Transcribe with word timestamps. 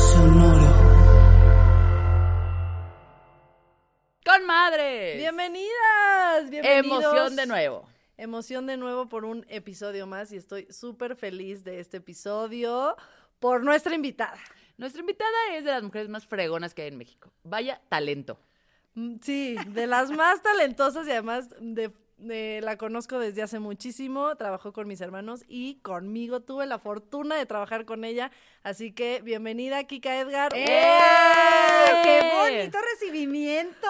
Sonoro. 0.00 0.72
¡Con 4.24 4.46
madres! 4.46 5.18
Bienvenidas, 5.18 6.48
bienvenidos. 6.48 7.02
Emoción 7.02 7.36
de 7.36 7.46
nuevo. 7.46 7.86
Emoción 8.16 8.66
de 8.66 8.76
nuevo 8.78 9.08
por 9.10 9.26
un 9.26 9.44
episodio 9.48 10.06
más 10.06 10.32
y 10.32 10.36
estoy 10.36 10.66
súper 10.70 11.16
feliz 11.16 11.64
de 11.64 11.80
este 11.80 11.98
episodio 11.98 12.96
por 13.40 13.62
nuestra 13.62 13.94
invitada. 13.94 14.38
Nuestra 14.78 15.00
invitada 15.00 15.36
es 15.52 15.64
de 15.64 15.70
las 15.70 15.82
mujeres 15.82 16.08
más 16.08 16.26
fregonas 16.26 16.72
que 16.72 16.82
hay 16.82 16.88
en 16.88 16.96
México. 16.96 17.30
Vaya 17.42 17.82
talento. 17.90 18.38
Mm, 18.94 19.16
Sí, 19.20 19.56
de 19.68 19.86
las 19.86 20.10
más 20.10 20.40
talentosas 20.40 21.06
y 21.06 21.10
además 21.10 21.50
de, 21.60 21.92
de- 22.20 22.60
la 22.62 22.76
conozco 22.76 23.18
desde 23.18 23.42
hace 23.42 23.58
muchísimo. 23.58 24.36
Trabajó 24.36 24.72
con 24.72 24.86
mis 24.88 25.00
hermanos 25.00 25.44
y 25.48 25.76
conmigo. 25.76 26.40
Tuve 26.40 26.66
la 26.66 26.78
fortuna 26.78 27.36
de 27.36 27.46
trabajar 27.46 27.84
con 27.84 28.04
ella. 28.04 28.30
Así 28.62 28.92
que 28.92 29.20
bienvenida, 29.22 29.84
Kika 29.84 30.18
Edgar. 30.20 30.52
¡Eh! 30.54 30.66
¡Qué 32.04 32.30
bonito 32.36 32.78
recibimiento! 32.94 33.86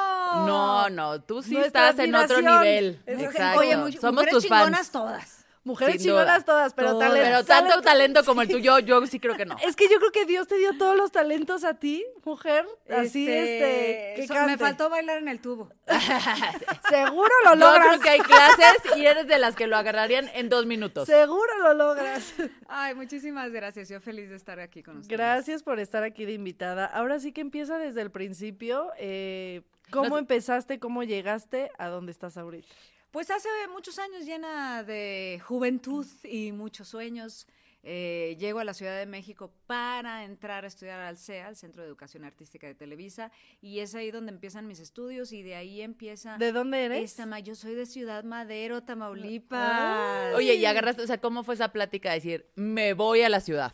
No, 0.47 0.89
no, 0.91 1.21
tú 1.23 1.43
sí 1.43 1.55
Nuestra 1.55 1.91
estás 1.91 2.05
en 2.05 2.15
otro 2.15 2.41
nivel. 2.41 3.01
Exacto. 3.07 3.61
Oye, 3.61 3.77
mu- 3.77 3.91
Somos 3.93 4.27
tus 4.27 4.47
fans. 4.49 4.91
todas. 4.91 5.40
Mujeres 5.63 6.01
Sin 6.01 6.11
duda. 6.13 6.23
chingonas 6.23 6.45
todas, 6.47 6.73
pero 6.73 6.93
Todas. 6.93 7.09
talento. 7.11 7.29
Pero 7.31 7.45
tanto 7.45 7.83
talento 7.83 8.25
como 8.25 8.41
el 8.41 8.49
tuyo, 8.49 8.79
yo 8.79 9.07
sí 9.07 9.21
creo 9.21 9.37
que 9.37 9.45
no. 9.45 9.57
Es 9.67 9.77
que 9.77 9.89
yo 9.91 9.99
creo 9.99 10.11
que 10.11 10.25
Dios 10.25 10.47
te 10.49 10.57
dio 10.57 10.77
todos 10.79 10.97
los 10.97 11.13
talentos 11.13 11.65
a 11.65 11.75
ti, 11.75 12.03
mujer. 12.25 12.67
Así, 12.89 13.29
este, 13.31 14.15
que 14.17 14.27
so- 14.27 14.33
cante. 14.35 14.53
me 14.53 14.59
faltó 14.59 14.89
bailar 14.89 15.19
en 15.19 15.29
el 15.29 15.39
tubo. 15.41 15.69
Seguro 16.89 17.29
lo 17.45 17.51
Yo 17.51 17.57
logras. 17.57 17.87
creo 17.89 18.01
que 18.01 18.09
hay 18.09 18.21
clases 18.21 18.97
y 18.97 19.07
eres 19.07 19.27
de 19.27 19.39
las 19.39 19.55
que 19.55 19.67
lo 19.67 19.77
agarrarían 19.77 20.29
en 20.35 20.49
dos 20.49 20.67
minutos. 20.67 21.07
Seguro 21.07 21.59
lo 21.63 21.75
logras. 21.75 22.33
Ay, 22.69 22.95
muchísimas 22.95 23.51
gracias. 23.51 23.89
Yo 23.89 24.01
feliz 24.01 24.31
de 24.31 24.37
estar 24.37 24.61
aquí 24.61 24.83
con 24.83 24.99
ustedes. 24.99 25.17
Gracias 25.19 25.63
por 25.63 25.79
estar 25.79 26.03
aquí 26.05 26.25
de 26.25 26.33
invitada. 26.33 26.87
Ahora 26.87 27.21
sí 27.21 27.33
que 27.33 27.41
empieza 27.43 27.79
desde 27.79 28.01
el 28.03 28.11
principio. 28.11 28.91
eh, 28.99 29.63
¿Cómo 29.91 30.09
No 30.09 30.19
empezaste? 30.19 30.79
¿Cómo 30.79 31.03
llegaste 31.03 31.71
a 31.77 31.89
dónde 31.89 32.13
estás 32.13 32.37
ahorita? 32.37 32.69
Pues 33.11 33.31
hace 33.31 33.49
muchos 33.73 33.99
años 33.99 34.25
llena 34.25 34.85
de 34.85 35.41
juventud 35.45 36.07
y 36.25 36.53
muchos 36.53 36.89
sueños. 36.89 37.47
eh, 37.83 38.37
llego 38.39 38.59
a 38.59 38.65
la 38.65 38.75
Ciudad 38.75 38.99
de 38.99 39.07
México 39.07 39.51
para 39.67 40.25
entrar 40.25 40.65
a 40.65 40.69
estudiar 40.69 41.01
al 41.01 41.17
CEA, 41.17 41.47
al 41.47 41.57
Centro 41.57 41.83
de 41.83 41.89
Educación 41.89 42.25
Artística 42.25 42.67
de 42.67 42.75
Televisa, 42.75 43.33
y 43.63 43.79
es 43.79 43.95
ahí 43.95 44.11
donde 44.11 44.33
empiezan 44.33 44.67
mis 44.67 44.81
estudios 44.81 45.33
y 45.33 45.43
de 45.43 45.55
ahí 45.55 45.81
empieza 45.81 46.37
¿De 46.37 46.53
dónde 46.53 46.85
eres? 46.85 47.19
esta 47.19 47.39
Yo 47.39 47.55
soy 47.55 47.75
de 47.75 47.87
Ciudad 47.87 48.23
Madero, 48.23 48.83
Tamaulipas. 48.83 50.35
Oye, 50.35 50.57
y 50.57 50.65
agarraste, 50.67 51.03
o 51.03 51.07
sea, 51.07 51.23
¿cómo 51.23 51.43
fue 51.43 51.55
esa 51.55 51.73
plática 51.73 52.11
de 52.11 52.17
decir, 52.17 52.47
me 52.55 52.93
voy 52.93 53.23
a 53.23 53.31
la 53.31 53.41
ciudad? 53.41 53.73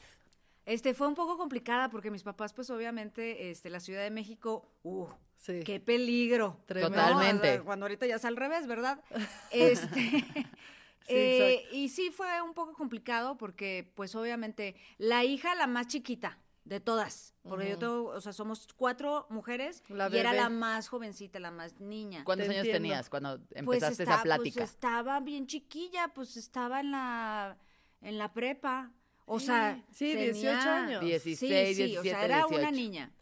Este 0.67 0.95
fue 0.95 1.09
un 1.09 1.15
poco 1.15 1.37
complicada 1.37 1.91
porque 1.91 2.11
mis 2.11 2.23
papás, 2.23 2.53
pues 2.53 2.71
obviamente, 2.71 3.51
este, 3.51 3.71
la 3.71 3.81
Ciudad 3.81 4.03
de 4.03 4.11
México, 4.11 4.69
uh, 4.85 5.09
Sí. 5.37 5.61
qué 5.65 5.79
peligro. 5.81 6.59
Tremendo. 6.67 6.97
Totalmente. 6.99 7.61
Cuando 7.63 7.85
ahorita 7.85 8.07
ya 8.07 8.17
es 8.17 8.25
al 8.25 8.37
revés, 8.37 8.67
¿verdad? 8.67 9.01
Este, 9.51 10.25
eh, 11.09 11.65
y 11.73 11.89
sí 11.89 12.11
fue 12.11 12.43
un 12.43 12.55
poco 12.55 12.73
complicado 12.73 13.37
porque, 13.37 13.91
pues 13.95 14.15
obviamente, 14.15 14.75
la 14.99 15.25
hija, 15.25 15.55
la 15.55 15.67
más 15.67 15.87
chiquita 15.87 16.39
de 16.65 16.81
todas, 16.81 17.33
porque 17.49 17.69
yo 17.69 17.79
tengo, 17.79 18.07
o 18.07 18.21
sea, 18.21 18.33
somos 18.33 18.67
cuatro 18.77 19.29
mujeres 19.31 19.85
La 19.89 20.09
y 20.09 20.17
era 20.17 20.33
la 20.33 20.49
más 20.49 20.89
jovencita, 20.89 21.39
la 21.39 21.53
más 21.53 21.79
niña. 21.79 22.25
¿Cuántos 22.25 22.49
Te 22.49 22.55
años 22.55 22.67
entiendo. 22.67 22.89
tenías 22.89 23.09
cuando 23.09 23.39
Pues 23.39 23.53
empezaste 23.61 24.03
está- 24.03 24.15
esa 24.15 24.23
plática? 24.25 24.61
Pues 24.63 24.71
estaba 24.71 25.21
bien 25.21 25.47
chiquilla, 25.47 26.09
pues 26.09 26.37
estaba 26.37 26.81
en 26.81 26.91
la, 26.91 27.57
en 28.01 28.19
la 28.19 28.33
prepa. 28.33 28.91
O 29.27 29.39
sea, 29.39 29.81
Sí, 29.93 30.13
tenía- 30.13 30.33
18 30.33 30.69
años. 30.71 31.01
16, 31.05 31.39
sí, 31.39 31.75
sí, 31.75 31.83
17, 31.85 31.99
o 31.99 32.03
sea, 32.03 32.25
era 32.25 32.47
una 32.47 32.57
18. 32.59 32.73
niña. 32.73 33.13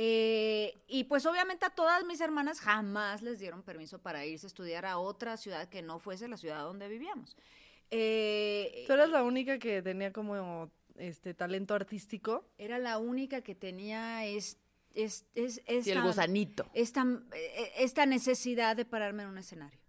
Eh, 0.00 0.78
y 0.86 1.04
pues 1.04 1.26
obviamente 1.26 1.66
a 1.66 1.70
todas 1.70 2.04
mis 2.04 2.20
hermanas 2.20 2.60
jamás 2.60 3.20
les 3.20 3.40
dieron 3.40 3.64
permiso 3.64 3.98
para 3.98 4.24
irse 4.24 4.46
a 4.46 4.48
estudiar 4.48 4.86
a 4.86 4.96
otra 4.98 5.36
ciudad 5.36 5.68
que 5.68 5.82
no 5.82 5.98
fuese 5.98 6.28
la 6.28 6.36
ciudad 6.36 6.62
donde 6.62 6.86
vivíamos. 6.86 7.36
Eh, 7.90 8.84
¿Tú 8.86 8.92
eras 8.92 9.10
la 9.10 9.24
única 9.24 9.58
que 9.58 9.82
tenía 9.82 10.12
como 10.12 10.70
este 10.98 11.34
talento 11.34 11.74
artístico? 11.74 12.44
era 12.58 12.78
la 12.78 12.98
única 12.98 13.40
que 13.40 13.56
tenía 13.56 14.24
es, 14.24 14.58
es, 14.94 15.24
es- 15.34 15.62
el 15.66 15.78
esta, 15.78 16.02
gusanito. 16.02 16.70
esta, 16.74 17.04
eh, 17.34 17.72
esta 17.78 18.06
necesidad 18.06 18.76
de 18.76 18.84
pararme 18.84 19.24
en 19.24 19.30
un 19.30 19.38
escenario. 19.38 19.80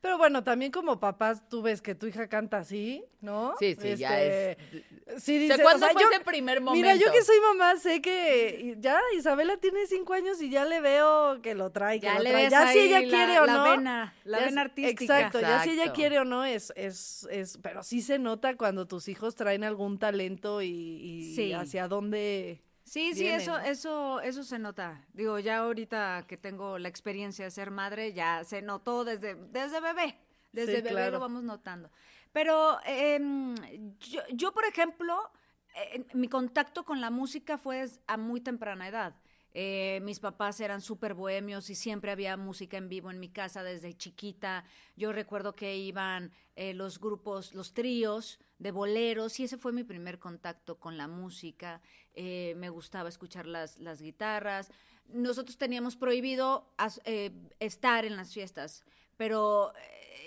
Pero 0.00 0.16
bueno, 0.16 0.44
también 0.44 0.70
como 0.70 1.00
papás 1.00 1.42
tú 1.48 1.60
ves 1.60 1.82
que 1.82 1.94
tu 1.96 2.06
hija 2.06 2.28
canta 2.28 2.58
así, 2.58 3.04
¿no? 3.20 3.54
Sí, 3.58 3.74
sí, 3.80 3.96
ya 3.96 4.22
es- 4.22 4.56
Este, 4.58 4.84
Sí, 5.18 5.36
O 5.36 5.40
dice, 5.40 5.54
sea, 5.56 5.64
¿cuándo 5.64 5.86
o 5.86 5.88
sea, 5.88 5.92
fue 5.94 6.02
yo- 6.02 6.10
ese 6.10 6.20
primer 6.24 6.60
momento? 6.60 6.86
Mira, 6.86 6.94
yo 6.94 7.10
que 7.10 7.22
soy 7.24 7.36
mamá 7.40 7.76
sé 7.76 8.00
que 8.02 8.76
ya 8.78 9.00
Isabela 9.16 9.56
tiene 9.56 9.86
cinco 9.86 10.12
años 10.12 10.40
y 10.42 10.50
ya 10.50 10.64
le 10.66 10.80
veo 10.80 11.40
que 11.42 11.54
lo 11.54 11.70
trae, 11.70 11.98
que 11.98 12.06
Ya 12.06 12.18
lo 12.18 12.22
le 12.24 12.30
trae. 12.30 12.50
ya 12.50 12.72
si 12.72 12.78
ella 12.78 13.00
la- 13.00 13.08
quiere 13.08 13.40
o 13.40 13.46
la 13.46 13.54
no. 13.54 13.64
vena, 13.64 14.14
la 14.24 14.38
ya 14.40 14.44
vena 14.44 14.60
artística. 14.60 15.02
Exacto, 15.18 15.40
ya 15.40 15.62
si 15.64 15.70
ella 15.70 15.92
quiere 15.92 16.18
o 16.20 16.24
no 16.24 16.44
es, 16.44 16.72
es, 16.76 17.26
es, 17.30 17.58
pero 17.62 17.82
sí 17.82 18.02
se 18.02 18.18
nota 18.18 18.56
cuando 18.56 18.86
tus 18.86 19.08
hijos 19.08 19.34
traen 19.34 19.64
algún 19.64 19.98
talento 19.98 20.62
y, 20.62 20.68
y 20.68 21.34
Sí. 21.34 21.52
hacia 21.54 21.88
dónde. 21.88 22.60
Sí, 22.88 23.12
sí, 23.14 23.26
eso, 23.28 23.58
¿no? 23.58 23.64
eso, 23.64 24.20
eso 24.20 24.42
se 24.42 24.58
nota. 24.58 25.04
Digo, 25.12 25.38
ya 25.38 25.58
ahorita 25.58 26.24
que 26.26 26.36
tengo 26.38 26.78
la 26.78 26.88
experiencia 26.88 27.44
de 27.44 27.50
ser 27.50 27.70
madre, 27.70 28.12
ya 28.14 28.44
se 28.44 28.62
notó 28.62 29.04
desde, 29.04 29.34
desde 29.34 29.80
bebé. 29.80 30.18
Desde 30.52 30.76
Sí, 30.76 30.82
bebé 30.82 30.90
claro. 30.94 31.10
lo 31.12 31.20
vamos 31.20 31.42
notando. 31.42 31.90
Pero 32.32 32.78
em, 32.86 33.54
yo, 34.00 34.22
yo, 34.32 34.52
por 34.52 34.64
ejemplo, 34.64 35.30
eh, 35.74 36.04
mi 36.14 36.28
contacto 36.28 36.84
con 36.84 37.00
la 37.00 37.10
música 37.10 37.58
fue 37.58 37.86
a 38.06 38.16
muy 38.16 38.40
temprana 38.40 38.88
edad. 38.88 39.14
Eh, 39.54 40.00
mis 40.02 40.20
papás 40.20 40.60
eran 40.60 40.80
súper 40.80 41.14
bohemios 41.14 41.70
y 41.70 41.74
siempre 41.74 42.10
había 42.12 42.36
música 42.36 42.76
en 42.76 42.88
vivo 42.88 43.10
en 43.10 43.18
mi 43.18 43.28
casa 43.28 43.62
desde 43.62 43.94
chiquita. 43.96 44.64
Yo 44.96 45.12
recuerdo 45.12 45.54
que 45.54 45.76
iban 45.76 46.32
eh, 46.54 46.74
los 46.74 47.00
grupos, 47.00 47.54
los 47.54 47.72
tríos 47.72 48.38
de 48.58 48.70
boleros 48.70 49.40
y 49.40 49.44
ese 49.44 49.56
fue 49.56 49.72
mi 49.72 49.84
primer 49.84 50.18
contacto 50.18 50.78
con 50.78 50.96
la 50.96 51.08
música. 51.08 51.80
Eh, 52.14 52.54
me 52.56 52.68
gustaba 52.68 53.08
escuchar 53.08 53.46
las, 53.46 53.78
las 53.78 54.02
guitarras. 54.02 54.70
Nosotros 55.08 55.56
teníamos 55.56 55.96
prohibido 55.96 56.70
as- 56.76 57.00
eh, 57.04 57.30
estar 57.60 58.04
en 58.04 58.16
las 58.16 58.34
fiestas, 58.34 58.84
pero 59.16 59.72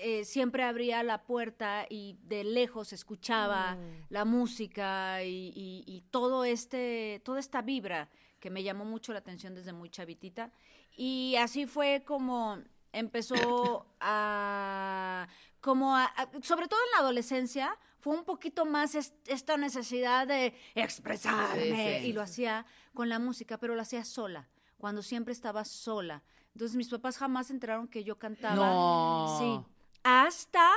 eh, 0.02 0.26
siempre 0.26 0.64
abría 0.64 1.04
la 1.04 1.22
puerta 1.24 1.86
y 1.90 2.18
de 2.24 2.44
lejos 2.44 2.92
escuchaba 2.92 3.78
la 4.10 4.26
música 4.26 5.24
y, 5.24 5.54
y- 5.56 5.84
y 5.86 6.02
todo 6.10 6.44
este, 6.44 7.22
toda 7.24 7.40
esta 7.40 7.62
vibra 7.62 8.10
que 8.42 8.50
me 8.50 8.64
llamó 8.64 8.84
mucho 8.84 9.14
la 9.14 9.20
atención 9.20 9.56
desde 9.56 9.72
muy 9.72 9.90
chavitita. 9.90 10.52
Y 10.98 11.36
así 11.38 11.66
fue 11.66 12.04
como 12.06 12.58
empezó 12.92 13.86
a, 14.02 15.28
como 15.62 15.96
a- 15.96 16.06
a- 16.06 16.30
sobre 16.42 16.68
todo 16.68 16.80
en 16.88 16.92
la 16.92 16.98
adolescencia, 17.00 17.78
fue 18.00 18.18
un 18.18 18.26
poquito 18.26 18.66
más 18.66 18.96
es- 18.96 19.14
esta 19.28 19.56
necesidad 19.56 20.28
de 20.28 20.54
expresarme 20.76 22.00
Sí, 22.00 22.04
sí. 22.04 22.08
y 22.10 22.14
lo 22.14 22.22
hacía 22.22 22.66
con 22.94 23.08
la 23.08 23.20
música, 23.20 23.58
pero 23.58 23.76
lo 23.76 23.82
hacía 23.82 24.04
sola, 24.04 24.50
cuando 24.78 25.02
siempre 25.04 25.32
estaba 25.32 25.64
sola. 25.64 26.24
Entonces 26.54 26.76
mis 26.76 26.90
papás 26.90 27.18
jamás 27.18 27.50
enteraron 27.52 27.88
que 27.88 28.04
yo 28.04 28.18
cantaba. 28.18 28.56
No. 28.56 29.38
Sí. 29.40 29.74
Hasta 30.04 30.68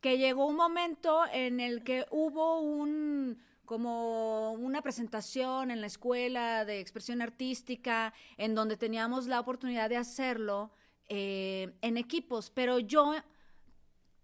que 0.00 0.18
llegó 0.18 0.46
un 0.46 0.56
momento 0.56 1.22
en 1.32 1.60
el 1.60 1.82
que 1.84 2.04
hubo 2.10 2.60
un 2.60 3.40
como 3.64 4.52
una 4.52 4.82
presentación 4.82 5.70
en 5.70 5.80
la 5.80 5.86
escuela 5.86 6.64
de 6.64 6.80
expresión 6.80 7.22
artística 7.22 8.12
en 8.36 8.54
donde 8.54 8.76
teníamos 8.76 9.26
la 9.26 9.40
oportunidad 9.40 9.88
de 9.88 9.96
hacerlo 9.96 10.72
eh, 11.08 11.74
en 11.82 11.96
equipos, 11.96 12.50
pero 12.50 12.78
yo 12.78 13.14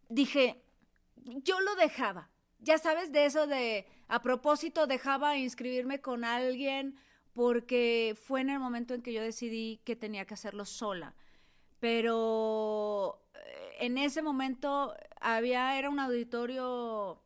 dije, 0.09 0.63
yo 1.17 1.61
lo 1.61 1.75
dejaba, 1.77 2.31
ya 2.59 2.79
sabes, 2.79 3.13
de 3.13 3.27
eso 3.27 3.47
de, 3.47 3.87
a 4.09 4.23
propósito, 4.23 4.87
dejaba 4.87 5.37
inscribirme 5.37 6.01
con 6.01 6.25
alguien 6.25 6.97
porque 7.33 8.17
fue 8.21 8.41
en 8.41 8.51
el 8.51 8.59
momento 8.59 8.95
en 8.95 9.03
que 9.03 9.13
yo 9.13 9.23
decidí 9.23 9.81
que 9.85 9.97
tenía 9.97 10.27
que 10.27 10.35
hacerlo 10.35 10.65
sola. 10.65 11.15
Pero 11.79 13.23
eh, 13.35 13.77
en 13.81 13.99
ese 13.99 14.21
momento 14.21 14.95
había, 15.21 15.79
era 15.79 15.89
un 15.89 16.01
auditorio 16.01 17.23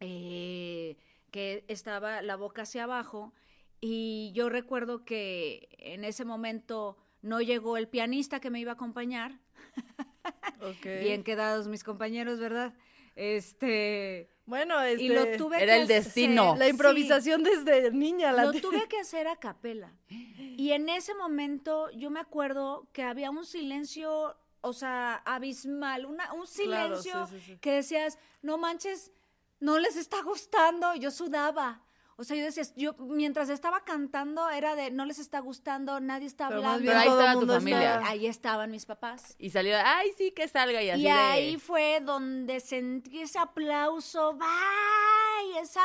eh, 0.00 0.96
que 1.36 1.66
estaba 1.68 2.22
la 2.22 2.34
boca 2.36 2.62
hacia 2.62 2.84
abajo 2.84 3.34
y 3.78 4.32
yo 4.34 4.48
recuerdo 4.48 5.04
que 5.04 5.68
en 5.78 6.02
ese 6.04 6.24
momento 6.24 6.96
no 7.20 7.42
llegó 7.42 7.76
el 7.76 7.88
pianista 7.88 8.40
que 8.40 8.48
me 8.48 8.58
iba 8.58 8.70
a 8.70 8.74
acompañar. 8.74 9.38
Bien 10.82 11.22
quedados 11.22 11.68
mis 11.68 11.84
compañeros, 11.84 12.40
¿verdad? 12.40 12.72
Este 13.14 14.30
Bueno, 14.46 14.80
este, 14.80 15.02
y 15.04 15.08
lo 15.08 15.36
tuve 15.36 15.62
era 15.62 15.74
que 15.74 15.82
el 15.82 15.88
destino. 15.88 16.42
hacer- 16.52 16.58
la 16.58 16.64
sí. 16.64 16.70
improvisación 16.70 17.42
desde 17.42 17.90
niña. 17.90 18.32
La 18.32 18.44
Lo 18.46 18.52
tuve 18.52 18.88
que 18.88 18.98
hacer 18.98 19.28
a 19.28 19.36
capela. 19.36 19.92
Y 20.58 20.70
en 20.72 20.88
ese 20.88 21.14
momento 21.14 21.90
yo 21.90 22.08
me 22.08 22.18
acuerdo 22.18 22.88
que 22.94 23.02
había 23.02 23.28
un 23.30 23.44
silencio, 23.44 24.34
o 24.62 24.72
sea, 24.72 25.16
abismal, 25.26 26.06
una, 26.06 26.32
un 26.32 26.46
Claro, 26.46 26.96
silencio 26.96 27.26
sí, 27.26 27.34
sí, 27.40 27.52
sí. 27.52 27.58
que 27.60 27.72
decías, 27.72 28.18
no 28.40 28.56
manches, 28.56 29.12
no 29.60 29.78
les 29.78 29.96
está 29.96 30.22
gustando. 30.22 30.94
Yo 30.94 31.10
sudaba. 31.10 31.82
O 32.18 32.24
sea, 32.24 32.34
yo 32.34 32.44
decía, 32.44 32.64
yo 32.76 32.94
mientras 32.94 33.50
estaba 33.50 33.84
cantando 33.84 34.48
era 34.48 34.74
de, 34.74 34.90
no 34.90 35.04
les 35.04 35.18
está 35.18 35.40
gustando, 35.40 36.00
nadie 36.00 36.26
está 36.26 36.48
Pero 36.48 36.60
hablando. 36.60 36.80
bien 36.80 36.94
Pero 36.94 37.00
ahí 37.00 37.08
estaba 37.08 37.40
tu 37.40 37.46
familia. 37.46 37.78
estaba- 37.94 38.08
Ahí 38.08 38.26
estaban 38.26 38.70
mis 38.70 38.86
papás. 38.86 39.34
Y 39.38 39.50
salió, 39.50 39.76
ay, 39.84 40.12
sí, 40.16 40.30
que 40.32 40.48
salga 40.48 40.82
y 40.82 40.88
así 40.88 41.00
Y 41.02 41.04
de- 41.04 41.10
ahí 41.10 41.56
fue 41.58 42.00
donde 42.00 42.60
sentí 42.60 43.20
ese 43.20 43.38
aplauso, 43.38 44.38
¡ay! 44.40 45.58
Esa, 45.60 45.82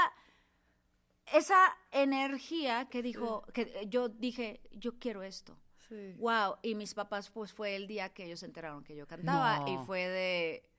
esa 1.34 1.78
energía 1.92 2.88
que 2.90 3.02
dijo, 3.02 3.44
que 3.54 3.86
yo 3.90 4.08
dije, 4.10 4.62
yo 4.72 4.98
quiero 5.00 5.24
esto. 5.24 5.58
Sí, 5.90 6.14
Wow. 6.18 6.56
Y 6.62 6.76
mis 6.76 6.94
papás, 6.94 7.30
pues 7.30 7.52
fue 7.52 7.76
el 7.76 7.88
día 7.88 8.14
que 8.14 8.24
ellos 8.26 8.40
se 8.40 8.46
enteraron 8.46 8.84
que 8.86 8.96
yo 8.96 9.06
cantaba. 9.08 9.60
No. 9.60 9.68
Y 9.68 9.86
fue 9.86 10.08
de, 10.08 10.70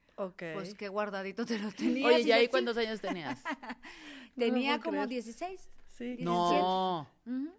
pues 0.55 0.75
qué 0.75 0.89
guardadito 0.89 1.45
te 1.47 1.59
lo 1.59 1.71
tenías. 1.77 2.07
Oye, 2.07 2.21
Y 2.21 2.23
¿y 2.23 2.27
yo, 2.29 2.35
ahí 2.35 2.49
cuántos 2.49 2.77
años 2.77 3.01
tenías? 3.01 3.43
Tenía 4.37 4.77
No 4.79 4.83
como 4.83 4.93
creer. 4.93 5.09
16. 5.09 5.71
Sí. 5.89 6.17
no. 6.21 7.07
Ujú. 7.27 7.51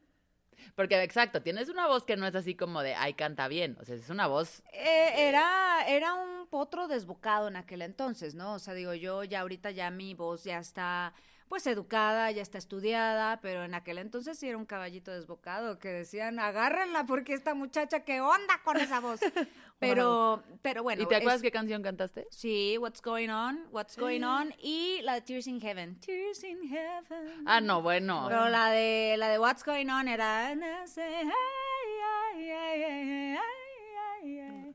Porque, 0.76 1.02
exacto, 1.04 1.42
tienes 1.44 1.70
una 1.70 1.88
voz 1.88 2.04
que 2.04 2.16
no 2.16 2.26
es 2.26 2.34
así 2.36 2.56
como 2.56 2.82
de, 2.82 2.96
ay, 2.96 3.14
canta 3.14 3.48
bien. 3.48 3.78
O 3.80 3.86
sea, 3.86 3.96
es 3.96 4.10
una 4.10 4.28
voz 4.28 4.64
Eh, 4.72 5.28
era, 5.28 5.84
era 5.88 6.14
un 6.16 6.48
potro 6.48 6.88
desbocado 6.88 7.48
en 7.48 7.58
aquel 7.58 7.82
entonces, 7.82 8.34
¿no? 8.34 8.54
O 8.54 8.60
sea, 8.60 8.74
digo, 8.74 8.94
yo 8.94 9.24
ya 9.24 9.42
ahorita 9.42 9.72
ya 9.72 9.92
mi 9.92 10.14
voz 10.16 10.46
ya 10.46 10.58
está, 10.60 11.14
pues, 11.54 11.68
educada, 11.68 12.32
ya 12.32 12.42
está 12.42 12.58
estudiada, 12.58 13.40
pero 13.40 13.64
en 13.64 13.76
aquel 13.76 14.00
entonces 14.00 14.40
sí 14.40 14.50
era 14.50 14.58
un 14.58 14.66
caballito 14.66 15.12
desbocado 15.12 15.78
que 15.78 15.88
decían, 15.90 16.40
agárrenla 16.40 17.06
porque 17.06 17.34
esta 17.36 17.54
muchacha, 17.54 18.00
¿qué 18.00 18.22
onda 18.22 18.60
con 18.64 18.78
esa 18.78 19.00
voz? 19.00 19.20
Pero, 19.80 20.42
pero 20.62 20.82
bueno. 20.82 21.02
¿Y 21.04 21.06
te 21.08 21.16
acuerdas 21.18 21.38
es- 21.38 21.42
qué 21.42 21.52
canción 21.52 21.84
cantaste? 21.84 22.26
Sí, 22.32 22.78
What's 22.80 23.02
Going 23.02 23.28
On, 23.30 23.68
What's 23.70 23.98
Going 23.98 24.24
On 24.24 24.54
y 24.58 25.02
la 25.02 25.16
de 25.16 25.22
Tears 25.22 25.46
in 25.46 25.60
Heaven. 25.60 26.00
Tears 26.00 26.42
in 26.46 26.64
Heaven. 26.70 27.44
Ah, 27.46 27.60
no, 27.60 27.82
bueno. 27.82 28.26
Pero 28.30 28.48
la 28.48 28.70
de, 28.70 29.16
la 29.18 29.28
de 29.28 29.40
What's 29.40 29.66
Going 29.66 29.90
On 29.90 30.08
era... 30.08 30.56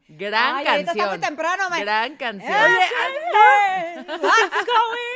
Gran 0.08 0.56
Ay, 0.56 0.64
canción. 0.64 0.88
está 0.98 1.08
muy 1.08 1.18
temprano, 1.18 1.70
me- 1.70 1.80
Gran 1.80 2.16
canción. 2.16 2.52
Hey, 2.52 3.96
What's 4.06 4.20
going 4.20 4.20
on? 4.20 5.07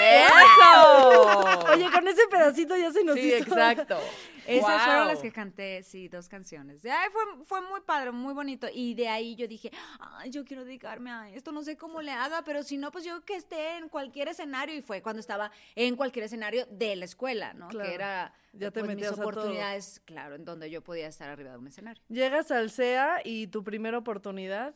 ¡Eso! 0.00 1.40
Oye, 1.72 1.90
con 1.90 2.06
ese 2.08 2.22
pedacito 2.30 2.76
ya 2.76 2.90
se 2.92 3.04
nos 3.04 3.16
sí, 3.16 3.28
hizo. 3.28 3.36
exacto. 3.38 3.98
Esas 4.46 4.82
fueron 4.84 5.06
las 5.06 5.20
que 5.20 5.30
canté, 5.30 5.82
sí, 5.84 6.08
dos 6.08 6.28
canciones. 6.28 6.84
Ay, 6.84 7.08
fue, 7.12 7.44
fue 7.44 7.60
muy 7.62 7.80
padre, 7.82 8.10
muy 8.10 8.34
bonito. 8.34 8.66
Y 8.72 8.94
de 8.94 9.08
ahí 9.08 9.36
yo 9.36 9.46
dije, 9.46 9.70
ay, 10.00 10.30
yo 10.30 10.44
quiero 10.44 10.64
dedicarme 10.64 11.10
a 11.12 11.30
esto, 11.30 11.52
no 11.52 11.62
sé 11.62 11.76
cómo 11.76 12.02
le 12.02 12.10
haga, 12.10 12.42
pero 12.42 12.62
si 12.64 12.76
no, 12.76 12.90
pues 12.90 13.04
yo 13.04 13.24
que 13.24 13.36
esté 13.36 13.76
en 13.76 13.88
cualquier 13.88 14.28
escenario. 14.28 14.74
Y 14.74 14.82
fue 14.82 15.02
cuando 15.02 15.20
estaba 15.20 15.52
en 15.76 15.94
cualquier 15.94 16.24
escenario 16.24 16.66
de 16.66 16.96
la 16.96 17.04
escuela, 17.04 17.52
¿no? 17.54 17.68
Claro. 17.68 17.88
Que 17.88 17.94
era 17.94 18.34
Ya 18.52 18.70
te 18.72 18.80
pues, 18.80 18.86
mis 18.88 18.96
metías 18.96 19.12
a 19.12 19.16
todo. 19.16 19.28
oportunidades, 19.28 20.02
claro, 20.04 20.34
en 20.34 20.44
donde 20.44 20.68
yo 20.68 20.82
podía 20.82 21.06
estar 21.06 21.28
arriba 21.28 21.52
de 21.52 21.58
un 21.58 21.68
escenario. 21.68 22.02
Llegas 22.08 22.50
al 22.50 22.70
CEA 22.70 23.20
y 23.24 23.46
tu 23.48 23.62
primera 23.62 23.98
oportunidad. 23.98 24.74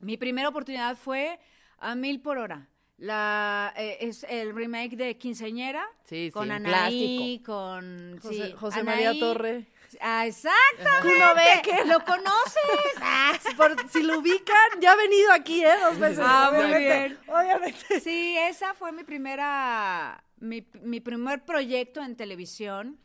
Mi 0.00 0.16
primera 0.16 0.48
oportunidad 0.48 0.96
fue 0.96 1.38
a 1.78 1.94
mil 1.94 2.20
por 2.20 2.38
hora. 2.38 2.68
La, 2.98 3.72
eh, 3.76 3.98
es 4.00 4.24
el 4.28 4.54
remake 4.54 4.96
de 4.96 5.16
Quinceañera. 5.16 5.86
Sí, 6.04 6.26
sí, 6.26 6.30
con 6.32 6.44
un 6.46 6.52
Anaí, 6.52 7.40
con 7.46 8.18
José, 8.20 8.34
sí, 8.48 8.52
José 8.58 8.80
Anaí. 8.80 9.04
María 9.04 9.20
Torre. 9.20 9.66
Ah, 10.00 10.26
exactamente. 10.26 11.08
Becker. 11.34 11.86
¿Lo 11.86 12.00
conoces? 12.04 12.62
Ah, 13.00 13.32
Por- 13.56 13.88
si 13.88 14.02
lo 14.02 14.18
ubican, 14.18 14.80
ya 14.80 14.92
ha 14.92 14.96
venido 14.96 15.32
aquí, 15.32 15.64
¿eh? 15.64 15.70
Dos 15.82 15.98
veces. 15.98 16.18
Ah, 16.22 16.50
muy 16.52 16.64
obviamente. 16.64 16.88
bien. 17.08 17.18
Obviamente. 17.28 18.00
Sí, 18.00 18.36
esa 18.36 18.74
fue 18.74 18.90
mi 18.92 19.04
primera, 19.04 20.22
mi, 20.38 20.66
mi 20.82 21.00
primer 21.00 21.44
proyecto 21.44 22.02
en 22.02 22.16
televisión, 22.16 22.98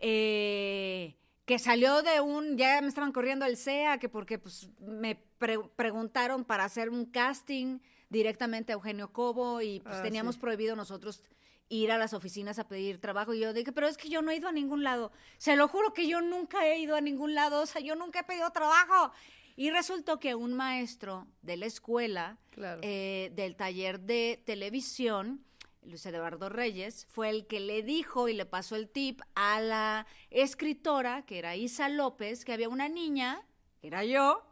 eh, 0.00 1.16
que 1.44 1.58
salió 1.58 2.02
de 2.02 2.20
un, 2.20 2.56
ya 2.56 2.80
me 2.80 2.88
estaban 2.88 3.12
corriendo 3.12 3.44
el 3.44 3.56
CEA, 3.56 3.98
que 3.98 4.08
porque 4.08 4.38
pues 4.38 4.68
me 4.80 5.16
pre- 5.38 5.58
preguntaron 5.76 6.44
para 6.44 6.64
hacer 6.64 6.88
un 6.88 7.04
casting 7.06 7.78
directamente 8.08 8.72
a 8.72 8.74
Eugenio 8.74 9.12
Cobo 9.12 9.60
y 9.62 9.80
pues 9.80 9.96
Ah, 9.96 10.02
teníamos 10.02 10.34
sí. 10.36 10.40
prohibido 10.40 10.76
nosotros 10.76 11.22
ir 11.68 11.90
a 11.90 11.98
las 11.98 12.12
oficinas 12.12 12.58
a 12.58 12.68
pedir 12.68 13.00
trabajo 13.00 13.32
y 13.34 13.40
yo 13.40 13.52
dije, 13.52 13.72
pero 13.72 13.86
es 13.88 13.96
que 13.96 14.08
yo 14.08 14.20
no 14.22 14.30
he 14.30 14.36
ido 14.36 14.48
a 14.48 14.52
ningún 14.52 14.84
lado, 14.84 15.10
se 15.38 15.56
lo 15.56 15.66
juro 15.68 15.94
que 15.94 16.06
yo 16.06 16.20
nunca 16.20 16.66
he 16.66 16.78
ido 16.78 16.94
a 16.94 17.00
ningún 17.00 17.34
lado, 17.34 17.62
o 17.62 17.66
sea, 17.66 17.80
yo 17.80 17.96
nunca 17.96 18.20
he 18.20 18.24
pedido 18.24 18.50
trabajo. 18.50 19.12
Y 19.56 19.70
resultó 19.70 20.18
que 20.18 20.34
un 20.34 20.52
maestro 20.52 21.26
de 21.42 21.56
la 21.56 21.66
escuela 21.66 22.38
Claro. 22.50 22.80
eh, 22.82 23.30
del 23.34 23.54
taller 23.54 24.00
de 24.00 24.42
televisión, 24.44 25.44
Luis 25.82 26.04
Eduardo 26.06 26.48
Reyes, 26.48 27.06
fue 27.08 27.30
el 27.30 27.46
que 27.46 27.60
le 27.60 27.82
dijo 27.82 28.28
y 28.28 28.34
le 28.34 28.46
pasó 28.46 28.74
el 28.74 28.88
tip 28.88 29.20
a 29.36 29.60
la 29.60 30.06
escritora, 30.30 31.22
que 31.24 31.38
era 31.38 31.54
Isa 31.56 31.88
López, 31.88 32.44
que 32.44 32.52
había 32.52 32.68
una 32.68 32.88
niña, 32.88 33.42
que 33.80 33.86
era 33.86 34.04
yo, 34.04 34.44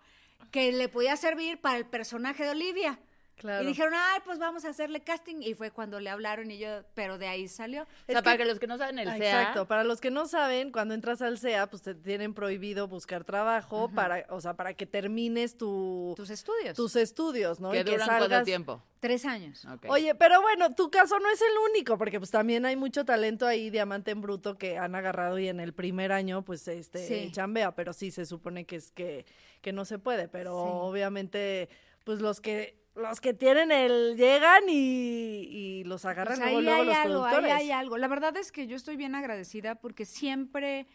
que 0.51 0.71
le 0.73 0.89
podía 0.89 1.17
servir 1.17 1.61
para 1.61 1.79
el 1.79 1.87
personaje 1.87 2.45
de 2.45 2.51
Olivia. 2.51 3.01
Claro. 3.37 3.65
Y 3.65 3.67
dijeron, 3.67 3.93
ay, 3.97 4.21
pues 4.25 4.39
vamos 4.39 4.65
a 4.65 4.69
hacerle 4.69 5.01
casting. 5.01 5.43
Y 5.43 5.55
fue 5.55 5.71
cuando 5.73 5.99
le 5.99 6.11
hablaron 6.11 6.51
y 6.51 6.59
yo, 6.59 6.85
pero 6.95 7.19
de 7.19 7.27
ahí 7.27 7.49
salió. 7.49 7.83
O 7.83 7.87
sea, 8.07 8.19
Es 8.19 8.23
para 8.23 8.37
que- 8.37 8.45
que 8.45 8.49
los 8.49 8.61
que 8.61 8.67
no 8.69 8.79
saben 8.79 8.99
el 9.01 9.09
Ah, 9.09 9.17
SEA. 9.17 9.41
Exacto, 9.41 9.67
para 9.67 9.83
los 9.85 10.01
que 10.01 10.11
no 10.13 10.27
saben, 10.29 10.71
cuando 10.71 10.95
entras 10.95 11.23
al 11.23 11.39
CEA, 11.39 11.67
pues 11.69 11.83
te 11.83 11.95
tienen 11.95 12.35
prohibido 12.35 12.87
buscar 12.87 13.25
trabajo 13.25 13.91
para, 13.93 14.27
o 14.29 14.41
sea, 14.41 14.55
para 14.55 14.75
que 14.75 14.87
termines 14.87 15.57
tu, 15.57 16.13
Tus 16.17 16.31
estudios. 16.31 16.77
tus 16.77 16.95
estudios, 16.95 17.59
¿no? 17.59 17.73
Que 17.73 17.81
Y 17.81 17.85
duran 17.85 18.07
cuánto 18.07 18.25
salgas- 18.27 18.45
tiempo. 18.45 18.83
Tres 19.01 19.25
años. 19.25 19.67
Oye, 19.89 20.15
pero 20.15 20.41
bueno, 20.41 20.73
tu 20.77 20.89
caso 20.89 21.19
no 21.19 21.29
es 21.29 21.41
el 21.43 21.71
único, 21.73 21.99
porque 21.99 22.21
pues 22.21 22.31
también 22.31 22.65
hay 22.65 22.77
mucho 22.77 23.05
talento 23.05 23.49
ahí, 23.49 23.69
diamante 23.71 24.13
en 24.13 24.21
bruto, 24.21 24.57
que 24.57 24.79
han 24.79 24.95
agarrado 24.95 25.41
y 25.41 25.49
en 25.49 25.59
el 25.59 25.73
primer 25.75 26.13
año, 26.13 26.43
pues, 26.45 26.69
este, 26.69 27.05
Sí. 27.09 27.33
chambea, 27.33 27.75
pero 27.75 27.93
sí 27.93 28.13
se 28.13 28.25
supone 28.27 28.65
que 28.67 28.77
es 28.77 28.93
que, 28.93 29.27
que 29.61 29.73
no 29.73 29.85
se 29.85 29.99
puede, 29.99 30.29
pero 30.29 30.53
Sí. 30.53 30.71
obviamente, 30.73 31.69
pues 32.05 32.21
los 32.21 32.41
que, 32.41 32.81
los 32.95 33.21
que 33.21 33.33
tienen 33.33 33.73
el, 33.73 34.17
llegan 34.17 34.69
y, 34.69 34.73
y 34.73 35.85
los 35.85 36.05
agarran 36.05 36.39
Pues 36.39 36.53
luego, 36.53 36.59
ahí 36.59 36.65
luego 36.65 36.81
hay 36.81 36.87
los 36.87 36.97
algo, 37.27 37.47
ahí 37.47 37.51
hay 37.51 37.71
algo. 37.71 37.99
La 37.99 38.09
verdad 38.09 38.37
es 38.37 38.53
que 38.53 38.67
yo 38.67 38.77
estoy 38.77 38.97
bien 38.97 39.15
agradecida 39.15 39.77
porque 39.77 40.05
siempre, 40.05 40.87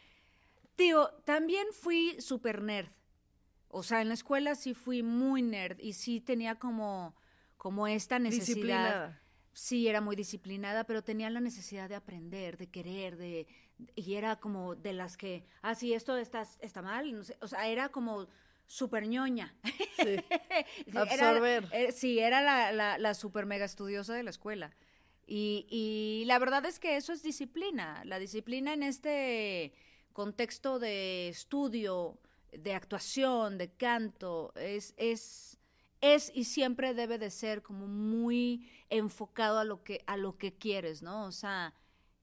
tío, 0.75 1.09
también 1.25 1.67
fui 1.71 2.15
super 2.19 2.61
nerd. 2.61 2.89
O 3.69 3.83
sea, 3.83 4.01
en 4.01 4.07
la 4.07 4.13
escuela 4.13 4.55
sí 4.55 4.73
fui 4.73 5.03
muy 5.03 5.41
nerd 5.41 5.79
y 5.79 5.93
sí 5.93 6.21
tenía 6.21 6.55
como, 6.55 7.15
como 7.57 7.87
esta 7.87 8.19
necesidad. 8.19 8.45
Disciplinada. 8.45 9.21
Sí, 9.51 9.87
era 9.87 10.01
muy 10.01 10.15
disciplinada, 10.15 10.83
pero 10.83 11.03
tenía 11.03 11.31
la 11.31 11.39
necesidad 11.39 11.89
de 11.89 11.95
aprender, 11.95 12.57
de 12.57 12.67
querer, 12.67 13.17
de 13.17 13.47
y 13.95 14.13
era 14.13 14.39
como 14.39 14.75
de 14.75 14.93
las 14.93 15.17
que, 15.17 15.45
ah, 15.63 15.75
sí, 15.75 15.93
esto 15.93 16.15
está, 16.17 16.45
está 16.59 16.81
mal, 16.81 17.11
no 17.11 17.23
sé, 17.23 17.37
o 17.41 17.47
sea, 17.47 17.67
era 17.67 17.89
como 17.89 18.27
súper 18.67 19.07
ñoña. 19.07 19.55
Sí. 19.97 20.15
Era- 20.85 21.01
Absorber. 21.01 21.67
eh, 21.71 21.91
sí, 21.91 22.19
era 22.19 22.41
la, 22.41 22.71
la, 22.71 22.99
la 22.99 23.13
super 23.15 23.47
mega 23.47 23.65
estudiosa 23.65 24.13
de 24.13 24.21
la 24.21 24.29
escuela. 24.29 24.75
Y, 25.25 25.65
y 25.71 26.23
la 26.27 26.37
verdad 26.37 26.65
es 26.67 26.79
que 26.79 26.97
eso 26.97 27.11
es 27.13 27.23
disciplina. 27.23 28.03
La 28.05 28.19
disciplina 28.19 28.73
en 28.73 28.83
este 28.83 29.73
contexto 30.13 30.77
de 30.79 31.29
estudio, 31.29 32.19
de 32.51 32.73
actuación, 32.75 33.57
de 33.57 33.71
canto, 33.73 34.53
es, 34.55 34.93
es, 34.97 35.57
es 35.99 36.31
y 36.35 36.43
siempre 36.43 36.93
debe 36.93 37.17
de 37.17 37.31
ser 37.31 37.63
como 37.63 37.87
muy 37.87 38.69
enfocado 38.89 39.57
a 39.59 39.63
lo 39.63 39.83
que, 39.83 40.03
a 40.05 40.15
lo 40.15 40.37
que 40.37 40.53
quieres, 40.53 41.01
¿no? 41.01 41.25
O 41.25 41.31
sea, 41.31 41.73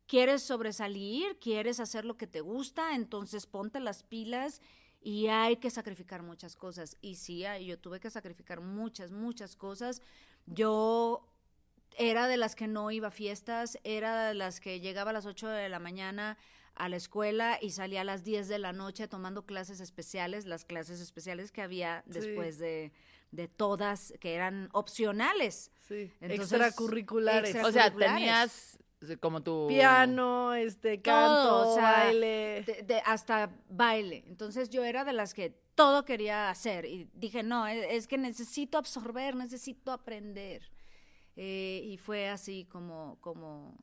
quieres 0.07 0.43
sobresalir, 0.43 1.39
quieres 1.41 1.81
hacer 1.81 2.05
lo 2.05 2.17
que 2.17 2.27
te 2.29 2.41
gusta, 2.41 2.95
entonces 2.95 3.47
ponte 3.47 3.81
las 3.81 4.03
pilas 4.05 4.61
y 5.04 5.26
hay 5.28 5.56
que 5.58 5.70
sacrificar 5.70 6.23
muchas 6.23 6.56
cosas. 6.56 6.96
Y 7.02 7.16
sí, 7.16 7.44
hay- 7.44 7.66
yo 7.66 7.78
tuve 7.78 8.00
que 8.00 8.08
sacrificar 8.11 8.61
muchas, 8.62 9.11
muchas 9.12 9.54
cosas. 9.54 10.00
Yo 10.46 11.28
era 11.96 12.26
de 12.26 12.37
las 12.38 12.56
que 12.56 12.66
no 12.66 12.90
iba 12.90 13.08
a 13.08 13.11
fiestas, 13.12 13.78
era 13.84 14.28
de 14.28 14.34
las 14.34 14.61
que 14.61 14.80
llegaba 14.80 15.11
a 15.11 15.12
las 15.12 15.26
8 15.26 15.46
de 15.49 15.68
la 15.68 15.78
mañana 15.78 16.37
a 16.75 16.88
la 16.88 16.96
escuela 16.96 17.58
y 17.62 17.70
salía 17.70 18.00
a 18.00 18.04
las 18.04 18.25
10 18.25 18.49
de 18.49 18.58
la 18.58 18.73
noche 18.73 19.06
tomando 19.06 19.46
clases 19.46 19.78
especiales, 19.78 20.44
las 20.44 20.64
clases 20.64 21.00
especiales 21.00 21.52
que 21.52 21.62
había 21.62 22.02
Sí. 22.08 22.18
después 22.18 22.58
de, 22.58 22.90
de 23.30 23.46
todas, 23.46 24.12
que 24.18 24.34
eran 24.34 24.70
opcionales. 24.73 25.70
Sí, 25.87 26.11
Entonces, 26.20 26.52
extracurriculares. 26.61 27.50
extra- 27.54 27.68
O 27.68 27.73
sea, 27.73 27.94
tenías 27.94 28.78
como 29.20 29.42
tu... 29.42 29.66
Piano, 29.68 30.54
este, 30.54 31.00
canto, 31.00 31.49
Todo, 31.49 31.70
o 31.73 31.75
sea, 31.75 32.04
baile. 32.04 32.62
de- 32.66 32.82
de- 32.87 33.02
hasta 33.04 33.50
baile. 33.68 34.25
Entonces 34.26 34.70
yo 34.70 34.84
era 34.84 35.04
de 35.04 35.12
las 35.12 35.34
que 35.34 35.50
todo 35.75 36.04
quería 36.04 36.50
hacer 36.50 36.84
y 36.84 37.08
dije, 37.14 37.42
no, 37.42 37.66
e- 37.66 37.96
es, 37.96 38.06
que 38.06 38.18
necesito 38.18 38.78
absorber, 38.78 39.34
necesito 39.37 39.92
aprender. 39.92 40.62
Eh, 41.37 41.82
y 41.84 41.96
fue 41.99 42.28
así 42.28 42.64
como, 42.66 43.18
como, 43.20 43.76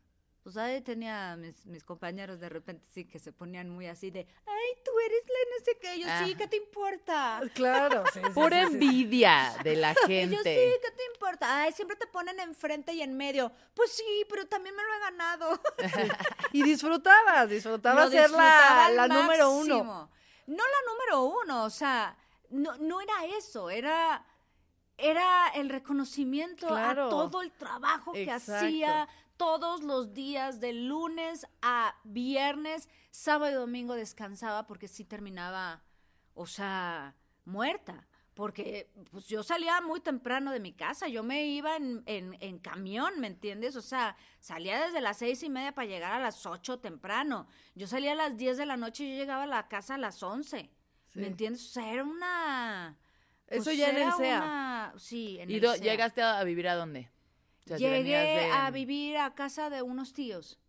pues 0.44 0.58
ahí 0.58 0.82
tenía 0.82 1.36
mis, 1.36 1.66
mis 1.68 1.84
compañeros 1.84 2.40
de 2.40 2.50
repente 2.50 2.86
sí 2.94 3.06
que 3.06 3.20
se 3.20 3.32
ponían 3.32 3.70
muy 3.70 3.88
así 3.88 4.10
de, 4.10 4.28
ay, 4.48 4.82
tú 4.84 4.92
eres 5.06 5.22
la 5.28 5.58
no 5.58 5.66
sé 5.66 5.78
qué, 5.80 6.00
yo 6.00 6.08
sí. 6.26 6.36
¿qué 6.36 6.48
te 6.48 6.58
importa? 6.58 7.42
Claro, 7.54 8.04
sí, 8.14 8.20
sí, 8.24 8.30
Pura 8.34 8.66
sí, 8.68 8.74
envidia 8.74 9.56
de 9.64 9.76
la 9.76 9.92
Y 10.08 10.30
yo 10.30 10.38
sí, 10.40 10.50
gente. 10.50 10.80
¿qué 10.82 10.92
te 10.92 11.06
importa? 11.14 11.62
Ay, 11.62 11.72
siempre 11.74 11.96
te 11.96 12.08
ponen 12.08 12.40
enfrente 12.40 12.94
y 12.94 13.02
en 13.02 13.16
medio. 13.16 13.52
Pues 13.74 13.92
sí, 13.92 14.26
pero 14.30 14.48
también 14.48 14.76
me 14.76 14.84
lo 14.84 14.94
he 14.94 15.00
ganado. 15.00 15.60
Y 16.54 16.64
disfrutabas, 16.64 17.50
disfrutabas 17.50 18.06
Lo 18.06 18.12
ser 18.12 18.30
la, 18.32 18.90
la 18.94 19.08
número 19.08 19.52
uno. 19.52 20.10
No 20.48 20.64
la 20.64 20.92
número 20.92 21.24
uno, 21.44 21.64
o 21.64 21.70
sea, 21.70 22.18
no, 22.50 22.76
no 22.78 23.00
era 23.00 23.26
eso, 23.38 23.70
era, 23.70 24.26
era 24.98 25.48
el 25.56 25.70
reconocimiento 25.70 26.68
Claro. 26.68 27.06
a 27.06 27.10
todo 27.10 27.42
el 27.42 27.52
trabajo 27.52 28.12
que 28.12 28.24
Exacto. 28.24 28.66
hacía 28.66 29.08
todos 29.42 29.82
los 29.82 30.14
días, 30.14 30.60
de 30.60 30.72
lunes 30.72 31.48
a 31.64 31.96
viernes, 32.04 32.88
sábado 33.10 33.52
y 33.52 33.56
domingo 33.56 33.96
descansaba 33.96 34.68
porque 34.68 34.88
sí 34.88 35.04
terminaba, 35.04 35.82
o 36.36 36.46
sea, 36.46 37.16
muerta. 37.46 38.08
Porque 38.36 38.92
pues 39.10 39.26
yo 39.26 39.42
salía 39.42 39.82
muy 39.82 40.00
temprano 40.00 40.52
de 40.52 40.60
mi 40.60 40.74
casa, 40.74 41.08
yo 41.08 41.24
me 41.24 41.48
iba 41.48 41.76
en, 41.76 42.04
en, 42.06 42.38
en 42.40 42.60
camión, 42.60 43.20
¿me 43.20 43.26
entiendes? 43.28 43.76
O 43.76 43.82
sea, 43.82 44.16
salía 44.40 44.80
desde 44.86 45.02
las 45.02 45.18
seis 45.18 45.42
y 45.42 45.50
media 45.50 45.74
para 45.74 45.88
llegar 45.88 46.12
a 46.14 46.20
las 46.20 46.46
ocho 46.46 46.78
temprano. 46.80 47.48
Yo 47.74 47.88
salía 47.88 48.12
a 48.12 48.16
las 48.16 48.38
diez 48.38 48.58
de 48.58 48.68
la 48.68 48.78
noche 48.78 49.04
y 49.06 49.10
yo 49.12 49.18
llegaba 49.18 49.44
a 49.44 49.48
la 49.48 49.68
casa 49.68 49.96
a 49.96 49.98
las 49.98 50.22
once. 50.22 50.70
Sí. 51.10 51.20
¿Me 51.20 51.28
entiendes? 51.28 51.66
O 51.66 51.70
sea, 51.72 51.92
era 51.92 52.04
una... 52.04 52.96
Eso 53.48 53.64
pues, 53.66 53.78
ya 53.78 53.90
en 53.90 53.98
el 53.98 54.12
SEA. 54.14 54.38
una- 54.38 54.94
Sí, 54.98 55.40
en 55.40 55.50
¿Y 55.50 55.56
el 55.56 55.62
SEA. 55.62 55.78
llegaste 55.78 56.22
a 56.22 56.44
vivir 56.44 56.68
a 56.70 56.76
dónde? 56.76 57.10
Sea, 57.78 57.90
Llegué 57.90 58.18
de- 58.18 58.52
a 58.52 58.70
vivir 58.72 59.18
a 59.18 59.34
casa 59.36 59.70
de 59.70 59.82
unos 59.82 60.14
tíos. 60.14 60.60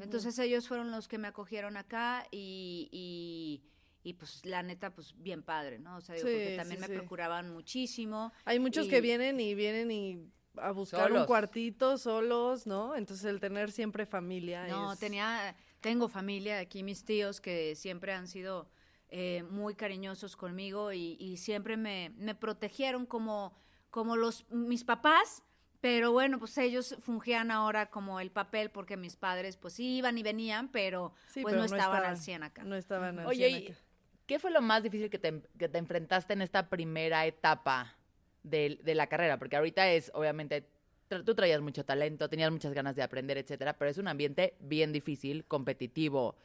Entonces 0.00 0.38
ellos 0.40 0.66
fueron 0.66 0.90
los 0.90 1.06
que 1.06 1.18
me 1.18 1.28
acogieron 1.28 1.76
acá 1.76 2.26
y, 2.32 2.88
y, 2.90 3.62
y, 4.02 4.14
pues 4.14 4.44
la 4.44 4.62
neta, 4.64 4.92
pues 4.92 5.14
bien 5.16 5.42
padre, 5.44 5.78
¿no? 5.78 5.96
O 5.96 6.00
sea, 6.00 6.16
digo, 6.16 6.26
Sí, 6.26 6.34
porque 6.34 6.56
también 6.56 6.80
sí, 6.80 6.88
me 6.88 6.94
sí. 6.94 6.98
procuraban 6.98 7.50
muchísimo. 7.52 8.32
Hay 8.44 8.58
muchos 8.58 8.86
Y- 8.86 8.90
que 8.90 9.00
vienen 9.00 9.38
y 9.38 9.54
vienen 9.54 9.90
y 9.92 10.18
a 10.56 10.72
buscar 10.72 11.12
un 11.12 11.26
cuartito 11.26 11.96
solos, 11.96 12.66
¿no? 12.66 12.96
Entonces 12.96 13.24
el 13.26 13.38
tener 13.38 13.70
siempre 13.70 14.04
familia. 14.04 14.66
No, 14.66 14.92
es- 14.94 14.98
tenía, 14.98 15.54
tengo 15.80 16.08
familia 16.08 16.58
aquí, 16.58 16.82
mis 16.82 17.04
tíos 17.04 17.40
que 17.40 17.76
siempre 17.76 18.12
han 18.12 18.26
sido 18.26 18.68
eh, 19.10 19.44
muy 19.48 19.76
cariñosos 19.76 20.34
conmigo 20.36 20.92
y, 20.92 21.16
y 21.20 21.36
siempre 21.36 21.76
me, 21.76 22.10
me 22.16 22.34
protegieron 22.34 23.06
como, 23.06 23.54
como 23.90 24.16
los, 24.16 24.44
mis 24.50 24.82
papás, 24.82 25.44
pero 25.84 26.12
bueno, 26.12 26.38
pues 26.38 26.56
ellos 26.56 26.96
fungían 27.00 27.50
ahora 27.50 27.90
como 27.90 28.18
el 28.18 28.30
papel 28.30 28.70
porque 28.70 28.96
mis 28.96 29.16
padres 29.16 29.58
pues 29.58 29.78
iban 29.78 30.16
y 30.16 30.22
venían, 30.22 30.68
pero 30.68 31.12
Sí, 31.26 31.42
pues 31.42 31.52
pero 31.52 31.58
no 31.58 31.64
estaban 31.66 31.96
al 31.96 32.02
estaban- 32.04 32.16
100 32.16 32.42
acá. 32.42 32.64
No 32.64 32.74
estaban 32.74 33.18
al 33.18 33.26
Oye, 33.26 33.48
100 33.50 33.62
¿y 33.62 33.66
acá. 33.66 33.78
qué 34.24 34.38
fue 34.38 34.50
lo 34.50 34.62
más 34.62 34.82
difícil 34.82 35.10
que 35.10 35.18
te, 35.18 35.42
que 35.58 35.68
te 35.68 35.76
enfrentaste 35.76 36.32
en 36.32 36.40
esta 36.40 36.70
primera 36.70 37.26
etapa 37.26 37.98
de, 38.42 38.80
de 38.82 38.94
la 38.94 39.08
carrera? 39.08 39.38
Porque 39.38 39.56
ahorita 39.56 39.90
es, 39.90 40.10
obviamente, 40.14 40.66
tra- 41.10 41.22
tú 41.22 41.34
traías 41.34 41.60
mucho 41.60 41.84
talento, 41.84 42.30
tenías 42.30 42.50
muchas 42.50 42.72
ganas 42.72 42.96
de 42.96 43.02
aprender, 43.02 43.36
etcétera, 43.36 43.76
pero 43.76 43.90
es 43.90 43.98
un 43.98 44.08
ambiente 44.08 44.56
bien 44.60 44.90
difícil, 44.90 45.44
competitivo, 45.44 46.38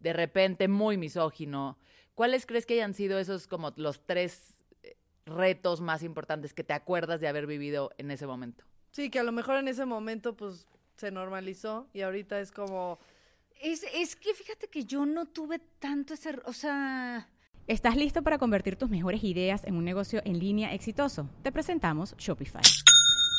de 0.00 0.12
repente 0.14 0.66
muy 0.66 0.96
misógino. 0.96 1.78
¿Cuáles 2.16 2.44
crees 2.44 2.66
que 2.66 2.74
hayan 2.74 2.94
sido 2.94 3.20
esos 3.20 3.46
como 3.46 3.72
los 3.76 4.04
tres 4.04 4.56
eh, 4.82 4.96
retos 5.26 5.80
más 5.80 6.02
importantes 6.02 6.52
que 6.52 6.64
te 6.64 6.72
acuerdas 6.72 7.20
de 7.20 7.28
haber 7.28 7.46
vivido 7.46 7.92
en 7.96 8.10
ese 8.10 8.26
momento? 8.26 8.64
Sí, 8.92 9.10
que 9.10 9.18
a 9.18 9.22
lo 9.22 9.32
mejor 9.32 9.56
en 9.56 9.68
ese 9.68 9.84
momento 9.86 10.36
pues 10.36 10.66
se 10.96 11.10
normalizó 11.10 11.88
y 11.92 12.02
ahorita 12.02 12.40
es 12.40 12.52
como... 12.52 12.98
Es, 13.60 13.84
es 13.94 14.16
que 14.16 14.32
fíjate 14.34 14.68
que 14.68 14.84
yo 14.84 15.04
no 15.04 15.26
tuve 15.26 15.58
tanto 15.78 16.14
ese, 16.14 16.40
o 16.46 16.52
sea, 16.52 17.28
¿Estás 17.66 17.94
listo 17.94 18.22
para 18.22 18.38
convertir 18.38 18.74
tus 18.74 18.90
mejores 18.90 19.22
ideas 19.22 19.62
en 19.64 19.76
un 19.76 19.84
negocio 19.84 20.20
en 20.24 20.40
línea 20.40 20.74
exitoso? 20.74 21.28
Te 21.44 21.52
presentamos 21.52 22.16
Shopify. 22.16 22.62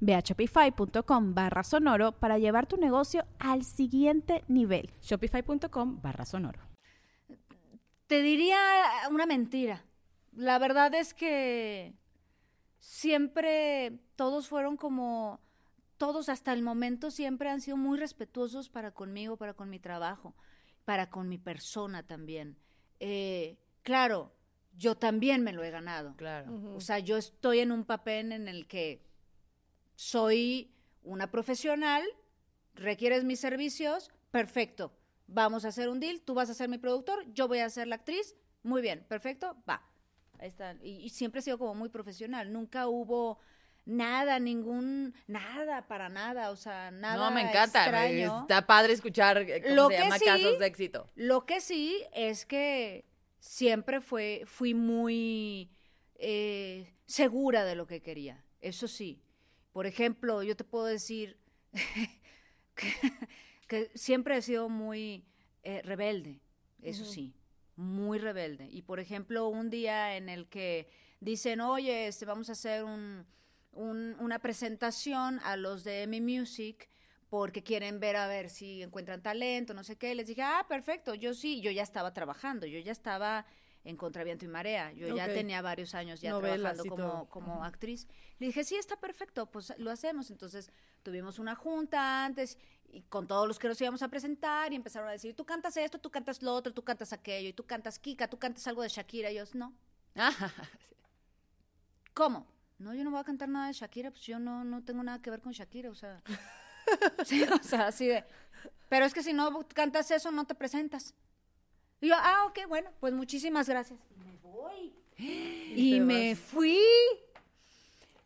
Ve 0.00 0.14
a 0.14 0.20
shopify.com 0.20 1.34
barra 1.34 1.62
sonoro 1.62 2.12
para 2.12 2.38
llevar 2.38 2.66
tu 2.66 2.76
negocio 2.76 3.24
al 3.38 3.64
siguiente 3.64 4.44
nivel. 4.48 4.92
Shopify.com 5.00 6.00
barra 6.02 6.24
sonoro. 6.24 6.60
te 8.06 8.22
diría 8.22 8.58
una 9.10 9.26
mentira. 9.26 9.84
La 10.32 10.58
verdad 10.58 10.94
es 10.94 11.14
que 11.14 11.94
siempre 12.78 13.98
todos 14.16 14.48
fueron 14.48 14.76
como, 14.76 15.40
todos 15.96 16.28
hasta 16.28 16.52
el 16.52 16.62
momento 16.62 17.10
siempre 17.10 17.48
han 17.48 17.60
sido 17.60 17.76
muy 17.76 17.98
respetuosos 17.98 18.68
para 18.68 18.90
conmigo, 18.90 19.36
para 19.36 19.54
con 19.54 19.70
mi 19.70 19.78
trabajo, 19.78 20.34
para 20.84 21.08
con 21.08 21.28
mi 21.28 21.38
persona 21.38 22.02
también. 22.02 22.56
Eh, 23.00 23.56
claro, 23.82 24.32
yo 24.76 24.96
también 24.96 25.42
me 25.42 25.52
lo 25.52 25.62
he 25.62 25.70
ganado. 25.70 26.14
Claro. 26.16 26.74
O 26.74 26.80
sea, 26.80 26.98
yo 26.98 27.16
estoy 27.16 27.60
en 27.60 27.72
un 27.72 27.84
papel 27.84 28.32
en 28.32 28.48
el 28.48 28.66
que 28.66 29.02
soy 29.94 30.72
una 31.02 31.30
profesional, 31.30 32.02
requieres 32.74 33.24
mis 33.24 33.40
servicios, 33.40 34.10
perfecto. 34.30 34.92
Vamos 35.26 35.64
a 35.64 35.68
hacer 35.68 35.88
un 35.88 36.00
deal, 36.00 36.20
tú 36.20 36.34
vas 36.34 36.50
a 36.50 36.54
ser 36.54 36.68
mi 36.68 36.78
productor, 36.78 37.24
yo 37.32 37.48
voy 37.48 37.60
a 37.60 37.70
ser 37.70 37.86
la 37.88 37.96
actriz, 37.96 38.34
muy 38.62 38.82
bien, 38.82 39.04
perfecto, 39.08 39.56
va. 39.68 39.82
Ahí 40.38 40.48
está. 40.48 40.74
Y, 40.82 40.96
y 40.96 41.08
siempre 41.10 41.38
he 41.40 41.42
sido 41.42 41.58
como 41.58 41.74
muy 41.74 41.88
profesional, 41.88 42.52
nunca 42.52 42.88
hubo 42.88 43.38
nada, 43.86 44.38
ningún, 44.40 45.14
nada, 45.26 45.86
para 45.86 46.08
nada, 46.08 46.50
o 46.50 46.56
sea, 46.56 46.90
nada 46.90 47.28
no, 47.28 47.34
me 47.34 47.42
encanta. 47.42 47.90
me- 47.90 48.06
extraño. 48.08 48.40
Está 48.42 48.66
padre 48.66 48.92
escuchar 48.94 49.38
eh, 49.38 49.62
cómo 49.62 49.74
Lo 49.74 49.88
se 49.88 49.96
que 49.96 50.02
llama 50.02 50.18
sí- 50.18 50.24
casos 50.24 50.58
de 50.58 50.66
éxito. 50.66 51.06
Lo 51.14 51.46
que 51.46 51.60
sí 51.60 52.02
es 52.12 52.44
que 52.46 53.04
siempre 53.40 54.00
fue, 54.00 54.42
fui 54.46 54.74
muy 54.74 55.70
eh, 56.16 56.92
segura 57.06 57.64
de 57.64 57.74
lo 57.76 57.86
que 57.86 58.02
quería. 58.02 58.44
Eso 58.60 58.88
sí. 58.88 59.20
Por 59.74 59.86
ejemplo, 59.86 60.42
yo 60.44 60.56
te 60.56 60.64
puedo 60.64 60.86
decir 60.86 61.38
que, 62.76 62.92
que 63.68 63.90
siempre 63.94 64.36
he 64.38 64.42
sido 64.42 64.70
muy 64.70 65.26
eh, 65.64 65.82
rebelde. 65.84 66.40
Eso 66.82 67.04
sí, 67.04 67.34
muy 67.76 68.18
rebelde. 68.18 68.68
Y 68.70 68.82
por 68.82 69.00
ejemplo, 69.00 69.48
un 69.48 69.70
día 69.70 70.16
en 70.16 70.30
el 70.30 70.48
que 70.48 70.88
dicen, 71.20 71.60
oye, 71.62 72.08
este, 72.08 72.26
vamos 72.26 72.50
a 72.50 72.52
hacer 72.52 72.84
un, 72.84 73.26
un- 73.72 74.16
una 74.20 74.38
presentación 74.40 75.40
a 75.44 75.56
los 75.56 75.84
de 75.84 76.06
Mi 76.06 76.20
Music 76.20 76.88
porque 77.30 77.62
quieren 77.64 78.00
ver 78.00 78.16
a 78.16 78.28
ver 78.28 78.50
si 78.50 78.82
encuentran 78.82 79.22
talento, 79.22 79.74
no 79.74 79.84
sé 79.84 79.96
qué. 79.96 80.14
Les 80.14 80.28
dije, 80.28 80.42
ah, 80.42 80.66
perfecto, 80.68 81.14
yo 81.14 81.34
sí, 81.34 81.60
yo 81.62 81.70
ya 81.72 81.82
estaba 81.82 82.12
trabajando, 82.14 82.66
yo 82.66 82.78
ya 82.80 82.92
estaba 82.92 83.46
en 83.84 83.96
Contraviento 83.96 84.44
y 84.44 84.48
Marea. 84.48 84.92
Yo 84.92 85.14
ya 85.14 85.26
tenía 85.26 85.62
varios 85.62 85.94
años 85.94 86.20
ya 86.20 86.30
Novelas 86.30 86.82
trabajando 86.82 87.28
como, 87.28 87.28
como 87.28 87.64
actriz. 87.64 88.06
Le 88.38 88.46
dije, 88.46 88.64
sí, 88.64 88.76
está 88.76 88.96
perfecto, 88.96 89.50
pues 89.50 89.74
lo 89.78 89.90
hacemos. 89.90 90.30
Entonces 90.30 90.70
tuvimos 91.02 91.38
una 91.38 91.54
junta 91.54 92.24
antes 92.24 92.58
y 92.88 93.02
con 93.02 93.26
todos 93.26 93.46
los 93.46 93.58
que 93.58 93.68
nos 93.68 93.80
íbamos 93.80 94.02
a 94.02 94.08
presentar 94.08 94.72
y 94.72 94.76
empezaron 94.76 95.08
a 95.08 95.12
decir, 95.12 95.34
tú 95.34 95.44
cantas 95.44 95.76
esto, 95.76 95.98
tú 95.98 96.10
cantas 96.10 96.42
lo 96.42 96.54
otro, 96.54 96.72
tú 96.72 96.82
cantas 96.82 97.12
aquello, 97.12 97.48
y 97.48 97.52
tú 97.52 97.64
cantas 97.64 97.98
Kika, 97.98 98.28
tú 98.28 98.38
cantas 98.38 98.66
algo 98.66 98.82
de 98.82 98.88
Shakira. 98.88 99.30
Y 99.30 99.36
yo, 99.36 99.44
no. 99.54 99.74
¿Cómo? 102.14 102.46
No, 102.78 102.94
yo 102.94 103.04
no 103.04 103.10
voy 103.10 103.20
a 103.20 103.24
cantar 103.24 103.48
nada 103.48 103.68
de 103.68 103.72
Shakira, 103.72 104.10
pues 104.10 104.22
yo 104.22 104.38
no, 104.38 104.64
no 104.64 104.82
tengo 104.82 105.02
nada 105.02 105.20
que 105.20 105.30
ver 105.30 105.40
con 105.40 105.52
Shakira, 105.52 105.90
o 105.90 105.94
sea. 105.94 106.22
sí, 107.24 107.42
o 107.42 107.62
sea, 107.62 107.88
así 107.88 108.06
de. 108.06 108.24
Pero 108.88 109.06
es 109.06 109.14
que 109.14 109.22
si 109.22 109.32
no 109.32 109.66
cantas 109.68 110.10
eso, 110.10 110.30
no 110.30 110.46
te 110.46 110.54
presentas. 110.54 111.14
Y 112.04 112.08
yo, 112.08 112.16
ah, 112.18 112.44
ok, 112.48 112.68
bueno, 112.68 112.90
pues 113.00 113.14
muchísimas 113.14 113.66
gracias. 113.66 113.98
Y 114.10 114.24
me 114.24 114.36
voy. 114.42 114.92
Y, 115.74 116.00
me 116.00 116.34
vas. 116.34 116.38
fui. 116.38 116.78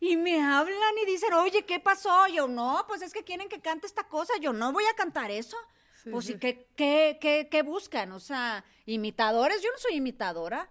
Y 0.01 0.17
me 0.17 0.41
hablan 0.41 0.97
y 1.01 1.05
dicen, 1.05 1.33
oye, 1.33 1.63
¿qué 1.63 1.79
pasó? 1.79 2.27
Yo, 2.27 2.49
no, 2.49 2.83
pues 2.89 3.01
es 3.01 3.13
que 3.13 3.23
quieren 3.23 3.47
que 3.47 3.61
cante 3.61 3.87
esta 3.87 4.03
cosa. 4.03 4.33
Yo 4.41 4.51
no 4.51 4.73
voy 4.73 4.83
a 4.83 4.95
cantar 4.95 5.31
eso. 5.31 5.55
Sí, 6.03 6.09
pues, 6.09 6.25
sí. 6.25 6.33
¿y 6.33 6.39
qué, 6.39 6.67
qué, 6.75 7.17
qué, 7.21 7.47
qué 7.49 7.61
buscan? 7.61 8.11
O 8.11 8.19
sea, 8.19 8.65
imitadores. 8.85 9.61
Yo 9.61 9.71
no 9.71 9.77
soy 9.77 9.95
imitadora. 9.95 10.69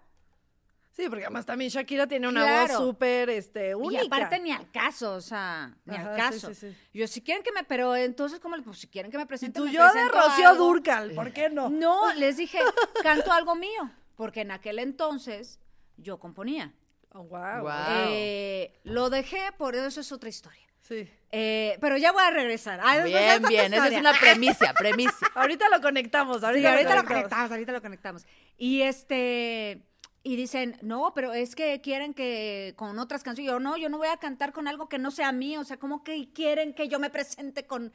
Sí, 0.98 1.08
porque 1.08 1.26
además 1.26 1.46
también 1.46 1.70
Shakira 1.70 2.08
tiene 2.08 2.26
una 2.26 2.42
Claro. 2.42 2.74
voz 2.80 2.88
súper 2.88 3.30
este, 3.30 3.72
única. 3.76 4.02
Y 4.02 4.06
aparte 4.08 4.40
ni 4.40 4.50
al 4.50 4.68
caso, 4.72 5.12
o 5.14 5.20
sea, 5.20 5.72
ni 5.84 5.94
Ajá, 5.94 6.10
al 6.10 6.16
caso. 6.16 6.48
sí, 6.48 6.54
sí. 6.56 6.76
Yo, 6.92 7.06
si 7.06 7.22
quieren 7.22 7.44
que 7.44 7.52
me, 7.52 7.62
pero 7.62 7.94
entonces, 7.94 8.40
¿cómo? 8.40 8.56
le- 8.56 8.64
Pues 8.64 8.78
si 8.78 8.88
quieren 8.88 9.08
que 9.12 9.16
me 9.16 9.22
Y 9.22 9.26
presenten, 9.26 9.62
tú 9.62 9.68
me 9.68 9.72
yo 9.72 9.84
de 9.92 10.08
Rocío 10.08 10.48
algo. 10.48 10.64
Durcal, 10.64 11.12
¿por 11.12 11.32
qué 11.32 11.50
no? 11.50 11.70
No, 11.70 12.12
les 12.14 12.36
dije, 12.36 12.58
canto 13.04 13.30
algo 13.32 13.54
mío, 13.54 13.92
porque 14.16 14.40
en 14.40 14.50
aquel 14.50 14.80
entonces 14.80 15.60
yo 15.96 16.18
componía. 16.18 16.74
Oh, 17.12 17.22
wow. 17.22 17.68
Eh, 18.08 18.78
lo 18.82 19.08
dejé, 19.08 19.52
por 19.56 19.76
eso 19.76 20.00
es 20.00 20.10
otra 20.10 20.28
historia. 20.28 20.62
Sí. 20.80 21.08
Eh, 21.30 21.78
pero 21.80 21.96
ya 21.96 22.10
voy 22.12 22.22
a 22.24 22.30
regresar. 22.30 22.80
Ah, 22.82 23.04
Bien, 23.04 23.42
bien. 23.48 23.72
Esa 23.72 23.88
es 23.88 23.98
una 24.00 24.14
premisa, 24.18 24.72
premisa. 24.78 25.26
Ahorita 25.34 25.68
lo 25.68 25.80
conectamos, 25.80 26.40
Sí, 26.40 26.46
ahorita, 26.66 26.96
lo 26.96 27.04
conectamos, 27.04 27.50
ahorita 27.52 27.72
lo 27.72 27.82
conectamos. 27.82 28.26
Y 28.56 28.82
este, 28.82 29.86
y 30.28 30.36
dicen, 30.36 30.76
no, 30.82 31.14
pero 31.14 31.32
es 31.32 31.56
que 31.56 31.80
quieren 31.80 32.12
que 32.12 32.74
con 32.76 32.98
otras 32.98 33.22
canciones, 33.22 33.50
yo 33.50 33.60
no, 33.60 33.78
yo 33.78 33.88
no 33.88 33.96
voy 33.96 34.08
a 34.08 34.18
cantar 34.18 34.52
con 34.52 34.68
algo 34.68 34.86
que 34.86 34.98
no 34.98 35.10
sea 35.10 35.32
mío, 35.32 35.62
o 35.62 35.64
sea, 35.64 35.78
¿cómo 35.78 36.04
que 36.04 36.30
quieren 36.34 36.74
que 36.74 36.86
yo 36.86 36.98
me 36.98 37.08
presente 37.08 37.66
con, 37.66 37.94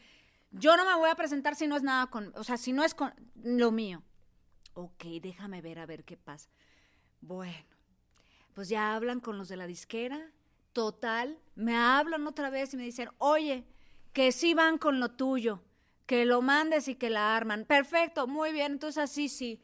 yo 0.49 0.75
no 0.75 0.83
me 0.83 0.95
voy 0.95 1.11
a 1.11 1.15
presentar 1.15 1.53
si 1.53 1.67
no 1.67 1.77
es 1.77 1.83
nada 1.83 2.07
con, 2.07 2.33
o 2.35 2.43
sea, 2.43 2.57
si 2.57 2.73
no 2.73 2.83
es 2.83 2.95
con 2.95 3.13
lo 3.35 3.69
mío. 3.69 4.01
Ok, 4.73 5.03
déjame 5.21 5.61
ver 5.61 5.77
a 5.77 5.85
ver 5.85 6.05
qué 6.05 6.17
pasa. 6.17 6.49
Bueno, 7.21 7.53
pues 8.55 8.67
ya 8.67 8.95
hablan 8.95 9.19
con 9.19 9.37
los 9.37 9.47
de 9.47 9.57
la 9.57 9.67
disquera, 9.67 10.31
total, 10.71 11.37
me 11.53 11.75
hablan 11.75 12.25
otra 12.25 12.49
vez 12.49 12.73
y 12.73 12.77
me 12.77 12.83
dicen, 12.83 13.09
oye, 13.19 13.63
que 14.11 14.31
sí 14.31 14.55
van 14.55 14.79
con 14.79 14.99
lo 14.99 15.11
tuyo, 15.11 15.61
que 16.07 16.25
lo 16.25 16.41
mandes 16.41 16.87
y 16.87 16.95
que 16.95 17.11
la 17.11 17.35
arman. 17.35 17.65
Perfecto, 17.65 18.25
muy 18.25 18.53
bien, 18.53 18.71
entonces 18.71 19.03
así 19.03 19.29
sí. 19.29 19.61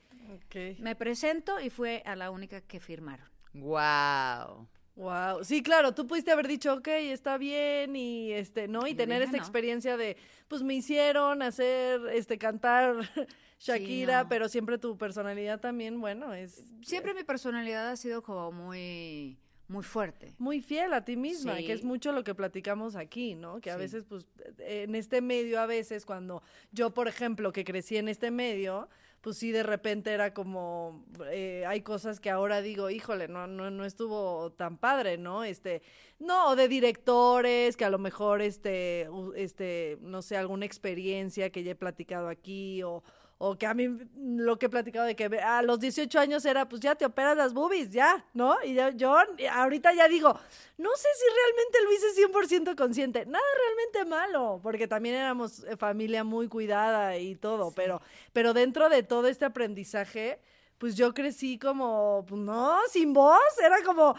Me 0.80 0.96
presento 0.96 1.60
y 1.60 1.70
fue 1.70 2.02
a 2.06 2.16
la 2.16 2.32
única 2.32 2.62
que 2.62 2.80
firmaron. 2.80 3.28
Wow. 3.54 4.68
Wow. 4.96 5.44
Sí, 5.44 5.64
claro, 5.64 5.94
tú 5.94 6.06
pudiste 6.08 6.32
haber 6.32 6.48
dicho, 6.48 6.74
ok, 6.74 6.88
está 6.90 7.38
bien, 7.38 7.96
y 7.96 8.34
este, 8.34 8.68
¿no? 8.68 8.86
Y 8.86 8.92
Yo 8.92 8.98
tener 8.98 9.20
dije, 9.20 9.26
esta 9.26 9.38
no. 9.38 9.44
experiencia 9.44 9.96
de, 9.98 10.18
pues 10.50 10.62
me 10.62 10.74
hicieron 10.74 11.42
hacer, 11.42 12.02
este, 12.14 12.38
cantar 12.38 12.96
Shakira, 13.60 14.24
no. 14.24 14.30
pero 14.30 14.50
siempre 14.50 14.78
tu 14.78 14.98
personalidad 14.98 15.60
también, 15.62 16.02
bueno, 16.02 16.34
es 16.34 16.64
Siempre 16.82 17.14
mi 17.14 17.24
personalidad 17.24 17.90
ha 17.90 17.96
sido 17.96 18.22
como 18.24 18.52
muy, 18.52 19.38
muy 19.70 19.84
fuerte. 19.84 20.34
muy 20.38 20.60
fiel 20.62 20.94
a 20.94 21.06
ti 21.06 21.16
misma, 21.16 21.56
Sí. 21.58 21.66
que 21.66 21.74
es 21.74 21.84
mucho 21.86 22.12
lo 22.12 22.26
que 22.26 22.36
platicamos 22.36 22.98
aquí, 22.98 23.36
¿no? 23.36 23.62
Que 23.62 23.72
a 23.72 23.76
Sí. 23.76 23.80
veces, 23.80 24.04
pues, 24.04 24.28
en 24.58 24.96
este 24.96 25.22
medio, 25.22 25.62
a 25.62 25.66
veces, 25.66 26.06
cuando 26.06 26.44
yo, 26.74 26.94
por 26.94 27.08
ejemplo, 27.08 27.54
que 27.54 27.64
crecí 27.64 27.96
en 27.96 28.10
este 28.10 28.32
medio, 28.32 28.90
pues 29.22 29.38
sí, 29.38 29.52
de 29.52 29.64
repente 29.64 30.12
era 30.12 30.34
como, 30.34 31.06
eh, 31.32 31.66
hay 31.68 31.82
cosas 31.82 32.20
que 32.20 32.30
ahora 32.30 32.62
digo, 32.62 32.90
híjole, 32.90 33.28
no, 33.28 33.48
no, 33.48 33.70
no 33.70 33.86
estuvo 33.86 34.52
tan 34.54 34.78
padre, 34.78 35.18
¿no? 35.18 35.44
Este, 35.44 35.82
no, 36.20 36.56
de 36.56 36.68
directores, 36.68 37.76
que 37.76 37.86
a 37.86 37.90
lo 37.90 38.00
mejor, 38.00 38.42
este, 38.42 39.10
este, 39.36 39.98
no 40.02 40.22
sé, 40.22 40.38
alguna 40.38 40.66
experiencia 40.66 41.50
que 41.52 41.64
ya 41.64 41.72
he 41.72 41.76
platicado 41.76 42.30
aquí, 42.30 42.82
o, 42.84 43.04
o 43.42 43.58
que 43.58 43.66
a 43.66 43.74
mí 43.74 43.88
mm, 43.88 44.40
lo 44.42 44.60
que 44.60 44.68
he 44.68 44.70
platicado 44.70 45.06
de 45.06 45.16
que 45.16 45.26
a 45.40 45.62
los 45.64 45.80
18 45.80 46.20
años 46.20 46.46
era, 46.46 46.68
pues 46.70 46.82
ya 46.82 46.96
te 46.96 47.06
operas 47.06 47.36
las 47.38 47.54
boobies, 47.54 47.90
ya, 47.90 48.26
¿no? 48.34 48.58
Y 48.64 48.74
ya- 48.76 48.92
yo 48.92 49.16
ahorita 49.52 49.94
ya 49.94 50.08
digo, 50.08 50.38
no 50.78 50.90
sé 50.96 51.08
si 51.18 51.26
realmente 51.36 51.82
lo 51.84 51.92
hice 51.94 52.14
100% 52.16 52.76
consciente. 52.76 53.26
Nada 53.26 53.44
realmente 53.66 54.06
malo, 54.10 54.60
porque 54.62 54.88
también 54.88 55.16
éramos 55.16 55.64
eh, 55.64 55.78
familia 55.78 56.24
muy 56.24 56.48
cuidada 56.48 57.18
y 57.18 57.36
todo, 57.36 57.72
pero, 57.72 58.02
pero 58.34 58.54
dentro 58.54 58.90
de 58.90 59.04
todo 59.04 59.28
este 59.28 59.46
aprendizaje, 59.46 60.40
pues 60.78 60.96
yo 60.96 61.14
crecí 61.14 61.58
como, 61.60 62.26
pues 62.28 62.42
no, 62.42 62.78
sin 62.92 63.14
voz, 63.14 63.40
era 63.64 63.82
como, 63.84 64.16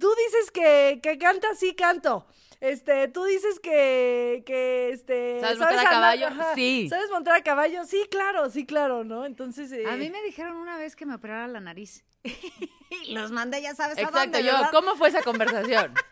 tú 0.00 0.08
dices 0.26 0.50
que, 0.50 1.00
que 1.02 1.18
cantas, 1.18 1.58
sí 1.58 1.74
canto. 1.74 2.26
Este, 2.60 3.08
tú 3.08 3.24
dices 3.24 3.58
que, 3.58 4.42
que, 4.44 4.90
este... 4.90 5.40
¿Sabes 5.40 5.58
montar 5.58 5.78
a 5.78 5.90
caballo? 5.90 6.26
Ajá. 6.26 6.54
Sí. 6.54 6.88
¿Sabes 6.90 7.10
montar 7.10 7.34
a 7.36 7.42
caballo? 7.42 7.84
Sí, 7.86 8.04
claro, 8.10 8.50
sí, 8.50 8.66
claro, 8.66 9.02
¿no? 9.02 9.24
Entonces... 9.24 9.72
A 9.72 9.76
eh, 9.76 9.96
mí 9.96 10.10
me 10.10 10.22
dijeron 10.22 10.56
una 10.56 10.76
vez 10.76 10.94
que 10.94 11.06
me 11.06 11.14
operara 11.14 11.48
la 11.48 11.60
nariz. 11.60 12.04
y 12.22 13.14
los 13.14 13.30
mandé, 13.32 13.62
ya 13.62 13.74
sabes 13.74 13.96
a 13.96 14.02
Exacto, 14.02 14.20
dónde, 14.20 14.44
yo, 14.44 14.52
¿verdad? 14.52 14.70
¿cómo 14.72 14.94
fue 14.96 15.08
esa 15.08 15.22
conversación? 15.22 15.94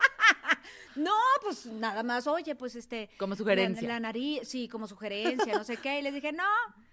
No, 0.97 1.15
pues 1.43 1.67
nada 1.67 2.03
más, 2.03 2.27
oye, 2.27 2.57
pues 2.57 2.75
este... 2.75 3.09
Como 3.19 3.37
sugerencia. 3.37 3.87
La, 3.87 3.95
la 3.95 4.01
nariz, 4.01 4.49
sí, 4.49 4.67
como 4.67 4.89
sugerencia, 4.89 5.55
no 5.57 5.63
sé 5.63 5.77
qué. 5.77 6.01
Y 6.01 6.03
les 6.03 6.13
dije, 6.13 6.33
no, 6.33 6.43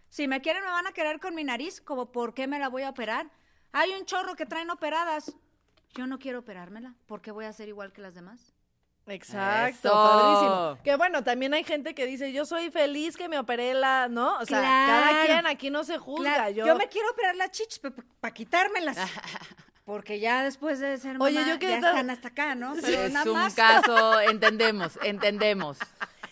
si 0.09 0.27
me 0.27 0.41
quieren 0.41 0.63
me 0.63 0.69
van 0.69 0.85
a 0.85 0.91
querer 0.91 1.19
con 1.19 1.33
mi 1.33 1.43
nariz, 1.43 1.81
como 1.81 2.11
por 2.11 2.35
qué 2.35 2.45
me 2.45 2.59
la 2.59 2.69
voy 2.69 2.83
a 2.83 2.91
operar. 2.91 3.31
Hay 3.71 3.91
un 3.93 4.05
chorro 4.05 4.35
que 4.35 4.45
traen 4.45 4.69
operadas. 4.69 5.35
Yo 5.95 6.05
no 6.05 6.19
quiero 6.19 6.39
operármela, 6.39 6.93
¿por 7.07 7.21
qué 7.21 7.31
voy 7.31 7.45
a 7.45 7.53
ser 7.53 7.67
igual 7.67 7.91
que 7.91 8.01
las 8.01 8.13
demás? 8.13 8.54
Exacto, 9.07 9.87
Eso. 9.87 9.93
padrísimo. 9.93 10.77
Que 10.83 10.95
bueno, 10.95 11.23
también 11.23 11.53
hay 11.53 11.63
gente 11.63 11.93
que 11.93 12.05
dice, 12.05 12.33
yo 12.33 12.45
soy 12.45 12.71
feliz 12.71 13.15
que 13.17 13.29
me 13.29 13.37
operé 13.37 13.73
la, 13.73 14.07
¿no? 14.09 14.37
O 14.39 14.45
sea, 14.45 14.61
cada 14.61 15.25
quien 15.25 15.45
aquí 15.47 15.69
no 15.69 15.83
se 15.83 15.97
juzga. 15.97 16.33
Claro, 16.35 16.49
yo, 16.51 16.65
yo... 16.65 16.75
me 16.75 16.87
quiero 16.89 17.09
operar 17.11 17.35
las 17.35 17.51
chichis 17.51 17.79
para 18.19 18.33
quitármelas. 18.33 18.97
Porque 19.85 20.19
ya 20.19 20.43
después 20.43 20.79
de 20.79 20.97
ser 20.97 21.13
mamá, 21.13 21.25
Oye, 21.25 21.45
yo 21.47 21.59
que 21.59 21.69
ya 21.69 21.79
tal- 21.79 21.91
están 21.91 22.09
hasta 22.09 22.29
acá, 22.29 22.55
¿no? 22.55 22.73
Pero 22.81 22.87
es 23.03 23.11
nada 23.13 23.29
un 23.31 23.37
más. 23.37 23.53
caso, 23.53 24.19
entendemos, 24.29 24.97
entendemos. 25.03 25.77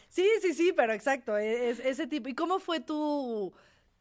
Sí, 0.10 0.28
sí, 0.42 0.54
sí, 0.56 0.74
pero 0.74 0.94
exacto, 0.94 1.38
e- 1.38 1.70
es, 1.70 1.80
ese 1.80 2.08
tipo. 2.08 2.28
¿Y 2.30 2.34
cómo 2.34 2.58
fue 2.58 2.80
tu, 2.80 3.54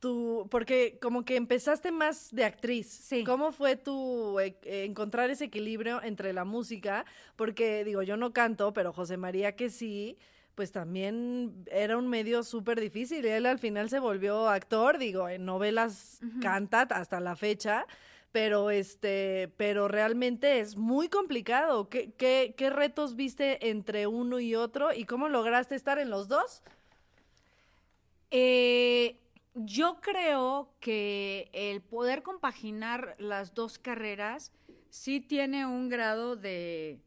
tu, 0.02 0.48
porque 0.50 0.98
como 1.00 1.24
que 1.24 1.36
empezaste 1.36 1.92
más 1.92 2.34
de 2.34 2.44
actriz? 2.44 2.88
Sí. 2.88 3.22
¿Cómo 3.22 3.52
fue 3.52 3.76
tu 3.76 4.40
eh, 4.40 4.56
eh, 4.64 4.84
encontrar 4.84 5.30
ese 5.30 5.44
equilibrio 5.44 6.02
entre 6.02 6.32
la 6.32 6.44
música? 6.44 7.06
Porque 7.36 7.84
digo, 7.84 8.02
yo 8.02 8.16
no 8.16 8.32
canto, 8.32 8.72
pero 8.72 8.92
José 8.92 9.16
María 9.16 9.54
que 9.54 9.70
sí, 9.70 10.18
pues 10.56 10.72
también 10.72 11.64
era 11.70 11.96
un 11.96 12.08
medio 12.08 12.42
súper 12.42 12.80
difícil. 12.80 13.24
Él 13.24 13.46
al 13.46 13.60
final 13.60 13.88
se 13.90 14.00
volvió 14.00 14.48
actor, 14.48 14.98
digo, 14.98 15.28
en 15.28 15.44
novelas 15.44 16.18
canta 16.42 16.82
hasta 16.82 17.20
la 17.20 17.36
fecha. 17.36 17.86
Pero 18.32 18.70
este, 18.70 19.52
pero 19.56 19.86
realmente 19.86 20.58
es 20.58 20.76
muy 20.76 21.08
complicado. 21.08 21.88
¿Qué, 21.88 22.12
qué, 22.16 22.54
qué 22.56 22.70
retos 22.70 23.14
viste 23.14 23.68
entre 23.68 24.08
uno 24.08 24.40
y 24.40 24.56
otro? 24.56 24.92
¿Y 24.92 25.04
cómo 25.04 25.28
lograste 25.28 25.76
estar 25.76 25.98
en 25.98 26.10
los 26.10 26.26
dos? 26.28 26.62
Eh, 28.34 29.21
yo 29.54 30.00
creo 30.00 30.74
que 30.80 31.50
el 31.52 31.82
poder 31.82 32.22
compaginar 32.22 33.14
las 33.18 33.54
dos 33.54 33.78
carreras 33.78 34.52
sí 34.90 35.20
tiene 35.20 35.66
un 35.66 35.88
grado 35.88 36.36
de... 36.36 37.00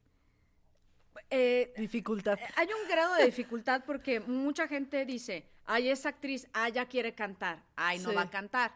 eh, 1.30 1.74
Dificultad. 1.78 2.38
hay 2.56 2.68
un 2.68 2.88
grado 2.90 3.16
de 3.16 3.26
dificultad 3.26 3.84
porque 3.86 4.20
mucha 4.20 4.68
gente 4.68 5.06
dice, 5.06 5.48
ay, 5.66 5.90
es 5.90 6.06
actriz, 6.06 6.48
ah, 6.54 6.70
ya 6.70 6.86
quiere 6.88 7.14
cantar, 7.16 7.64
ay, 7.76 8.00
no 8.00 8.10
Sí. 8.10 8.16
va 8.16 8.22
a 8.24 8.30
cantar. 8.30 8.76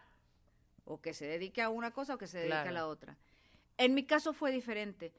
O 0.85 0.99
que 0.99 1.13
se 1.13 1.25
dedique 1.27 1.61
a 1.61 1.69
una 1.69 1.91
cosa 1.91 2.15
o 2.15 2.17
que 2.17 2.25
se 2.27 2.37
dedique 2.39 2.51
Claro. 2.53 2.69
a 2.69 2.73
la 2.73 2.87
otra. 2.87 3.17
En 3.77 3.93
mi 3.93 4.03
caso 4.05 4.33
fue 4.33 4.51
diferente, 4.51 5.13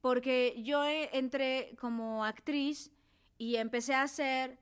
porque 0.00 0.54
yo 0.62 0.84
eh, 0.86 1.10
entré 1.12 1.74
como 1.80 2.24
actriz 2.24 2.92
y 3.36 3.56
empecé 3.56 3.94
a 3.94 4.02
hacer 4.02 4.58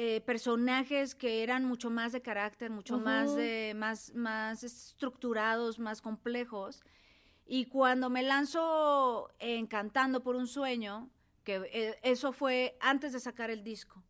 eh, 0.00 0.20
personajes 0.20 1.16
que 1.16 1.42
eran 1.42 1.64
mucho 1.64 1.90
más 1.90 2.12
de 2.12 2.22
carácter, 2.22 2.70
mucho 2.70 2.98
más, 2.98 3.34
de, 3.34 3.74
más, 3.74 4.14
más 4.14 4.62
estructurados, 4.62 5.80
más 5.80 6.00
complejos. 6.00 6.84
Y 7.44 7.64
cuando 7.64 8.08
me 8.08 8.22
lanzo 8.22 9.28
en 9.40 9.66
Cantando 9.66 10.22
por 10.22 10.36
un 10.36 10.46
sueño, 10.46 11.10
que 11.42 11.68
eh, 11.72 11.98
eso 12.04 12.32
fue 12.32 12.76
antes 12.80 13.12
de 13.12 13.20
sacar 13.20 13.50
el 13.50 13.64
disco, 13.64 14.02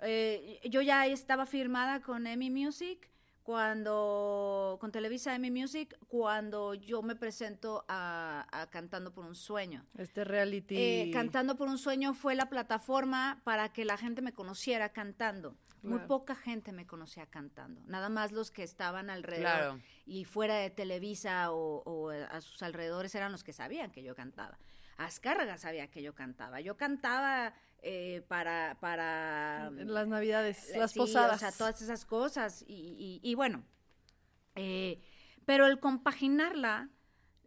eh, 0.00 0.58
yo 0.68 0.80
ya 0.80 1.06
estaba 1.06 1.46
firmada 1.46 2.00
con 2.00 2.26
EMI 2.26 2.50
Music, 2.50 3.09
cuando 3.44 4.76
con 4.80 4.92
Televisa 4.92 5.34
M 5.34 5.50
Music, 5.50 5.96
cuando 6.08 6.74
yo 6.74 7.02
me 7.02 7.16
presento 7.16 7.84
a, 7.88 8.46
a 8.52 8.68
Cantando 8.70 9.12
por 9.12 9.24
un 9.24 9.34
Sueño. 9.34 9.84
Este 9.96 10.24
reality. 10.24 10.76
Eh, 10.76 11.10
Cantando 11.12 11.56
por 11.56 11.68
un 11.68 11.78
Sueño 11.78 12.14
fue 12.14 12.34
la 12.34 12.48
plataforma 12.48 13.40
para 13.44 13.72
que 13.72 13.84
la 13.84 13.96
gente 13.96 14.22
me 14.22 14.32
conociera 14.32 14.90
cantando. 14.90 15.56
Muy 15.82 16.00
poca 16.00 16.34
gente 16.34 16.72
me 16.72 16.86
conocía 16.86 17.24
cantando, 17.24 17.80
nada 17.86 18.10
más 18.10 18.32
los 18.32 18.50
que 18.50 18.62
estaban 18.62 19.08
alrededor 19.08 19.40
Claro. 19.40 19.80
y 20.04 20.26
fuera 20.26 20.56
de 20.56 20.68
Televisa 20.68 21.50
o, 21.52 21.82
o 21.86 22.10
a 22.10 22.42
sus 22.42 22.62
alrededores 22.62 23.14
eran 23.14 23.32
los 23.32 23.42
que 23.42 23.54
sabían 23.54 23.90
que 23.90 24.02
yo 24.02 24.14
cantaba. 24.14 24.58
Azcárraga 25.04 25.56
sabía 25.58 25.88
que 25.90 26.02
yo 26.02 26.14
cantaba. 26.14 26.60
Yo 26.60 26.76
cantaba 26.76 27.54
eh, 27.82 28.22
para, 28.28 28.76
para 28.80 29.70
las 29.70 30.06
navidades, 30.06 30.70
la- 30.72 30.78
las 30.80 30.92
sí, 30.92 30.98
posadas. 30.98 31.36
O 31.36 31.38
sea, 31.38 31.52
todas 31.52 31.80
esas 31.82 32.04
cosas. 32.04 32.62
Y, 32.68 32.74
y- 32.98 33.20
y 33.30 33.34
bueno, 33.34 33.64
eh, 34.54 35.00
pero 35.46 35.66
el 35.66 35.80
compaginarla, 35.80 36.90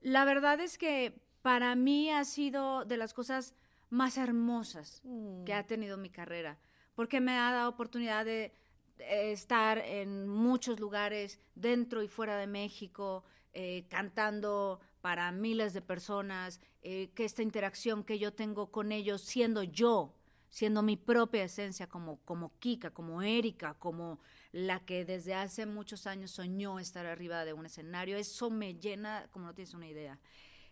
la 0.02 0.26
verdad 0.26 0.60
es 0.60 0.78
que 0.78 1.22
para 1.42 1.76
mí 1.76 2.10
ha 2.10 2.24
sido 2.26 2.86
de 2.86 2.98
las 2.98 3.14
cosas 3.14 3.54
más 3.90 4.18
hermosas 4.18 5.02
Mm. 5.04 5.44
que 5.44 5.54
ha 5.54 5.68
tenido 5.68 5.98
mi 5.98 6.10
carrera, 6.10 6.58
porque 6.96 7.22
me 7.22 7.38
ha 7.38 7.52
dado 7.52 7.70
oportunidad 7.70 8.26
de 8.26 8.56
estar 8.98 9.78
en 9.80 10.28
muchos 10.28 10.80
lugares, 10.80 11.40
dentro 11.56 12.02
y 12.02 12.08
fuera 12.08 12.38
de 12.38 12.48
México, 12.48 13.24
eh, 13.54 13.86
cantando 13.90 14.80
para 15.04 15.34
miles 15.34 15.74
de 15.74 15.82
personas, 15.82 16.62
eh, 16.82 17.10
que 17.14 17.26
esta 17.26 17.42
interacción 17.44 18.06
que 18.06 18.20
yo 18.20 18.32
tengo 18.32 18.72
con 18.72 18.94
ellos, 18.94 19.22
siendo 19.22 19.62
yo, 19.62 20.16
siendo 20.50 20.82
mi 20.82 20.96
propia 20.96 21.44
esencia, 21.44 21.88
como, 21.88 22.22
como 22.24 22.58
Kika, 22.60 22.92
como 22.92 23.22
Erika, 23.22 23.74
como 23.74 24.22
la 24.54 24.80
que 24.86 25.04
desde 25.04 25.34
hace 25.36 25.66
muchos 25.66 26.08
años 26.08 26.32
soñó 26.32 26.80
estar 26.80 27.06
arriba 27.06 27.44
de 27.44 27.52
un 27.52 27.66
escenario, 27.66 28.16
eso 28.16 28.50
me 28.50 28.76
llena, 28.76 29.28
como 29.32 29.48
no 29.48 29.54
tienes 29.54 29.74
una 29.74 29.90
idea. 29.90 30.20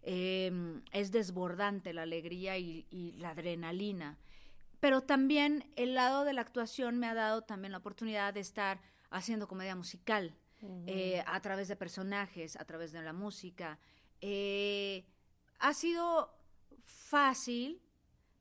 Eh, 0.01 0.79
es 0.93 1.11
desbordante 1.11 1.91
la 1.91 2.03
alegría 2.03 2.57
y, 2.57 2.87
y 2.89 3.11
la 3.17 3.31
adrenalina. 3.31 4.17
Pero 4.79 5.01
también 5.01 5.65
el 5.75 5.93
lado 5.93 6.23
de 6.23 6.31
la 6.31 6.39
actuación 6.39 6.99
me 6.99 7.07
ha 7.07 7.15
dado 7.15 7.41
también 7.41 7.73
la 7.73 7.79
oportunidad 7.79 8.33
de 8.33 8.39
estar 8.39 8.79
haciendo 9.09 9.49
comedia 9.49 9.75
musical 9.75 10.33
eh, 10.85 11.23
a 11.25 11.39
través 11.41 11.67
de 11.67 11.75
personajes, 11.75 12.55
a 12.55 12.65
través 12.65 12.91
de 12.91 13.01
la 13.01 13.13
música. 13.13 13.79
Eh, 14.21 15.05
ha 15.59 15.73
sido 15.73 16.33
fácil, 16.81 17.81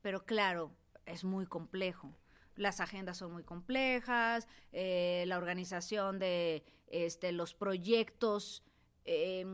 pero 0.02 0.24
claro, 0.24 0.76
es 1.06 1.24
muy 1.24 1.46
complejo. 1.46 2.14
Las 2.56 2.80
agendas 2.80 3.16
son 3.16 3.32
muy 3.32 3.42
complejas, 3.42 4.46
eh, 4.72 5.24
la 5.26 5.38
organización 5.38 6.18
de 6.18 6.64
este, 6.86 7.32
los 7.32 7.54
proyectos 7.54 8.62
eh, 9.04 9.44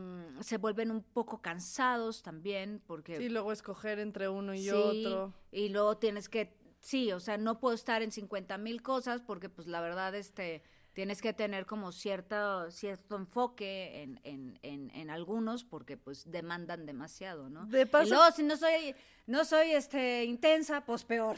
se 0.41 0.57
vuelven 0.57 0.91
un 0.91 1.03
poco 1.03 1.41
cansados 1.41 2.21
también, 2.21 2.81
porque 2.85 3.17
Sí, 3.17 3.29
luego 3.29 3.51
escoger 3.51 3.99
entre 3.99 4.27
uno 4.27 4.53
y 4.53 4.63
Sí, 4.63 4.69
otro. 4.71 5.33
Y 5.51 5.69
luego 5.69 5.97
tienes 5.97 6.27
que, 6.27 6.57
sí, 6.81 7.11
o 7.13 7.19
sea, 7.19 7.37
no 7.37 7.59
puedo 7.59 7.73
estar 7.73 8.01
en 8.01 8.11
50 8.11 8.57
mil 8.57 8.81
cosas 8.81 9.21
porque 9.21 9.49
pues 9.49 9.67
la 9.67 9.79
verdad, 9.79 10.13
este, 10.15 10.63
tienes 10.97 11.21
que 11.21 11.31
tener 11.31 11.67
como 11.67 11.91
cierto, 11.91 12.71
cierto 12.71 13.17
enfoque 13.17 14.01
en, 14.01 14.19
en, 14.23 14.57
en, 14.63 14.89
en 14.95 15.11
algunos 15.11 15.63
porque 15.63 15.95
pues 15.95 16.31
demandan 16.31 16.87
demasiado, 16.87 17.51
¿no? 17.51 17.67
De 17.67 17.85
paso- 17.85 18.15
luego 18.15 18.31
si 18.31 18.41
no 18.41 18.57
soy, 18.57 18.95
no 19.27 19.45
soy, 19.45 19.73
este, 19.73 20.23
intensa, 20.25 20.81
pues 20.81 21.03
peor, 21.03 21.37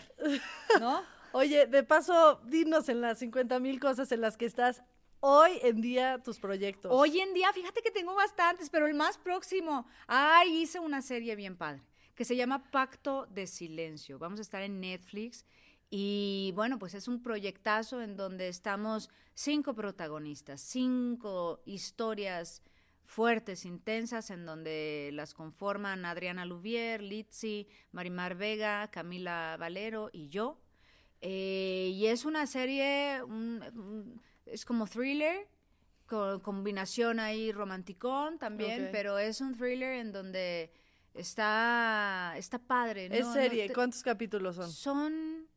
¿no? 0.80 1.02
Oye, 1.34 1.68
de 1.68 1.84
paso, 1.84 2.40
dinos 2.46 2.88
en 2.88 3.02
las 3.02 3.20
50 3.20 3.60
mil 3.60 3.82
cosas 3.82 4.10
en 4.14 4.22
las 4.22 4.38
que 4.38 4.46
estás 4.46 4.82
hoy 5.20 5.60
en 5.62 5.82
día 5.82 6.20
tus 6.24 6.40
proyectos. 6.40 6.90
Hoy 6.96 7.20
en 7.20 7.34
día, 7.34 7.52
fíjate 7.52 7.82
que 7.82 7.92
tengo 7.92 8.16
bastantes, 8.16 8.70
pero 8.70 8.88
el 8.88 8.94
más 8.94 9.18
próximo, 9.18 9.86
ay, 10.08 10.62
hice 10.62 10.80
una 10.80 11.02
serie 11.02 11.36
bien 11.36 11.58
padre 11.58 11.82
que 12.16 12.24
se 12.24 12.38
llama 12.38 12.72
Pacto 12.72 13.26
de 13.30 13.46
Silencio. 13.46 14.18
Vamos 14.20 14.40
a 14.40 14.42
estar 14.42 14.62
en 14.62 14.80
Netflix 14.80 15.46
y 15.90 16.52
bueno, 16.56 16.78
pues 16.80 16.94
es 16.94 17.08
un 17.08 17.22
proyectazo 17.22 18.02
en 18.02 18.16
donde 18.16 18.48
estamos 18.48 19.10
cinco 19.34 19.74
protagonistas, 19.74 20.62
cinco 20.62 21.62
historias 21.66 22.62
fuertes, 23.06 23.66
intensas, 23.66 24.30
en 24.30 24.46
donde 24.46 25.10
las 25.14 25.34
conforman 25.34 26.06
Adriana 26.06 26.46
Lubier, 26.46 27.02
Litsi, 27.02 27.68
Marimar 27.92 28.36
Vega, 28.36 28.90
Camila 28.92 29.58
Valero 29.60 30.10
y 30.14 30.30
yo. 30.30 30.60
Eh, 31.22 31.92
y 31.94 32.06
es 32.06 32.24
una 32.24 32.46
serie, 32.46 33.24
un- 33.24 33.64
un- 33.76 34.22
es 34.46 34.64
como 34.66 34.86
thriller, 34.86 35.48
con 36.06 36.40
combinación 36.40 37.20
ahí 37.20 37.52
romanticón 37.52 38.38
también, 38.40 38.90
pero 38.92 39.18
es 39.20 39.42
un 39.42 39.56
thriller 39.58 39.94
en 39.96 40.12
donde 40.12 40.72
está, 41.14 42.34
está 42.38 42.60
padre. 42.60 43.08
es 43.12 43.28
serie, 43.34 43.72
¿cuántos 43.74 44.02
capítulos 44.04 44.56
son? 44.56 44.72
Son 44.72 45.48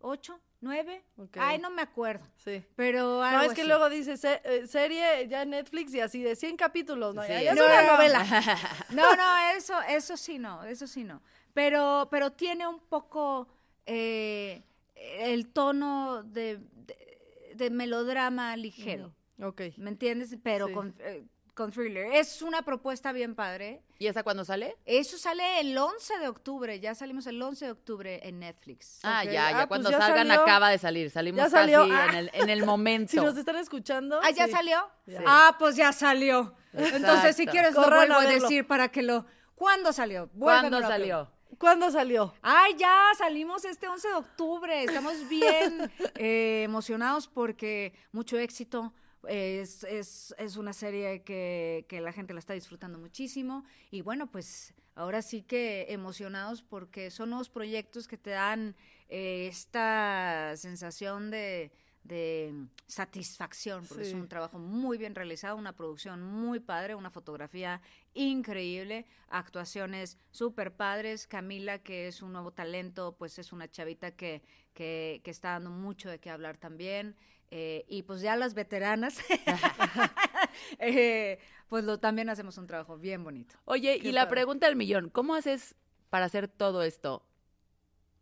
ocho, 0.00 0.40
nueve. 0.60 1.02
Ay, 1.38 1.58
no 1.58 1.70
me 1.70 1.82
acuerdo. 1.82 2.26
Sí. 2.36 2.62
Pero 2.76 3.20
No, 3.22 3.42
es 3.42 3.54
que 3.54 3.62
así. 3.62 3.68
luego 3.68 3.88
dice 3.88 4.16
se- 4.16 4.40
eh, 4.44 4.66
serie 4.66 5.26
ya 5.28 5.42
en 5.42 5.50
Netflix 5.50 5.94
y 5.94 6.00
así 6.00 6.22
de 6.22 6.36
100 6.36 6.56
capítulos, 6.56 7.14
¿no? 7.14 7.26
Ya, 7.26 7.38
Sí. 7.38 7.44
ya 7.44 7.50
es 7.52 7.56
No, 7.58 7.64
una 7.66 7.82
no, 7.82 7.86
no. 7.88 7.92
novela. 7.94 8.24
No, 8.90 9.16
no, 9.16 9.38
eso, 9.56 9.80
eso 9.88 10.16
sí 10.16 10.38
no, 10.38 10.64
eso 10.64 10.86
sí 10.86 11.04
no. 11.04 11.22
Pero, 11.54 12.08
pero 12.10 12.32
tiene 12.32 12.66
un 12.68 12.78
poco 12.80 13.48
eh, 13.86 14.62
el 14.94 15.48
tono 15.48 16.22
de, 16.22 16.58
de, 16.86 17.52
de 17.54 17.70
melodrama 17.70 18.56
ligero, 18.56 19.12
Ok. 19.42 19.62
¿me 19.78 19.90
entiendes? 19.90 20.36
Pero 20.42 20.68
Sí. 20.68 20.72
con, 20.74 20.94
eh, 21.00 21.24
con 21.60 21.70
thriller. 21.72 22.06
Es 22.14 22.40
una 22.40 22.62
propuesta 22.62 23.12
bien 23.12 23.34
padre. 23.34 23.82
¿Y 23.98 24.06
esa 24.06 24.22
cuándo 24.22 24.46
sale? 24.46 24.78
Eso 24.86 25.18
sale 25.18 25.60
el 25.60 25.76
11 25.76 26.18
de 26.18 26.28
octubre, 26.28 26.80
ya 26.80 26.94
salimos 26.94 27.26
el 27.26 27.40
11 27.42 27.66
de 27.66 27.70
octubre 27.70 28.20
en 28.26 28.38
Netflix. 28.38 28.98
Ah, 29.02 29.22
Ok. 29.26 29.30
ya, 29.32 29.46
Ah, 29.46 29.50
ya 29.50 29.56
pues 29.58 29.66
cuando 29.68 29.90
ya 29.90 29.98
salgan 29.98 30.28
salió. 30.28 30.42
acaba 30.42 30.70
de 30.70 30.78
salir. 30.78 31.10
Salimos 31.10 31.36
Ya 31.38 31.50
salió. 31.50 31.80
casi 31.80 31.92
Ah. 31.92 32.06
en, 32.08 32.14
el, 32.16 32.30
en 32.32 32.48
el 32.48 32.64
momento. 32.64 33.10
Si 33.12 33.16
nos 33.18 33.36
están 33.36 33.56
escuchando. 33.56 34.18
Ah, 34.22 34.30
¿ya 34.30 34.46
sí. 34.46 34.52
salió? 34.52 34.78
Ya. 35.04 35.20
Ah, 35.26 35.56
pues 35.58 35.76
ya 35.76 35.92
salió. 35.92 36.54
Entonces, 36.72 37.36
si 37.36 37.46
quieres, 37.46 37.74
lo 37.74 37.82
Corran 37.82 38.10
a 38.10 38.16
vuelvo 38.16 38.30
a 38.30 38.32
decir 38.32 38.66
para 38.66 38.88
que 38.88 39.02
lo... 39.02 39.26
¿Cuándo 39.54 39.92
salió? 39.92 40.30
¿Cuándo 40.30 40.70
Vuélvemelo 40.70 40.86
a 40.86 40.88
salió? 40.88 41.30
¿Cuándo 41.58 41.90
salió? 41.90 42.32
Ay, 42.40 42.74
ya 42.78 43.10
salimos 43.18 43.66
este 43.66 43.86
11 43.86 44.08
de 44.08 44.14
octubre. 44.14 44.84
Estamos 44.84 45.28
bien 45.28 45.92
eh, 46.14 46.62
emocionados 46.64 47.28
porque 47.28 47.92
mucho 48.12 48.38
éxito. 48.38 48.94
Es, 49.28 49.84
es, 49.84 50.34
es 50.38 50.56
una 50.56 50.72
serie 50.72 51.22
que, 51.22 51.84
que 51.88 52.00
la 52.00 52.12
gente 52.12 52.32
la 52.32 52.38
está 52.40 52.54
disfrutando 52.54 52.98
muchísimo. 52.98 53.64
Y 53.90 54.00
bueno, 54.02 54.30
pues 54.30 54.74
ahora 54.94 55.22
sí 55.22 55.42
que 55.42 55.86
emocionados 55.90 56.62
porque 56.62 57.10
son 57.10 57.30
nuevos 57.30 57.50
proyectos 57.50 58.08
que 58.08 58.16
te 58.16 58.30
dan 58.30 58.74
eh, 59.08 59.46
esta 59.48 60.54
sensación 60.56 61.30
de, 61.30 61.70
de 62.04 62.54
satisfacción, 62.86 63.84
porque 63.86 64.04
Sí. 64.04 64.10
es 64.10 64.14
un 64.14 64.28
trabajo 64.28 64.58
muy 64.58 64.98
bien 64.98 65.14
realizado, 65.14 65.56
una 65.56 65.74
producción 65.76 66.22
muy 66.22 66.60
padre, 66.60 66.94
una 66.94 67.10
fotografía 67.10 67.80
increíble, 68.14 69.06
actuaciones 69.28 70.16
súper 70.30 70.72
padres. 70.74 71.26
Camila, 71.26 71.78
que 71.78 72.08
es 72.08 72.22
un 72.22 72.32
nuevo 72.32 72.52
talento, 72.52 73.16
pues 73.18 73.38
es 73.38 73.52
una 73.52 73.70
chavita 73.70 74.12
que, 74.12 74.42
que, 74.74 75.20
que 75.24 75.30
está 75.30 75.50
dando 75.50 75.70
mucho 75.70 76.08
de 76.08 76.18
qué 76.18 76.30
hablar 76.30 76.56
también. 76.56 77.16
Eh, 77.50 77.84
y 77.88 78.02
pues 78.02 78.20
ya 78.20 78.36
las 78.36 78.54
veteranas, 78.54 79.18
eh, 80.78 81.38
pues 81.68 81.84
lo, 81.84 81.98
también 81.98 82.28
hacemos 82.28 82.56
un 82.58 82.66
trabajo 82.66 82.96
bien 82.96 83.24
bonito. 83.24 83.56
Oye, 83.64 83.98
y 84.00 84.12
la 84.12 84.22
padre. 84.22 84.30
pregunta 84.30 84.66
del 84.66 84.76
millón, 84.76 85.10
¿cómo 85.10 85.34
haces 85.34 85.74
para 86.10 86.26
hacer 86.26 86.46
todo 86.46 86.82
esto 86.82 87.26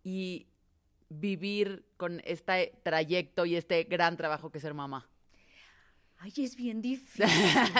y 0.03 0.47
vivir 1.11 1.85
con 1.97 2.23
este 2.25 2.73
trayecto 2.83 3.45
y 3.45 3.57
este 3.57 3.85
gran 3.85 4.17
trabajo 4.17 4.51
que 4.51 4.59
es 4.59 4.62
ser 4.62 4.75
mamá? 4.75 5.09
Ay, 6.19 6.33
es 6.38 6.57
bien 6.57 6.81
difícil. 6.83 7.27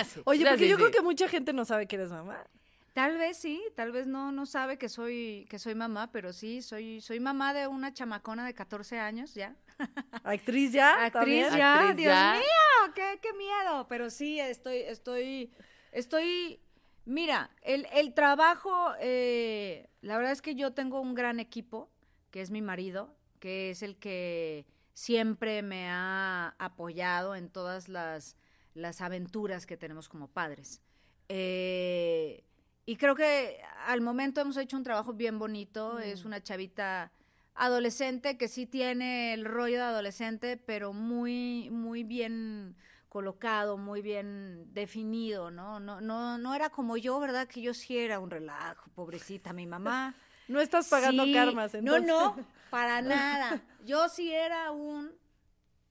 Sí. 0.05 0.21
Oye, 0.25 0.45
porque 0.47 0.65
sí, 0.65 0.69
yo 0.69 0.77
creo 0.77 0.91
que 0.91 1.03
mucha 1.03 1.29
gente 1.29 1.53
no 1.53 1.65
sabe 1.65 1.87
que 1.87 1.97
eres 1.97 2.11
mamá. 2.11 2.47
Tal 2.93 3.17
vez 3.17 3.37
sí, 3.37 3.63
tal 3.77 3.93
vez 3.93 4.07
no, 4.07 4.33
no 4.33 4.45
sabe 4.45 4.77
que 4.77 4.89
soy, 4.89 5.47
que 5.49 5.59
soy 5.59 5.75
mamá, 5.75 6.11
pero 6.11 6.33
sí, 6.33 6.63
soy, 6.63 7.01
soy 7.01 7.21
mamá 7.21 7.55
de 7.55 7.67
una 7.69 7.93
chamacona 7.93 8.45
de 8.45 8.55
14 8.55 8.99
años 8.99 9.35
ya. 9.35 9.55
Actriz 10.25 10.73
ya. 10.73 11.05
Actriz 11.07 11.12
también. 11.12 11.57
ya, 11.57 11.75
Actriz 11.81 11.97
Dios 11.97 12.14
ya. 12.14 12.33
mío, 12.35 12.95
qué, 12.95 13.19
qué 13.23 13.33
miedo. 13.35 13.87
Pero 13.88 14.11
sí, 14.11 14.41
estoy, 14.41 14.79
estoy, 14.79 15.53
estoy. 15.93 16.61
Mira, 17.05 17.51
el, 17.62 17.87
el 17.93 18.12
trabajo, 18.12 18.93
eh, 19.01 19.88
la 20.03 20.17
verdad 20.17 20.33
es 20.33 20.43
que 20.43 20.55
yo 20.55 20.75
tengo 20.75 21.01
un 21.01 21.14
gran 21.14 21.41
equipo, 21.41 21.91
que 22.31 22.43
es 22.43 22.51
mi 22.51 22.61
marido, 22.61 23.17
que 23.41 23.71
es 23.71 23.83
el 23.83 23.97
que 23.97 24.67
siempre 24.93 25.62
me 25.62 25.88
ha 25.88 26.55
apoyado 26.59 27.35
en 27.35 27.49
todas 27.49 27.88
las, 27.88 28.37
las 28.75 29.01
aventuras 29.01 29.64
que 29.64 29.77
tenemos 29.77 30.09
como 30.09 30.29
padres. 30.29 30.83
Eh, 31.29 32.45
y 32.85 32.97
creo 32.97 33.14
que 33.14 33.61
al 33.87 34.01
momento 34.01 34.41
hemos 34.41 34.57
hecho 34.57 34.77
un 34.77 34.83
trabajo 34.83 35.12
bien 35.12 35.38
bonito. 35.38 35.99
Es 35.99 36.25
una 36.25 36.43
chavita 36.43 37.12
adolescente 37.59 38.38
que 38.38 38.49
sí 38.49 38.66
tiene 38.66 39.35
el 39.35 39.44
rollo 39.44 39.77
de 39.77 39.83
adolescente, 39.83 40.57
pero 40.57 40.92
muy, 40.92 41.68
muy 41.71 42.05
bien 42.05 42.77
colocado, 43.09 43.77
muy 43.77 44.01
bien 44.01 44.73
definido, 44.73 45.51
¿no? 45.51 45.81
No, 45.81 46.01
no, 46.01 46.38
no 46.38 46.55
era 46.55 46.71
como 46.71 46.97
yo, 46.97 47.18
¿verdad? 47.18 47.49
Que 47.49 47.61
yo 47.61 47.75
sí 47.75 47.99
era 47.99 48.21
un 48.21 48.31
relajo, 48.31 48.90
pobrecita 48.94 49.53
mi 49.53 49.66
mamá. 49.66 50.14
No 50.49 50.62
estás 50.62 50.88
pagando 50.88 51.25
Sí, 51.25 51.35
karmas, 51.35 51.75
entonces. 51.75 52.07
No, 52.07 52.35
no, 52.35 52.47
para 52.71 53.03
nada. 53.03 53.61
Yo 53.85 54.09
sí 54.09 54.33
era 54.33 54.71
un 54.71 55.12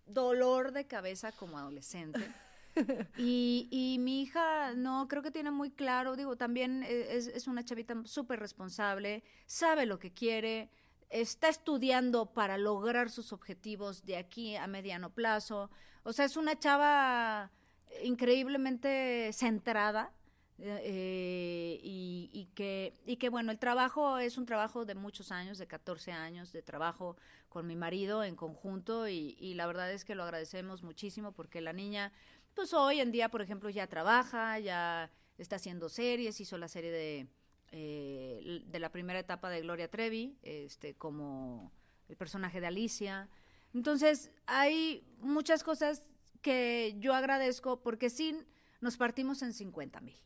dolor 0.08 0.71
de 0.71 0.88
cabeza 0.88 1.32
como 1.32 1.60
adolescente. 1.60 2.27
Y, 3.17 3.67
y 3.71 3.97
mi 3.97 4.21
hija, 4.21 4.73
no, 4.75 5.08
creo 5.08 5.23
que 5.23 5.32
tiene 5.32 5.49
muy 5.49 5.71
claro, 5.71 6.15
digo, 6.15 6.36
también 6.36 6.84
e, 6.84 7.17
es, 7.17 7.25
es 7.25 7.47
una 7.47 7.65
chavita 7.65 7.95
súper 8.06 8.39
responsable, 8.39 9.23
sabe 9.47 9.88
lo 9.88 9.97
que 9.97 10.13
quiere, 10.13 10.69
está 11.10 11.50
estudiando 11.50 12.34
para 12.34 12.58
lograr 12.58 13.10
sus 13.10 13.34
objetivos 13.34 14.06
de 14.06 14.17
aquí 14.17 14.56
a 14.56 14.67
mediano 14.67 15.10
plazo. 15.13 15.70
O 16.04 16.13
sea, 16.13 16.26
es 16.26 16.38
una 16.38 16.58
chava 16.60 17.52
increíblemente 18.04 19.32
centrada. 19.34 20.13
eh, 20.60 21.80
y, 21.84 22.30
y 22.34 22.48
que, 22.56 22.93
y 23.06 23.17
que 23.17 23.30
bueno, 23.30 23.52
el 23.52 23.60
trabajo 23.60 24.17
es 24.17 24.38
un 24.39 24.46
trabajo 24.48 24.86
de 24.86 24.96
muchos 24.96 25.32
años, 25.32 25.58
de 25.60 25.67
14 25.67 26.12
años 26.12 26.52
de 26.52 26.63
trabajo 26.63 27.15
con 27.50 27.67
mi 27.67 27.76
marido 27.76 28.24
en 28.24 28.36
conjunto 28.36 29.08
y, 29.08 29.38
y 29.39 29.54
la 29.54 29.67
verdad 29.67 29.91
es 29.91 30.04
que 30.04 30.15
lo 30.15 30.24
agradecemos 30.24 30.82
muchísimo 30.84 31.32
porque 31.32 31.62
la 31.62 31.74
niña, 31.74 32.12
pues 32.56 32.74
hoy 32.74 33.00
en 33.02 33.12
día, 33.12 33.30
por 33.30 33.41
ejemplo, 33.43 33.70
ya 33.70 33.88
trabaja, 33.88 34.58
ya 34.60 35.12
está 35.38 35.58
haciendo 35.58 35.89
series, 35.89 36.41
hizo 36.41 36.58
la 36.58 36.67
serie 36.67 36.91
de, 36.91 37.28
eh, 37.71 38.63
de 38.65 38.80
la 38.80 38.91
primera 38.91 39.19
etapa 39.19 39.49
de 39.49 39.62
Gloria 39.62 39.89
Trevi, 39.89 40.38
este, 40.41 40.95
como 40.95 41.71
el 42.08 42.15
personaje 42.15 42.62
de 42.62 42.67
Alicia. 42.67 43.30
Entonces, 43.73 44.32
hay 44.45 45.06
muchas 45.19 45.63
cosas 45.63 46.03
que 46.41 46.95
yo 46.99 47.13
agradezco 47.13 47.82
porque 47.82 48.10
sí 48.10 48.38
nos 48.80 48.97
partimos 48.97 49.41
en 49.41 49.53
50 49.53 49.99
mil. 50.01 50.17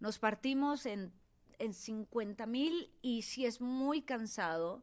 Nos 0.00 0.18
partimos 0.18 0.86
en, 0.86 1.12
en 1.58 1.74
50 1.74 2.46
mil 2.46 2.90
y 3.02 3.22
sí 3.22 3.44
es 3.44 3.60
muy 3.60 4.02
cansado, 4.02 4.82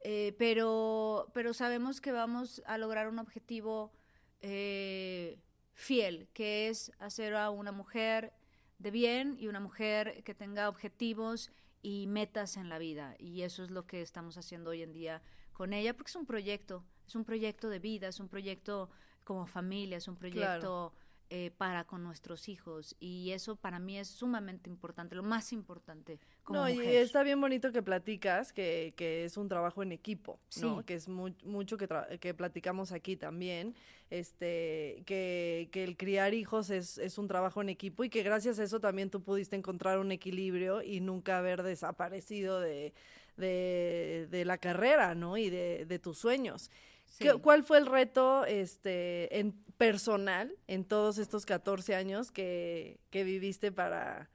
eh, 0.00 0.34
pero, 0.38 1.30
pero 1.34 1.54
sabemos 1.54 2.00
que 2.00 2.12
vamos 2.12 2.62
a 2.66 2.78
lograr 2.78 3.08
un 3.08 3.18
objetivo 3.18 3.92
eh, 4.40 5.40
fiel, 5.72 6.28
que 6.32 6.68
es 6.68 6.92
hacer 6.98 7.34
a 7.34 7.50
una 7.50 7.72
mujer 7.72 8.32
de 8.78 8.90
bien 8.90 9.36
y 9.38 9.48
una 9.48 9.60
mujer 9.60 10.22
que 10.24 10.34
tenga 10.34 10.68
objetivos 10.68 11.50
y 11.82 12.06
metas 12.06 12.56
en 12.56 12.68
la 12.68 12.78
vida. 12.78 13.14
Y 13.18 13.42
eso 13.42 13.62
es 13.62 13.70
lo 13.70 13.86
que 13.86 14.02
estamos 14.02 14.36
haciendo 14.36 14.70
hoy 14.70 14.82
en 14.82 14.92
día 14.92 15.22
con 15.52 15.72
ella, 15.72 15.94
porque 15.94 16.10
es 16.10 16.16
un 16.16 16.26
proyecto, 16.26 16.84
es 17.06 17.14
un 17.14 17.24
proyecto 17.24 17.68
de 17.68 17.78
vida, 17.78 18.08
es 18.08 18.20
un 18.20 18.28
proyecto 18.28 18.90
como 19.24 19.46
familia, 19.46 19.96
es 19.96 20.08
un 20.08 20.16
proyecto 20.16 20.92
eh, 21.30 21.50
para 21.56 21.84
con 21.84 22.02
nuestros 22.02 22.48
hijos. 22.48 22.96
Y 23.00 23.30
eso 23.30 23.56
para 23.56 23.78
mí 23.78 23.98
es 23.98 24.08
sumamente 24.08 24.70
importante, 24.70 25.16
lo 25.16 25.22
más 25.22 25.52
importante 25.52 26.20
como 26.46 26.60
no, 26.60 26.68
y 26.70 26.78
está 26.96 27.22
bien 27.24 27.40
bonito 27.40 27.72
que 27.72 27.82
platicas 27.82 28.52
que, 28.54 28.94
que 28.96 29.24
es 29.24 29.36
un 29.36 29.48
trabajo 29.48 29.82
en 29.82 29.90
equipo, 29.92 30.38
¿no? 30.62 30.86
Que 30.86 30.94
es 30.94 31.08
mu- 31.08 31.34
mucho 31.44 31.76
que, 31.76 31.86
que 32.20 32.32
platicamos 32.34 32.92
aquí 32.92 33.16
también, 33.16 33.74
este, 34.10 35.02
que, 35.06 35.68
que 35.72 35.84
el 35.84 35.96
criar 35.96 36.32
hijos 36.34 36.70
es, 36.70 36.98
es 36.98 37.18
un 37.18 37.26
trabajo 37.28 37.60
en 37.60 37.68
equipo 37.68 38.04
y 38.04 38.08
que 38.08 38.22
gracias 38.22 38.58
a 38.58 38.62
eso 38.64 38.80
también 38.80 39.10
tú 39.10 39.20
pudiste 39.22 39.56
encontrar 39.56 39.98
un 39.98 40.12
equilibrio 40.12 40.82
y 40.82 41.00
nunca 41.00 41.38
haber 41.38 41.62
desaparecido 41.62 42.60
de, 42.60 42.94
de, 43.36 44.28
de 44.30 44.44
la 44.44 44.58
carrera, 44.58 45.14
¿no? 45.14 45.36
Y 45.36 45.50
de, 45.50 45.84
de 45.86 45.98
tus 45.98 46.16
sueños. 46.18 46.70
Sí. 47.06 47.24
¿Qué- 47.24 47.34
¿Cuál 47.34 47.64
fue 47.64 47.78
el 47.78 47.86
reto 47.86 48.44
este, 48.46 49.38
en 49.38 49.52
personal 49.76 50.54
en 50.68 50.84
todos 50.84 51.18
estos 51.18 51.44
14 51.44 51.94
años 51.94 52.30
que, 52.30 52.98
que 53.10 53.24
viviste 53.24 53.72
para 53.72 54.30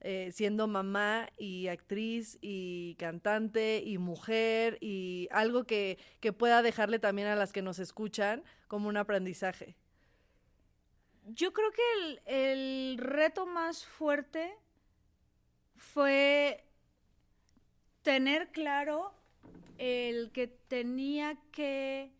eh, 0.00 0.30
siendo 0.32 0.66
mamá 0.66 1.28
y 1.36 1.68
actriz 1.68 2.38
y 2.40 2.94
cantante 2.98 3.82
y 3.84 3.98
mujer 3.98 4.78
y 4.80 5.28
algo 5.30 5.64
que, 5.64 5.98
que 6.20 6.32
pueda 6.32 6.62
dejarle 6.62 6.98
también 6.98 7.28
a 7.28 7.36
las 7.36 7.52
que 7.52 7.62
nos 7.62 7.78
escuchan 7.78 8.42
como 8.66 8.88
un 8.88 8.96
aprendizaje? 8.96 9.76
Yo 11.26 11.52
creo 11.52 11.70
que 11.70 11.82
el, 11.98 12.22
el 12.26 12.98
reto 12.98 13.46
más 13.46 13.84
fuerte 13.84 14.56
fue 15.76 16.64
tener 18.02 18.50
claro 18.52 19.14
el 19.78 20.30
que 20.32 20.46
tenía 20.46 21.38
que 21.52 22.12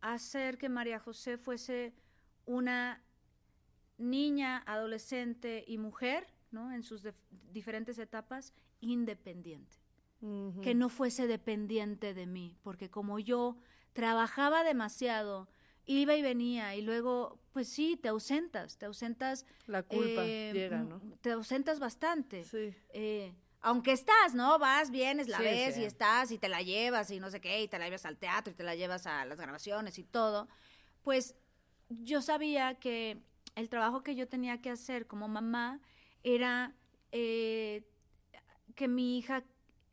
hacer 0.00 0.58
que 0.58 0.68
María 0.68 0.98
José 0.98 1.38
fuese 1.38 1.94
una 2.46 3.02
niña, 3.98 4.62
adolescente 4.66 5.64
y 5.66 5.78
mujer, 5.78 6.26
¿no? 6.54 6.72
En 6.72 6.82
sus 6.82 7.02
diferentes 7.52 7.98
etapas, 7.98 8.54
independiente 8.80 9.76
Ujú. 10.22 10.62
que 10.62 10.74
no 10.74 10.88
fuese 10.88 11.26
dependiente 11.26 12.14
de 12.14 12.26
mí, 12.26 12.56
porque 12.62 12.88
como 12.90 13.18
yo 13.18 13.56
trabajaba 13.92 14.64
demasiado, 14.64 15.48
iba 15.84 16.14
y 16.14 16.22
venía 16.22 16.74
y 16.76 16.82
luego, 16.82 17.38
pues 17.52 17.68
sí, 17.68 17.98
te 18.00 18.08
ausentas, 18.08 18.78
te 18.78 18.86
ausentas. 18.86 19.44
La 19.66 19.82
culpa 19.82 20.22
eh, 20.24 20.50
llega, 20.54 20.82
¿no? 20.82 21.00
Te 21.20 21.32
ausentas 21.32 21.78
bastante. 21.78 22.44
Sí. 22.44 22.74
Eh, 22.90 23.34
aunque 23.60 23.92
estás, 23.92 24.34
¿no? 24.34 24.58
Vas, 24.58 24.90
vienes, 24.90 25.28
la 25.28 25.38
Sí, 25.38 25.44
ves 25.44 25.74
sí. 25.74 25.80
y 25.82 25.84
estás 25.84 26.30
y 26.30 26.38
te 26.38 26.48
la 26.48 26.62
llevas 26.62 27.10
y 27.10 27.20
no 27.20 27.30
sé 27.30 27.40
qué, 27.40 27.62
y 27.62 27.68
te 27.68 27.78
la 27.78 27.86
llevas 27.86 28.06
al 28.06 28.16
teatro 28.18 28.52
y 28.52 28.56
te 28.56 28.62
la 28.62 28.74
llevas 28.74 29.06
a 29.06 29.24
las 29.24 29.40
grabaciones 29.40 29.98
y 29.98 30.04
todo, 30.04 30.48
pues 31.02 31.34
yo 31.88 32.22
sabía 32.22 32.74
que 32.76 33.22
el 33.54 33.68
trabajo 33.68 34.02
que 34.02 34.14
yo 34.14 34.28
tenía 34.28 34.60
que 34.60 34.70
hacer 34.70 35.06
como 35.06 35.28
mamá 35.28 35.80
era 36.24 36.74
eh, 37.12 37.84
que 38.74 38.88
mi 38.88 39.18
hija 39.18 39.44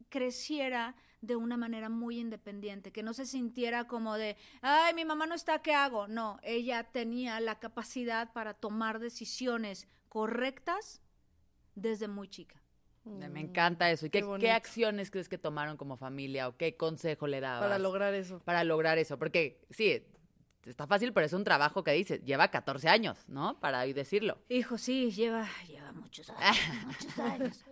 creciera 0.09 0.95
de 1.21 1.35
una 1.35 1.55
manera 1.55 1.87
muy 1.87 2.19
independiente, 2.19 2.91
que 2.91 3.03
no 3.03 3.13
se 3.13 3.27
sintiera 3.27 3.85
como 3.85 4.17
de, 4.17 4.37
ay, 4.61 4.95
mi 4.95 5.05
mamá 5.05 5.27
no 5.27 5.35
está, 5.35 5.61
¿qué 5.61 5.75
hago? 5.75 6.07
No, 6.07 6.39
ella 6.41 6.83
tenía 6.91 7.39
la 7.39 7.59
capacidad 7.59 8.33
para 8.33 8.55
tomar 8.55 8.99
decisiones 8.99 9.87
correctas 10.09 11.01
desde 11.75 12.07
muy 12.07 12.27
chica. 12.27 12.61
Me 13.03 13.39
encanta 13.39 13.89
eso. 13.89 14.05
¿Y 14.05 14.09
Qué 14.09 14.23
qué 14.39 14.51
acciones 14.51 15.09
crees 15.09 15.27
que 15.27 15.39
tomaron 15.39 15.75
como 15.75 15.97
familia 15.97 16.47
o 16.47 16.55
qué 16.55 16.75
consejo 16.75 17.25
le 17.27 17.39
dabas? 17.39 17.61
Para 17.61 17.79
lograr 17.79 18.13
eso. 18.13 18.39
para 18.43 18.63
lograr 18.63 18.97
eso? 18.99 19.17
Porque 19.17 19.59
sí, 19.71 20.03
está 20.69 20.85
fácil, 20.87 21.11
pero 21.13 21.25
es 21.25 21.33
un 21.33 21.43
trabajo 21.43 21.83
que 21.83 21.91
dices, 21.91 22.23
lleva 22.23 22.49
14 22.49 22.87
años, 22.87 23.17
¿no? 23.27 23.59
Para 23.59 23.81
hoy 23.81 23.93
decirlo. 23.93 24.37
Hijo, 24.49 24.77
sí, 24.77 25.11
lleva, 25.11 25.47
lleva 25.67 25.91
muchos 25.91 26.29
años, 26.29 26.57
muchos 26.85 27.19
años. 27.19 27.65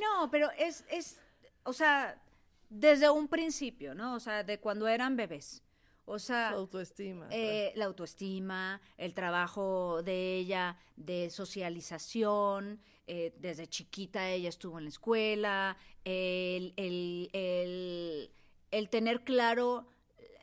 No, 0.00 0.30
pero 0.30 0.50
es, 0.58 0.84
es, 0.90 1.20
o 1.64 1.72
sea, 1.72 2.20
desde 2.68 3.08
un 3.10 3.28
principio, 3.28 3.94
¿no? 3.94 4.14
O 4.14 4.20
sea, 4.20 4.42
de 4.44 4.58
cuando 4.58 4.88
eran 4.88 5.16
bebés. 5.16 5.62
O 6.04 6.18
sea, 6.18 6.50
Su 6.50 6.56
autoestima. 6.56 7.28
eh, 7.30 7.72
la 7.76 7.84
autoestima, 7.84 8.80
el 8.98 9.14
trabajo 9.14 10.02
de 10.02 10.36
ella 10.36 10.76
de 10.96 11.30
socialización, 11.30 12.80
eh, 13.06 13.32
desde 13.38 13.66
chiquita 13.68 14.28
ella 14.28 14.48
estuvo 14.48 14.78
en 14.78 14.84
la 14.84 14.90
escuela, 14.90 15.76
el, 16.04 16.72
el- 16.76 17.30
el- 17.32 18.30
el 18.72 18.88
tener 18.88 19.22
claro 19.22 19.86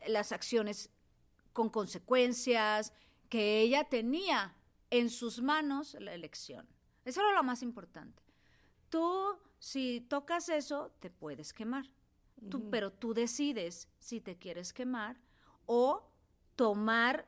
las 0.06 0.32
acciones 0.32 0.88
con 1.52 1.68
consecuencias, 1.70 2.92
que 3.28 3.60
ella 3.60 3.84
tenía 3.84 4.54
en 4.90 5.08
sus 5.10 5.40
manos 5.42 5.96
la 6.00 6.12
elección. 6.14 6.66
Eso 7.04 7.20
era 7.20 7.32
lo 7.32 7.42
más 7.42 7.62
importante. 7.62 8.22
Tú, 8.88 9.38
si 9.58 10.00
tocas 10.00 10.48
eso, 10.48 10.92
te 11.00 11.10
puedes 11.10 11.52
quemar. 11.52 11.86
Tú- 12.48 12.70
pero 12.70 12.90
tú 12.90 13.12
decides 13.12 13.88
si 13.98 14.20
te 14.20 14.36
quieres 14.38 14.72
quemar 14.72 15.20
o 15.66 16.10
tomar 16.56 17.26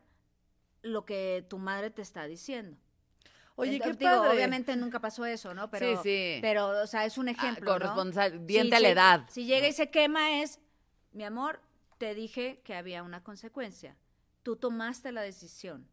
lo 0.83 1.05
que 1.05 1.45
tu 1.49 1.59
madre 1.59 1.91
te 1.91 2.03
está 2.03 2.27
diciendo. 2.27 2.79
Oye, 3.55 3.79
Ent- 3.79 3.83
qué 3.85 3.93
digo, 3.93 4.11
padre. 4.23 4.37
Obviamente 4.37 4.75
nunca 4.77 4.99
pasó 5.01 5.27
eso, 5.27 5.53
¿no? 5.55 5.71
Pero, 5.71 6.03
sí. 6.03 6.39
Pero, 6.41 6.69
o 6.83 6.87
sea, 6.87 7.05
es 7.05 7.19
un 7.19 7.29
ejemplo, 7.29 7.79
¿no? 7.79 7.95
corresponsal- 7.95 8.47
diente 8.47 8.77
a 8.77 8.81
la 8.81 8.89
edad, 8.89 9.27
Si 9.29 9.45
llega 9.45 9.69
y 9.69 9.73
se 9.73 9.91
quema 9.91 10.41
es, 10.43 10.59
mi 11.13 11.25
amor, 11.25 11.61
te 11.99 12.15
dije 12.15 12.63
que 12.65 12.75
había 12.75 13.03
una 13.03 13.23
consecuencia. 13.23 13.97
Tú 14.43 14.57
tomaste 14.57 15.13
la 15.13 15.23
decisión. 15.23 15.87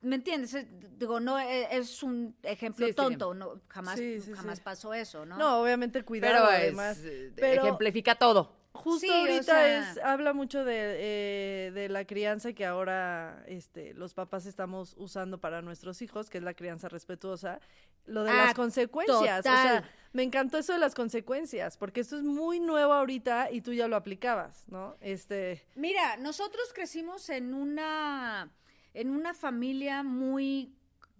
¿Me 0.00 0.14
entiendes? 0.16 0.54
Eh, 0.54 0.68
Digo, 0.96 1.18
no 1.18 1.38
eh, 1.40 1.66
es 1.72 2.02
un 2.04 2.36
ejemplo 2.44 2.86
Sí, 2.86 2.92
sí. 2.92 2.96
tonto, 2.96 3.34
no 3.34 3.60
jamás 3.68 3.98
Sí, 3.98 4.20
sí, 4.20 4.32
jamás 4.32 4.58
sí. 4.58 4.64
pasó 4.64 4.94
eso, 4.94 5.26
¿no? 5.26 5.36
No, 5.36 5.60
obviamente 5.60 5.98
Pero 5.98 6.06
cuidado, 6.06 6.46
además. 6.46 6.98
eh, 7.02 7.32
Pero- 7.34 7.62
ejemplifica 7.62 8.14
todo. 8.14 8.56
Justo 8.78 9.00
Sí, 9.06 9.10
o 9.10 9.14
ahorita 9.14 9.42
sea- 9.44 9.90
es, 9.92 9.98
habla 9.98 10.32
mucho 10.32 10.64
de, 10.64 10.76
eh, 10.98 11.70
de 11.72 11.88
la 11.88 12.04
crianza 12.04 12.52
que 12.52 12.64
ahora 12.64 13.42
este, 13.46 13.92
los 13.94 14.14
papás 14.14 14.46
estamos 14.46 14.94
usando 14.96 15.38
para 15.38 15.62
nuestros 15.62 16.00
hijos, 16.00 16.30
que 16.30 16.38
es 16.38 16.44
la 16.44 16.54
crianza 16.54 16.88
respetuosa, 16.88 17.60
lo 18.06 18.22
de 18.24 18.30
Ah, 18.30 18.44
las 18.46 18.54
consecuencias. 18.54 19.40
O 19.40 19.42
sea, 19.42 19.82
me 20.12 20.22
encantó 20.22 20.58
eso 20.58 20.72
de 20.72 20.78
las 20.78 20.94
consecuencias, 20.94 21.76
porque 21.76 22.00
esto 22.00 22.16
es 22.16 22.22
muy 22.22 22.60
nuevo 22.60 22.92
ahorita 22.92 23.50
y 23.50 23.60
tú 23.62 23.72
ya 23.72 23.88
lo 23.88 23.96
aplicabas, 23.96 24.64
¿no? 24.68 24.96
Este, 25.00 25.66
Mira, 25.74 26.16
nosotros 26.16 26.72
crecimos 26.72 27.28
en 27.30 27.54
una, 27.54 28.48
en 28.94 29.10
una 29.10 29.34
familia 29.34 30.02
muy 30.04 30.72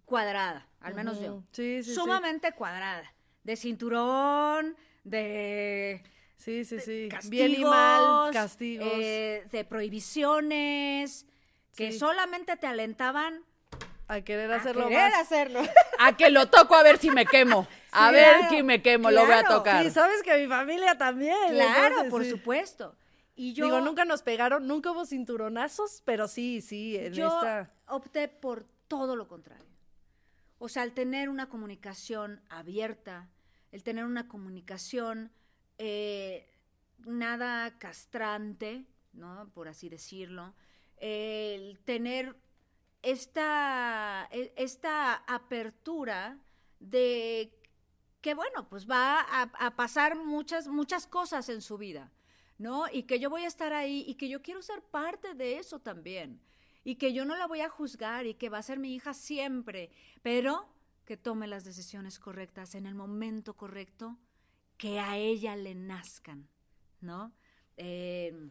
cuadrada, 0.05 0.65
al 0.79 0.95
menos 0.95 1.19
yo. 1.21 1.43
Sí, 1.51 1.83
sí. 1.83 1.93
Sumamente 1.93 2.53
cuadrada. 2.53 3.13
De 3.43 3.55
cinturón, 3.55 4.75
de 5.03 6.03
Sí, 6.39 6.63
sí, 6.63 6.79
sí. 6.79 7.07
castigos, 7.11 7.29
Bien 7.29 7.53
y 7.53 7.65
mal, 7.65 8.31
castigos. 8.33 8.87
eh, 8.91 9.45
de 9.51 9.63
prohibiciones, 9.65 11.25
que 11.75 11.91
Sí. 11.91 11.99
solamente 11.99 12.55
te 12.57 12.65
alentaban 12.65 13.43
a 14.07 14.21
querer 14.21 14.51
a 14.51 14.55
hacerlo 14.55 14.87
querer 14.87 15.11
más. 15.11 15.19
hacerlo. 15.21 15.61
A 15.99 16.15
que 16.17 16.29
lo 16.29 16.47
toco 16.49 16.75
a 16.75 16.81
ver 16.83 16.97
si 16.97 17.11
me 17.11 17.25
quemo. 17.25 17.67
A 17.91 18.07
Sí, 18.09 18.13
ver 18.13 18.35
claro, 18.37 18.55
si 18.55 18.63
me 18.63 18.81
quemo, 18.81 19.11
lo 19.11 19.25
voy 19.25 19.33
a 19.33 19.41
claro. 19.43 19.57
tocar. 19.57 19.83
Sí, 19.83 19.89
sabes 19.91 20.21
que 20.23 20.37
mi 20.37 20.47
familia 20.47 20.97
también. 20.97 21.35
claro, 21.51 21.87
entonces, 21.87 22.09
por 22.11 22.23
sí. 22.23 22.29
supuesto. 22.29 22.95
Y 23.35 23.53
yo 23.53 23.65
Digo, 23.65 23.81
nunca 23.81 24.05
nos 24.05 24.21
pegaron, 24.21 24.67
nunca 24.67 24.91
hubo 24.91 25.05
cinturonazos, 25.05 26.01
pero 26.05 26.27
sí, 26.27 26.61
sí, 26.61 26.95
en 26.97 27.13
yo 27.13 27.27
esta. 27.27 27.71
opté 27.87 28.27
por 28.27 28.65
todo 28.87 29.15
lo 29.15 29.27
contrario. 29.27 29.65
O 30.59 30.69
sea, 30.69 30.83
el 30.83 30.93
tener 30.93 31.29
una 31.29 31.49
comunicación 31.49 32.41
abierta, 32.49 33.27
el 33.71 33.81
tener 33.83 34.05
una 34.05 34.27
comunicación 34.27 35.31
eh, 35.79 36.47
nada 37.05 37.79
castrante, 37.79 38.85
¿no? 39.13 39.49
Por 39.53 39.67
así 39.67 39.89
decirlo. 39.89 40.53
El 40.97 41.79
tener 41.79 42.35
esta, 43.01 44.27
e- 44.31 44.53
esta 44.57 45.15
apertura 45.15 46.37
de 46.79 47.55
que, 48.21 48.33
bueno, 48.33 48.67
pues 48.69 48.89
va 48.89 49.21
a, 49.21 49.43
a 49.43 49.75
pasar 49.75 50.17
muchas, 50.17 50.67
muchas 50.67 51.07
cosas 51.07 51.49
en 51.49 51.61
su 51.61 51.77
vida, 51.77 52.11
¿no? 52.57 52.85
Y 52.91 53.03
que 53.03 53.19
yo 53.19 53.29
voy 53.29 53.43
a 53.43 53.47
estar 53.47 53.73
ahí 53.73 54.03
y 54.07 54.15
que 54.15 54.29
yo 54.29 54.41
quiero 54.41 54.61
ser 54.61 54.83
parte 54.83 55.33
de 55.33 55.57
eso 55.57 55.79
también. 55.79 56.41
Y 56.83 56.95
que 56.95 57.13
yo 57.13 57.25
no 57.25 57.35
la 57.37 57.47
voy 57.47 57.61
a 57.61 57.69
juzgar 57.69 58.25
y 58.25 58.33
que 58.35 58.49
va 58.49 58.57
a 58.57 58.63
ser 58.63 58.79
mi 58.79 58.93
hija 58.93 59.13
siempre, 59.13 59.91
pero 60.21 60.67
que 61.05 61.17
tome 61.17 61.47
las 61.47 61.63
decisiones 61.63 62.19
correctas 62.19 62.75
en 62.75 62.85
el 62.85 62.95
momento 62.95 63.55
correcto, 63.55 64.17
que 64.79 64.97
a 64.97 65.17
ella 65.17 65.57
le 65.57 65.75
nazcan, 65.75 66.47
¿no? 67.01 67.33
Eh, 67.75 68.49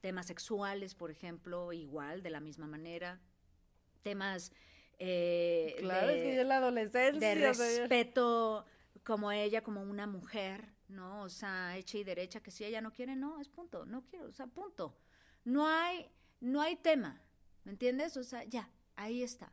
temas 0.00 0.26
sexuales, 0.26 0.94
por 0.94 1.10
ejemplo, 1.10 1.72
igual, 1.74 2.22
de 2.22 2.30
la 2.30 2.40
misma 2.40 2.66
manera. 2.66 3.20
Temas 4.02 4.50
eh, 4.98 5.76
Claro, 5.78 6.08
de, 6.08 6.16
es 6.16 6.22
que 6.24 6.34
yo 6.36 6.40
en 6.40 6.48
la 6.48 6.56
adolescencia. 6.56 7.28
de 7.28 7.34
respeto 7.34 8.64
como 9.04 9.30
ella, 9.30 9.62
como 9.62 9.82
una 9.82 10.06
mujer, 10.06 10.72
¿no? 10.88 11.22
O 11.22 11.28
sea, 11.28 11.76
hecha 11.76 11.98
y 11.98 12.04
derecha, 12.04 12.40
que 12.40 12.50
si 12.50 12.64
ella 12.64 12.80
no 12.80 12.90
quiere, 12.90 13.14
no, 13.14 13.40
es 13.40 13.48
punto, 13.50 13.84
no 13.84 14.02
quiero, 14.06 14.26
o 14.26 14.32
sea, 14.32 14.46
punto. 14.46 14.96
No 15.44 15.68
hay, 15.68 16.10
no 16.40 16.62
hay 16.62 16.76
tema, 16.76 17.22
¿me 17.64 17.72
entiendes? 17.72 18.16
O 18.16 18.24
sea, 18.24 18.42
ya, 18.44 18.70
ahí 18.96 19.22
está. 19.22 19.52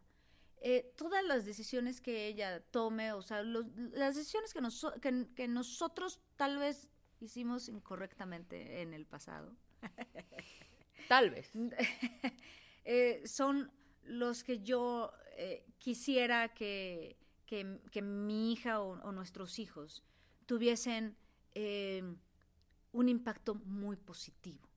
Eh, 0.61 0.91
todas 0.97 1.23
las 1.23 1.45
decisiones 1.45 2.01
que 2.01 2.27
ella 2.27 2.61
tome, 2.71 3.13
o 3.13 3.21
sea, 3.21 3.43
los- 3.43 3.67
las 3.93 4.15
decisiones 4.15 4.53
que, 4.53 4.61
noso- 4.61 4.99
que, 5.01 5.27
que 5.35 5.47
nosotros 5.47 6.19
tal 6.35 6.57
vez 6.57 6.89
hicimos 7.19 7.69
incorrectamente 7.69 8.81
en 8.81 8.93
el 8.93 9.05
pasado, 9.05 9.55
Tal 11.07 11.29
vez. 11.29 11.51
eh, 12.85 13.21
son 13.25 13.71
los 14.03 14.43
que 14.43 14.59
yo 14.61 15.11
eh, 15.37 15.65
quisiera 15.77 16.53
que, 16.53 17.17
que- 17.45 17.79
que 17.91 18.01
mi 18.01 18.51
hija 18.53 18.81
o, 18.81 18.99
o 19.01 19.11
nuestros 19.11 19.59
hijos 19.59 20.03
tuviesen 20.45 21.15
eh, 21.55 22.03
un 22.91 23.09
impacto 23.09 23.55
muy 23.55 23.95
positivo, 23.95 24.67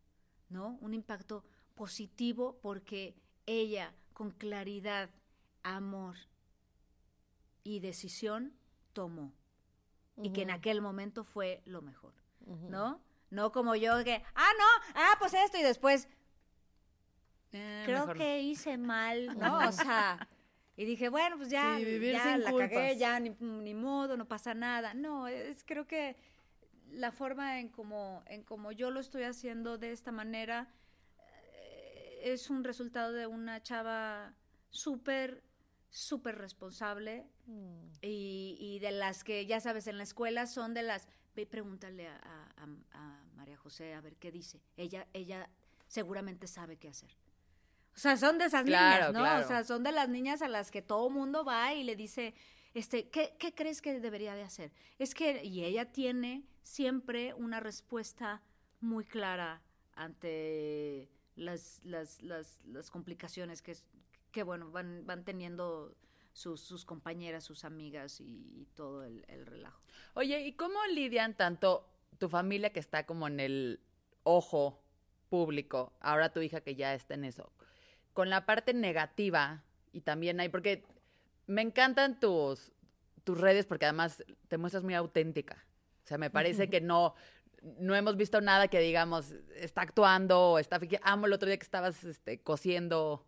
¿no? 0.49 0.79
Un 0.81 0.95
impacto 0.95 1.45
positivo 1.75 2.59
porque 2.61 3.15
ella 3.47 3.95
con 4.13 4.31
claridad, 4.33 5.11
amor 5.63 6.17
y 7.63 7.81
decisión 7.81 8.53
tomó 8.93 9.33
y 10.23 10.33
que 10.33 10.43
en 10.43 10.51
aquel 10.51 10.81
momento 10.83 11.25
fue 11.25 11.63
lo 11.65 11.83
mejor. 11.83 12.13
¿no? 12.69 13.01
No 13.31 13.53
como 13.53 13.77
yo 13.77 14.03
que, 14.03 14.23
ah, 14.35 14.51
no, 14.59 14.65
ah, 14.95 15.15
pues 15.19 15.35
esto 15.35 15.57
y 15.59 15.63
después, 15.63 16.09
Eh, 17.53 17.83
creo 17.85 18.01
mejor 18.01 18.17
que 18.17 18.41
hice 18.43 18.77
mal, 18.79 19.39
¿no? 19.39 19.59
O 19.69 19.73
sea, 19.73 20.29
y 20.77 20.85
dije, 20.85 21.09
bueno, 21.09 21.37
pues 21.37 21.49
ya, 21.51 21.77
Sí, 21.77 21.85
vivir 21.85 22.13
ya 22.13 22.23
sin 22.35 22.45
la 22.45 22.51
culpas. 22.51 22.71
cagué, 22.71 22.97
ya 22.97 23.21
ni, 23.21 23.31
ni 23.41 23.75
modo, 23.75 24.17
no 24.17 24.27
pasa 24.27 24.55
nada. 24.55 24.95
No, 24.95 25.29
es 25.29 25.63
creo 25.65 25.87
que 25.87 26.17
la 26.91 27.13
forma 27.13 27.61
en 27.61 27.69
como, 27.69 28.23
en 28.27 28.43
como 28.43 28.73
yo 28.73 28.91
lo 28.91 28.99
estoy 29.01 29.23
haciendo 29.25 29.79
de 29.79 29.93
esta 29.93 30.11
manera 30.13 30.69
eh, 31.19 32.21
es 32.25 32.51
un 32.51 32.65
resultado 32.65 33.13
de 33.13 33.27
una 33.27 33.63
chava 33.63 34.35
súper, 34.71 35.43
súper 35.91 36.39
responsable 36.39 37.27
Mm. 37.47 37.89
y, 38.03 38.57
y 38.61 38.79
de 38.79 38.93
las 38.93 39.25
que, 39.25 39.45
ya 39.47 39.61
sabes, 39.61 39.87
en 39.89 39.97
la 39.99 40.05
escuela 40.05 40.47
son 40.47 40.73
de 40.75 40.83
las... 40.83 41.09
Ve, 41.35 41.47
pregúntale 41.47 42.09
a, 42.09 42.17
a- 42.17 42.63
a- 42.63 42.69
a 42.93 43.25
María 43.35 43.57
José 43.57 43.95
a 43.95 44.01
ver 44.01 44.17
qué 44.17 44.31
dice. 44.33 44.61
Ella, 44.77 45.07
ella 45.13 45.49
seguramente 45.89 46.47
sabe 46.47 46.77
qué 46.77 46.89
hacer. 46.89 47.11
O 47.95 47.99
sea, 47.99 48.17
son 48.17 48.39
de 48.39 48.45
esas 48.47 48.65
Claro, 48.65 48.97
niñas, 49.09 49.13
¿no? 49.13 49.21
claro. 49.21 49.45
O 49.45 49.49
sea, 49.49 49.65
son 49.65 49.83
de 49.83 49.93
las 49.93 50.09
niñas 50.09 50.43
a 50.43 50.49
las 50.49 50.71
que 50.71 50.81
todo 50.83 51.11
mundo 51.11 51.45
va 51.45 51.75
y 51.75 51.83
le 51.85 51.97
dice, 51.97 52.35
este, 52.75 53.09
¿qué, 53.11 53.35
qué 53.39 53.53
crees 53.55 53.83
que 53.83 53.99
debería 54.01 54.35
de 54.35 54.43
hacer? 54.43 54.73
Es 54.99 55.15
que, 55.15 55.45
y 55.45 55.65
ella 55.65 55.91
tiene 55.91 56.45
siempre 56.63 57.35
una 57.35 57.59
respuesta 57.61 58.43
muy 58.81 59.05
clara 59.05 59.61
ante 59.95 61.09
las, 61.37 61.81
las, 61.85 62.23
las, 62.23 62.59
las 62.65 62.91
complicaciones 62.91 63.61
que, 63.63 63.73
es- 63.73 63.85
que 64.31 64.43
bueno, 64.43 64.71
van, 64.71 65.07
van 65.07 65.25
teniendo 65.25 65.97
sus, 66.33 66.61
sus 66.61 66.85
compañeras, 66.85 67.45
sus 67.45 67.65
amigas 67.65 68.21
y, 68.21 68.63
y 68.63 68.67
todo 68.75 69.05
el, 69.05 69.25
el 69.29 69.47
relajo. 69.47 69.83
Oye, 70.15 70.41
¿y 70.47 70.53
cómo 70.53 70.79
lidian 70.87 71.35
tanto 71.35 71.89
tu 72.19 72.29
familia 72.29 72.73
que 72.73 72.81
está 72.81 73.07
como 73.07 73.27
en 73.27 73.41
el 73.41 73.81
ojo 74.23 74.83
público, 75.29 75.93
ahora 76.01 76.33
tu 76.33 76.41
hija 76.41 76.61
que 76.61 76.75
ya 76.75 76.95
está 76.95 77.15
en 77.15 77.25
eso, 77.25 77.53
con 78.13 78.29
la 78.29 78.45
parte 78.45 78.75
negativa 78.75 79.63
y 79.93 80.03
también 80.03 80.41
hay, 80.41 80.49
porque 80.49 80.85
me 81.47 81.63
encantan 81.63 82.21
tus, 82.21 82.73
tus 83.25 83.41
redes 83.41 83.67
porque 83.67 83.87
además 83.87 84.25
te 84.49 84.59
muestras 84.59 84.85
muy 84.85 84.95
auténtica. 84.95 85.65
O 86.05 86.07
sea, 86.11 86.19
me 86.19 86.31
parece 86.31 86.69
que 86.69 86.81
no, 86.81 87.15
no 87.79 87.95
hemos 87.95 88.17
visto 88.17 88.41
nada 88.41 88.69
que 88.69 88.81
digamos, 88.81 89.33
está 89.55 89.83
actuando 89.83 90.53
o 90.53 90.59
está... 90.59 90.81
Amo 91.03 91.27
el 91.27 91.33
otro 91.33 91.47
día 91.47 91.57
que 91.57 91.65
estabas 91.65 92.03
este, 92.05 92.41
cosiendo 92.43 93.25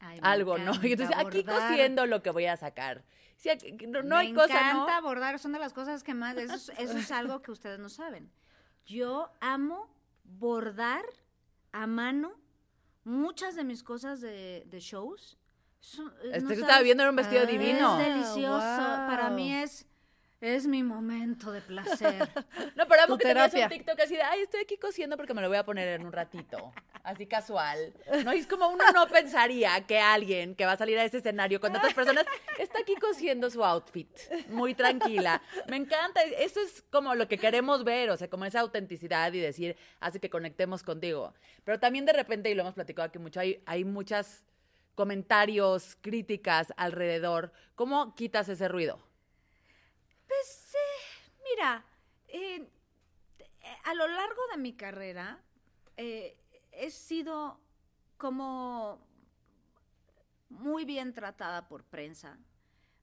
Ay, 0.00 0.18
algo, 0.22 0.58
¿no? 0.58 0.72
Y 0.82 0.92
entonces, 0.92 1.14
encanta 1.16 1.28
aquí 1.28 1.44
cosiendo 1.44 2.06
lo 2.06 2.22
que 2.22 2.30
voy 2.30 2.46
a 2.46 2.56
sacar. 2.56 3.04
Sí, 3.36 3.50
no, 3.88 4.02
no 4.02 4.16
me 4.16 4.22
hay 4.22 4.32
cosa, 4.32 4.54
¿no? 4.72 4.82
encanta 4.84 5.00
bordar, 5.00 5.38
son 5.38 5.52
de 5.52 5.58
las 5.58 5.72
cosas 5.72 6.02
que 6.02 6.14
más, 6.14 6.36
eso 6.36 6.54
es, 6.54 6.68
eso 6.78 6.96
es 6.98 7.10
algo 7.10 7.42
que 7.42 7.50
ustedes 7.50 7.78
no 7.78 7.88
saben. 7.88 8.30
Yo 8.86 9.30
amo 9.40 9.94
bordar 10.24 11.04
a 11.72 11.86
mano 11.86 12.32
muchas 13.04 13.54
de 13.56 13.64
mis 13.64 13.82
cosas 13.82 14.20
de, 14.20 14.64
de 14.66 14.80
shows. 14.80 15.36
Eh, 15.82 16.28
Este 16.32 16.40
no 16.42 16.48
que 16.48 16.54
estaba 16.60 16.80
viendo 16.82 17.02
era 17.02 17.10
un 17.10 17.16
vestido 17.16 17.42
Ah, 17.42 17.46
divino. 17.46 18.00
Es 18.00 18.06
delicioso, 18.06 18.48
wow. 18.78 19.06
para 19.06 19.30
mí 19.30 19.52
es, 19.54 19.86
es 20.44 20.66
mi 20.66 20.82
momento 20.82 21.50
de 21.52 21.60
placer. 21.62 22.28
No, 22.76 22.88
pero 22.88 23.02
amo 23.02 23.18
que 23.18 23.24
terapia. 23.24 23.64
un 23.64 23.70
TikTok 23.70 24.00
así 24.00 24.14
de, 24.14 24.22
ay, 24.22 24.42
estoy 24.42 24.60
aquí 24.62 24.76
cosiendo 24.76 25.16
porque 25.16 25.32
me 25.32 25.40
lo 25.40 25.48
voy 25.48 25.58
a 25.58 25.64
poner 25.64 25.88
en 25.88 26.04
un 26.04 26.12
ratito. 26.12 26.72
Así 27.04 27.26
casual. 27.26 27.94
No, 28.24 28.34
y 28.34 28.38
es 28.38 28.46
como 28.46 28.68
uno 28.68 28.82
no 28.92 29.06
pensaría 29.06 29.80
que 29.86 30.00
alguien 30.00 30.56
que 30.56 30.66
va 30.66 30.72
a 30.72 30.76
salir 30.76 30.98
a 30.98 31.04
ese 31.04 31.18
escenario 31.18 31.60
con 31.60 31.72
tantas 31.72 31.94
personas 31.94 32.26
está 32.58 32.80
aquí 32.80 32.94
cosiendo 32.96 33.48
su 33.48 33.64
outfit. 33.64 34.08
Muy 34.48 34.74
tranquila. 34.74 35.40
Me 35.68 35.76
encanta. 35.76 36.22
Eso 36.22 36.60
es 36.60 36.82
como 36.90 37.14
lo 37.14 37.28
que 37.28 37.38
queremos 37.38 37.84
ver, 37.84 38.10
o 38.10 38.16
sea, 38.16 38.28
como 38.28 38.44
esa 38.44 38.60
autenticidad 38.60 39.32
y 39.32 39.38
decir, 39.38 39.76
hace 40.00 40.18
que 40.18 40.30
conectemos 40.30 40.82
contigo. 40.82 41.32
Pero 41.62 41.78
también 41.78 42.04
de 42.06 42.12
repente, 42.12 42.50
y 42.50 42.54
lo 42.54 42.62
hemos 42.62 42.74
platicado 42.74 43.06
aquí 43.06 43.18
mucho, 43.18 43.38
hay, 43.40 43.62
hay 43.66 43.84
muchas 43.84 44.44
comentarios, 44.94 45.96
críticas 46.00 46.72
alrededor. 46.76 47.52
¿Cómo 47.76 48.14
quitas 48.14 48.48
ese 48.48 48.68
ruido? 48.68 48.98
Pues, 50.34 50.76
mira, 51.44 51.84
eh, 52.26 52.68
a 53.84 53.94
lo 53.94 54.08
largo 54.08 54.42
de 54.50 54.56
mi 54.56 54.72
carrera 54.74 55.40
eh, 55.96 56.36
he 56.72 56.90
sido 56.90 57.60
como 58.16 59.06
muy 60.48 60.84
bien 60.84 61.12
tratada 61.12 61.68
por 61.68 61.84
prensa, 61.84 62.38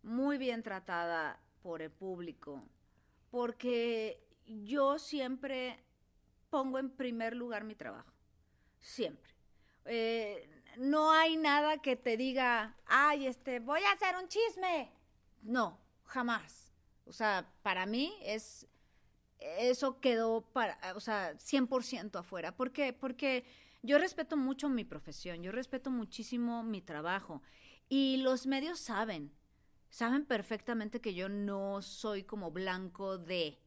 muy 0.04 0.38
bien 0.38 0.62
tratada 0.62 1.40
por 1.62 1.82
el 1.82 1.92
público, 1.92 2.64
porque 3.30 4.22
yo 4.46 5.00
siempre 5.00 5.80
pongo 6.50 6.80
en 6.80 6.90
primer 6.90 7.36
lugar 7.36 7.64
mi 7.64 7.76
trabajo, 7.76 8.12
siempre. 8.78 9.34
No 10.78 11.12
hay 11.12 11.38
nada 11.38 11.78
que 11.78 11.96
te 11.96 12.18
diga, 12.18 12.76
ay, 12.86 13.28
este, 13.28 13.60
voy 13.60 13.82
a 13.84 13.94
hacer 13.94 14.16
un 14.18 14.28
chisme. 14.28 14.92
No, 15.42 15.80
jamás. 16.04 16.71
O 17.06 17.14
sea, 17.14 17.52
para 17.64 17.86
mí 17.86 18.14
es 18.24 18.68
eso 19.40 20.00
quedó 20.00 20.42
para, 20.54 20.78
o 20.96 21.00
sea, 21.00 21.38
100% 21.40 22.20
afuera. 22.20 22.56
¿Por 22.56 22.72
qué? 22.72 22.94
Porque 22.94 23.46
yo 23.82 23.98
respeto 23.98 24.38
mucho 24.38 24.70
mi 24.70 24.86
profesión, 24.86 25.42
yo 25.44 25.52
respeto 25.52 25.90
muchísimo 25.92 26.64
mi 26.64 26.82
trabajo 26.82 27.42
Y 27.90 28.18
los 28.18 28.48
medios 28.48 28.80
saben, 28.80 29.32
saben 29.90 30.26
perfectamente 30.26 31.02
que 31.02 31.14
yo 31.16 31.30
no 31.30 31.82
soy 31.82 32.24
como 32.24 32.52
blanco 32.52 33.18
de... 33.18 33.60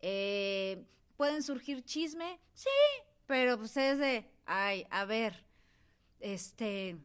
eh, 0.00 0.84
¿Pueden 1.16 1.42
surgir 1.42 1.84
chisme? 1.84 2.40
Sí, 2.54 2.68
pero 3.26 3.58
pues 3.58 3.76
es 3.76 3.98
de, 3.98 4.30
ay, 4.46 4.86
a 4.90 5.04
ver, 5.06 5.44
este, 6.20 6.98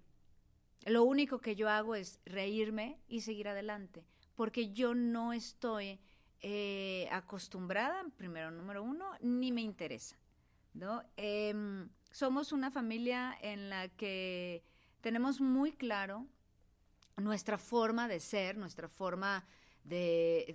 lo 0.86 1.04
único 1.04 1.40
que 1.40 1.56
yo 1.56 1.70
hago 1.70 1.96
es 1.96 2.20
reírme 2.26 3.00
y 3.08 3.22
seguir 3.22 3.48
adelante, 3.48 4.06
porque 4.36 4.72
yo 4.72 4.94
no 4.94 5.34
estoy 5.34 6.00
eh, 6.42 7.08
acostumbrada, 7.12 8.04
primero, 8.18 8.52
número 8.52 8.84
uno, 8.84 9.12
ni 9.22 9.52
me 9.52 9.62
interesa, 9.62 10.18
¿no? 10.74 11.04
Em, 11.18 11.90
somos 12.12 12.52
una 12.52 12.72
familia 12.72 13.38
en 13.42 13.70
la 13.70 13.90
que 13.90 14.64
tenemos 15.02 15.40
muy 15.40 15.72
claro 15.72 16.26
nuestra 17.18 17.58
forma 17.58 18.08
de 18.08 18.20
ser, 18.20 18.58
nuestra 18.58 18.88
forma 18.88 19.46
de, 19.84 20.52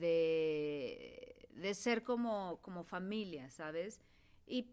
de, 1.55 1.75
ser 1.75 2.03
como, 2.03 2.59
como 2.63 2.85
familia, 2.85 3.51
¿sabes? 3.51 4.01
Y 4.47 4.71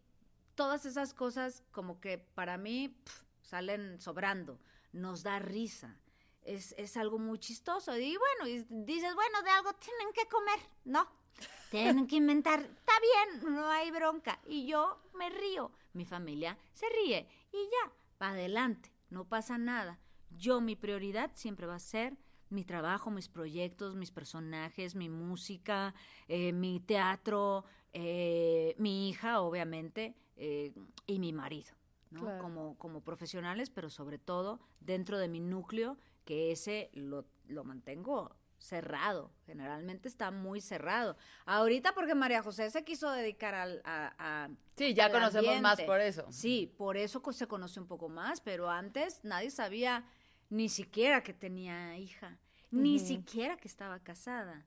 todas 0.56 0.86
esas 0.86 1.14
cosas 1.14 1.64
como 1.72 2.00
que 2.00 2.18
para 2.18 2.58
mí 2.58 2.96
salen 3.42 4.00
sobrando, 4.00 4.60
nos 4.92 5.24
da 5.24 5.40
risa. 5.40 5.98
Es, 6.44 6.76
es 6.78 6.98
algo 6.98 7.20
muy 7.20 7.40
chistoso. 7.40 7.98
Y 7.98 8.18
bueno, 8.18 8.48
y 8.48 8.66
dices, 8.86 9.16
bueno, 9.16 9.42
de 9.44 9.50
algo 9.50 9.74
tienen 9.74 10.14
que 10.14 10.28
comer. 10.28 10.60
No, 10.86 11.08
tienen 11.72 12.08
que 12.08 12.18
inventar. 12.18 12.60
Está 12.62 12.94
bien, 13.02 13.54
no 13.56 13.68
hay 13.70 13.92
bronca. 13.92 14.40
Y 14.48 14.68
yo 14.68 15.02
me 15.16 15.30
río. 15.30 15.72
Mi 15.94 16.06
familia 16.06 16.58
se 16.74 16.88
ríe. 16.90 17.28
Y 17.52 17.58
ya, 17.58 17.92
va 18.22 18.30
adelante. 18.30 18.92
No 19.10 19.26
pasa 19.26 19.58
nada. 19.58 20.00
Yo, 20.32 20.62
mi 20.62 20.76
prioridad 20.76 21.32
siempre 21.36 21.68
va 21.68 21.76
a 21.76 21.80
ser 21.80 22.18
mi 22.50 22.64
trabajo, 22.64 23.12
mis 23.12 23.28
proyectos, 23.28 23.96
mis 23.96 24.12
personajes, 24.12 24.96
mi 24.96 25.10
música, 25.10 25.94
eh, 26.28 26.54
mi 26.54 26.80
teatro, 26.80 27.66
eh, 27.92 28.76
mi 28.78 29.10
hija, 29.10 29.42
obviamente, 29.42 30.16
eh, 30.38 30.74
y 31.08 31.20
mi 31.20 31.34
marido, 31.34 31.74
¿no? 32.12 32.22
Claro. 32.22 32.42
Como, 32.42 32.78
como 32.78 33.02
profesionales, 33.02 33.70
pero 33.70 33.90
sobre 33.90 34.20
todo 34.20 34.60
dentro 34.80 35.18
de 35.18 35.28
mi 35.28 35.40
núcleo, 35.40 35.98
que 36.26 36.52
ese 36.52 36.90
lo, 36.94 37.26
lo 37.48 37.64
mantengo 37.64 38.36
cerrado, 38.58 39.30
generalmente 39.46 40.08
está 40.08 40.32
muy 40.32 40.62
cerrado. 40.62 41.18
Ahorita 41.46 41.94
porque 41.94 42.16
María 42.16 42.42
José 42.42 42.70
se 42.72 42.84
quiso 42.86 43.12
dedicar 43.12 43.54
al, 43.54 43.82
a, 43.84 44.14
a- 44.18 44.50
Sí, 44.78 44.94
ya 44.94 45.06
al 45.06 45.12
conocemos 45.12 45.62
más 45.62 45.82
por 45.82 46.00
eso. 46.00 46.26
Sí, 46.32 46.74
por 46.78 46.96
eso 46.96 47.22
se 47.34 47.48
conoce 47.48 47.80
un 47.82 47.88
poco 47.88 48.08
más, 48.08 48.40
pero 48.40 48.70
antes 48.70 49.20
nadie 49.24 49.52
sabía 49.52 50.06
ni 50.50 50.70
siquiera 50.70 51.24
que 51.24 51.34
tenía 51.34 51.98
hija, 51.98 52.40
ni 52.72 53.00
siquiera 53.00 53.58
que 53.58 53.68
estaba 53.68 54.00
casada. 54.00 54.66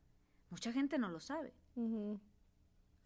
Mucha 0.51 0.73
gente 0.73 0.99
no 0.99 1.09
lo 1.09 1.19
sabe. 1.21 1.55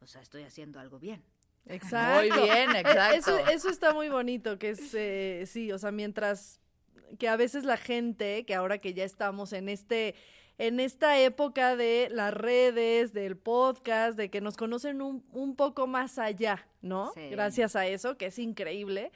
O 0.00 0.06
sea, 0.06 0.20
estoy 0.22 0.42
haciendo 0.42 0.80
algo 0.80 0.98
bien. 0.98 1.22
Exacto. 1.66 2.36
Muy 2.36 2.42
bien, 2.48 2.70
exacto. 2.76 3.16
Eso, 3.16 3.38
eso 3.50 3.68
está 3.68 3.92
muy 3.94 4.08
bonito, 4.08 4.58
que 4.58 4.70
es, 4.70 4.92
eh, 4.94 5.44
sí, 5.46 5.70
o 5.72 5.78
sea, 5.78 5.92
mientras 5.92 6.60
que 7.18 7.28
a 7.28 7.36
veces 7.36 7.64
la 7.64 7.76
gente, 7.76 8.44
que 8.44 8.54
ahora 8.54 8.78
que 8.78 8.94
ya 8.94 9.04
estamos 9.04 9.52
en 9.52 9.68
este, 9.68 10.14
en 10.58 10.80
esta 10.80 11.18
época 11.18 11.76
de 11.76 12.08
las 12.10 12.32
redes, 12.34 13.12
del 13.12 13.36
podcast, 13.36 14.16
de 14.16 14.30
que 14.30 14.40
nos 14.40 14.56
conocen 14.56 15.02
un, 15.02 15.24
un 15.32 15.56
poco 15.56 15.86
más 15.86 16.18
allá, 16.18 16.66
¿no? 16.82 17.12
Sí. 17.14 17.28
Gracias 17.30 17.76
a 17.76 17.86
eso, 17.86 18.16
que 18.16 18.26
es 18.26 18.38
increíble. 18.38 19.10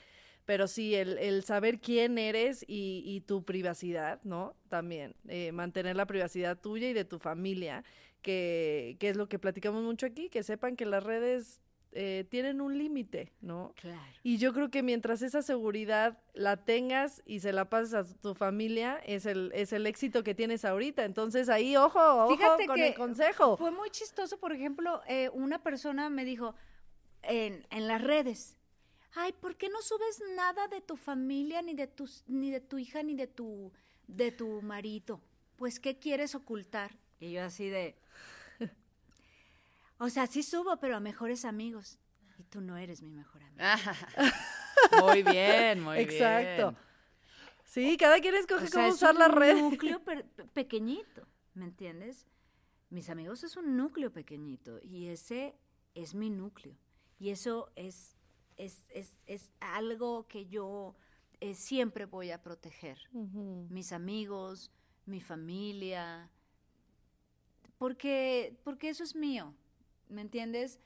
Pero 0.46 0.68
sí, 0.68 0.94
el, 0.94 1.16
el 1.16 1.42
saber 1.42 1.80
quién 1.80 2.18
eres 2.18 2.64
y, 2.68 3.02
y 3.06 3.22
tu 3.22 3.44
privacidad, 3.44 4.20
¿no? 4.24 4.54
También, 4.68 5.14
eh, 5.26 5.52
mantener 5.52 5.96
la 5.96 6.04
privacidad 6.04 6.58
tuya 6.60 6.90
y 6.90 6.92
de 6.92 7.06
tu 7.06 7.18
familia, 7.18 7.82
que, 8.20 8.98
que 9.00 9.08
es 9.08 9.16
lo 9.16 9.26
que 9.26 9.38
platicamos 9.38 9.82
mucho 9.82 10.04
aquí, 10.04 10.28
que 10.28 10.42
sepan 10.42 10.76
que 10.76 10.84
las 10.84 11.02
redes 11.02 11.60
eh, 11.96 12.26
tienen 12.28 12.60
un 12.60 12.76
límite, 12.76 13.32
¿no? 13.40 13.72
Claro. 13.76 14.00
Y 14.24 14.38
yo 14.38 14.52
creo 14.52 14.68
que 14.68 14.82
mientras 14.82 15.22
esa 15.22 15.42
seguridad 15.42 16.18
la 16.32 16.64
tengas 16.64 17.22
y 17.24 17.38
se 17.38 17.52
la 17.52 17.70
pases 17.70 17.94
a 17.94 18.04
tu 18.04 18.34
familia, 18.34 19.00
es 19.06 19.26
el, 19.26 19.52
es 19.54 19.72
el 19.72 19.86
éxito 19.86 20.24
que 20.24 20.34
tienes 20.34 20.64
ahorita. 20.64 21.04
Entonces 21.04 21.48
ahí, 21.48 21.76
ojo, 21.76 22.00
ojo 22.00 22.36
Fíjate 22.36 22.66
con 22.66 22.76
que 22.76 22.88
el 22.88 22.94
consejo. 22.94 23.56
Fue 23.56 23.70
muy 23.70 23.90
chistoso, 23.90 24.38
por 24.38 24.52
ejemplo, 24.52 25.02
eh, 25.06 25.30
una 25.32 25.62
persona 25.62 26.10
me 26.10 26.24
dijo 26.24 26.56
en, 27.22 27.64
en 27.70 27.86
las 27.86 28.02
redes, 28.02 28.56
ay, 29.14 29.32
¿por 29.32 29.56
qué 29.56 29.68
no 29.68 29.80
subes 29.80 30.20
nada 30.34 30.66
de 30.66 30.80
tu 30.80 30.96
familia, 30.96 31.62
ni 31.62 31.74
de 31.74 31.86
tus, 31.86 32.24
ni 32.26 32.50
de 32.50 32.60
tu 32.60 32.78
hija, 32.78 33.04
ni 33.04 33.14
de 33.14 33.28
tu, 33.28 33.72
de 34.08 34.32
tu 34.32 34.62
marido? 34.62 35.20
Pues, 35.56 35.78
¿qué 35.78 35.98
quieres 35.98 36.34
ocultar? 36.34 36.98
Y 37.20 37.32
yo 37.32 37.44
así 37.44 37.68
de, 37.68 37.94
o 39.98 40.08
sea, 40.10 40.26
sí 40.26 40.42
subo, 40.42 40.76
pero 40.78 40.96
a 40.96 41.00
mejores 41.00 41.44
amigos. 41.44 41.98
Y 42.38 42.44
tú 42.44 42.60
no 42.60 42.76
eres 42.76 43.02
mi 43.02 43.10
mejor 43.10 43.42
amigo. 43.44 43.62
muy 45.04 45.22
bien, 45.22 45.80
muy 45.82 45.98
Exacto. 45.98 46.70
bien. 46.72 46.84
Sí, 47.64 47.96
cada 47.96 48.20
quien 48.20 48.34
escoge 48.34 48.64
O 48.64 48.68
sea, 48.68 48.80
cómo 48.80 48.88
es 48.88 48.94
usar 48.94 49.14
un 49.14 49.18
las 49.20 49.30
redes. 49.32 49.60
núcleo 49.62 50.00
per- 50.04 50.26
pe- 50.26 50.44
pequeñito, 50.44 51.26
¿me 51.54 51.64
entiendes? 51.64 52.26
Mis 52.90 53.08
amigos 53.10 53.42
es 53.44 53.56
un 53.56 53.76
núcleo 53.76 54.12
pequeñito 54.12 54.78
y 54.82 55.08
ese 55.08 55.56
es 55.94 56.14
mi 56.14 56.30
núcleo. 56.30 56.76
Y 57.18 57.30
eso 57.30 57.72
es, 57.76 58.16
es, 58.56 58.84
es, 58.90 59.16
es 59.26 59.50
algo 59.60 60.26
que 60.28 60.46
yo 60.46 60.94
eh, 61.40 61.54
siempre 61.54 62.04
voy 62.04 62.30
a 62.30 62.42
proteger. 62.42 62.98
Mis 63.12 63.92
amigos, 63.92 64.70
mi 65.06 65.20
familia, 65.20 66.30
porque, 67.78 68.56
porque 68.64 68.88
eso 68.90 69.02
es 69.04 69.14
mío, 69.14 69.54
¿me 70.08 70.20
entiendes? 70.20 70.78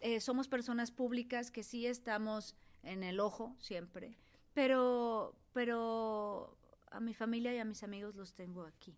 Eh, 0.00 0.20
somos 0.20 0.48
personas 0.48 0.90
públicas 0.90 1.50
que 1.50 1.62
sí 1.62 1.86
estamos 1.86 2.54
en 2.82 3.02
el 3.02 3.20
ojo 3.20 3.56
siempre, 3.58 4.16
pero, 4.54 5.34
pero 5.52 6.56
a 6.90 7.00
mi 7.00 7.14
familia 7.14 7.54
y 7.54 7.58
a 7.58 7.64
mis 7.64 7.82
amigos 7.82 8.14
los 8.14 8.34
tengo 8.34 8.64
aquí, 8.64 8.96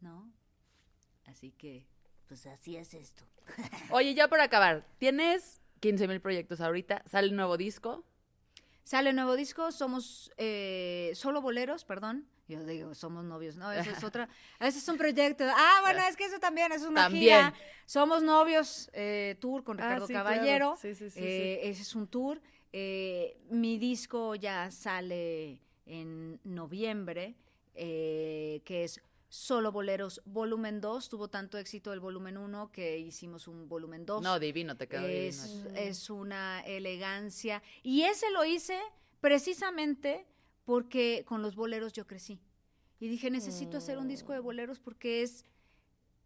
¿no? 0.00 0.32
Así 1.26 1.52
que, 1.52 1.86
pues 2.26 2.46
así 2.46 2.76
es 2.76 2.94
esto. 2.94 3.24
Oye, 3.90 4.14
ya 4.14 4.28
por 4.28 4.40
acabar, 4.40 4.86
tienes 4.98 5.60
15 5.80 6.08
mil 6.08 6.20
proyectos 6.20 6.60
ahorita, 6.60 7.02
sale 7.06 7.28
un 7.28 7.36
nuevo 7.36 7.56
disco. 7.56 8.04
Sale 8.84 9.12
nuevo 9.12 9.36
disco, 9.36 9.70
somos 9.70 10.32
eh, 10.38 11.12
solo 11.14 11.40
boleros, 11.40 11.84
perdón. 11.84 12.26
Yo 12.48 12.62
digo, 12.64 12.94
somos 12.94 13.24
novios, 13.24 13.56
no, 13.56 13.70
eso 13.72 13.90
es 13.90 14.02
otra, 14.04 14.28
ese 14.60 14.78
es 14.78 14.88
un 14.88 14.98
proyecto. 14.98 15.44
Ah, 15.48 15.78
bueno, 15.82 16.00
es 16.08 16.16
que 16.16 16.24
eso 16.24 16.38
también 16.38 16.72
es 16.72 16.82
una 16.82 17.02
También. 17.04 17.22
gira. 17.22 17.54
Somos 17.86 18.22
novios, 18.22 18.90
eh, 18.92 19.36
tour 19.40 19.62
con 19.64 19.80
Ah, 19.80 19.84
Ricardo 19.84 20.06
sí, 20.06 20.12
claro. 20.12 20.28
Caballero. 20.28 20.76
Sí, 20.80 20.94
sí, 20.94 21.08
sí, 21.10 21.20
Eh, 21.22 21.60
Ese 21.68 21.82
es 21.82 21.94
un 21.94 22.08
tour. 22.08 22.40
Eh, 22.72 23.38
mi 23.50 23.78
disco 23.78 24.34
ya 24.34 24.70
sale 24.70 25.60
en 25.86 26.40
noviembre, 26.44 27.36
eh, 27.74 28.60
que 28.64 28.84
es 28.84 29.00
Solo 29.28 29.72
Boleros 29.72 30.20
Volumen 30.26 30.80
2. 30.80 31.08
Tuvo 31.08 31.28
tanto 31.28 31.58
éxito 31.58 31.92
el 31.92 32.00
volumen 32.00 32.36
1 32.36 32.70
que 32.72 32.98
hicimos 32.98 33.46
un 33.48 33.68
volumen 33.68 34.04
2 34.04 34.22
No, 34.22 34.38
divino, 34.38 34.76
te 34.76 34.88
quedó 34.88 35.06
es, 35.06 35.42
divino. 35.64 35.76
es 35.78 36.10
una 36.10 36.60
elegancia. 36.66 37.62
Y 37.82 38.02
ese 38.02 38.30
lo 38.30 38.44
hice 38.44 38.78
precisamente 39.20 40.26
porque 40.64 41.24
con 41.26 41.42
los 41.42 41.54
boleros 41.56 41.92
yo 41.92 42.06
crecí. 42.06 42.40
Y 43.00 43.08
dije, 43.08 43.30
necesito 43.30 43.78
hacer 43.78 43.98
un 43.98 44.06
disco 44.08 44.32
de 44.32 44.38
boleros 44.38 44.78
porque 44.78 45.22
es, 45.22 45.44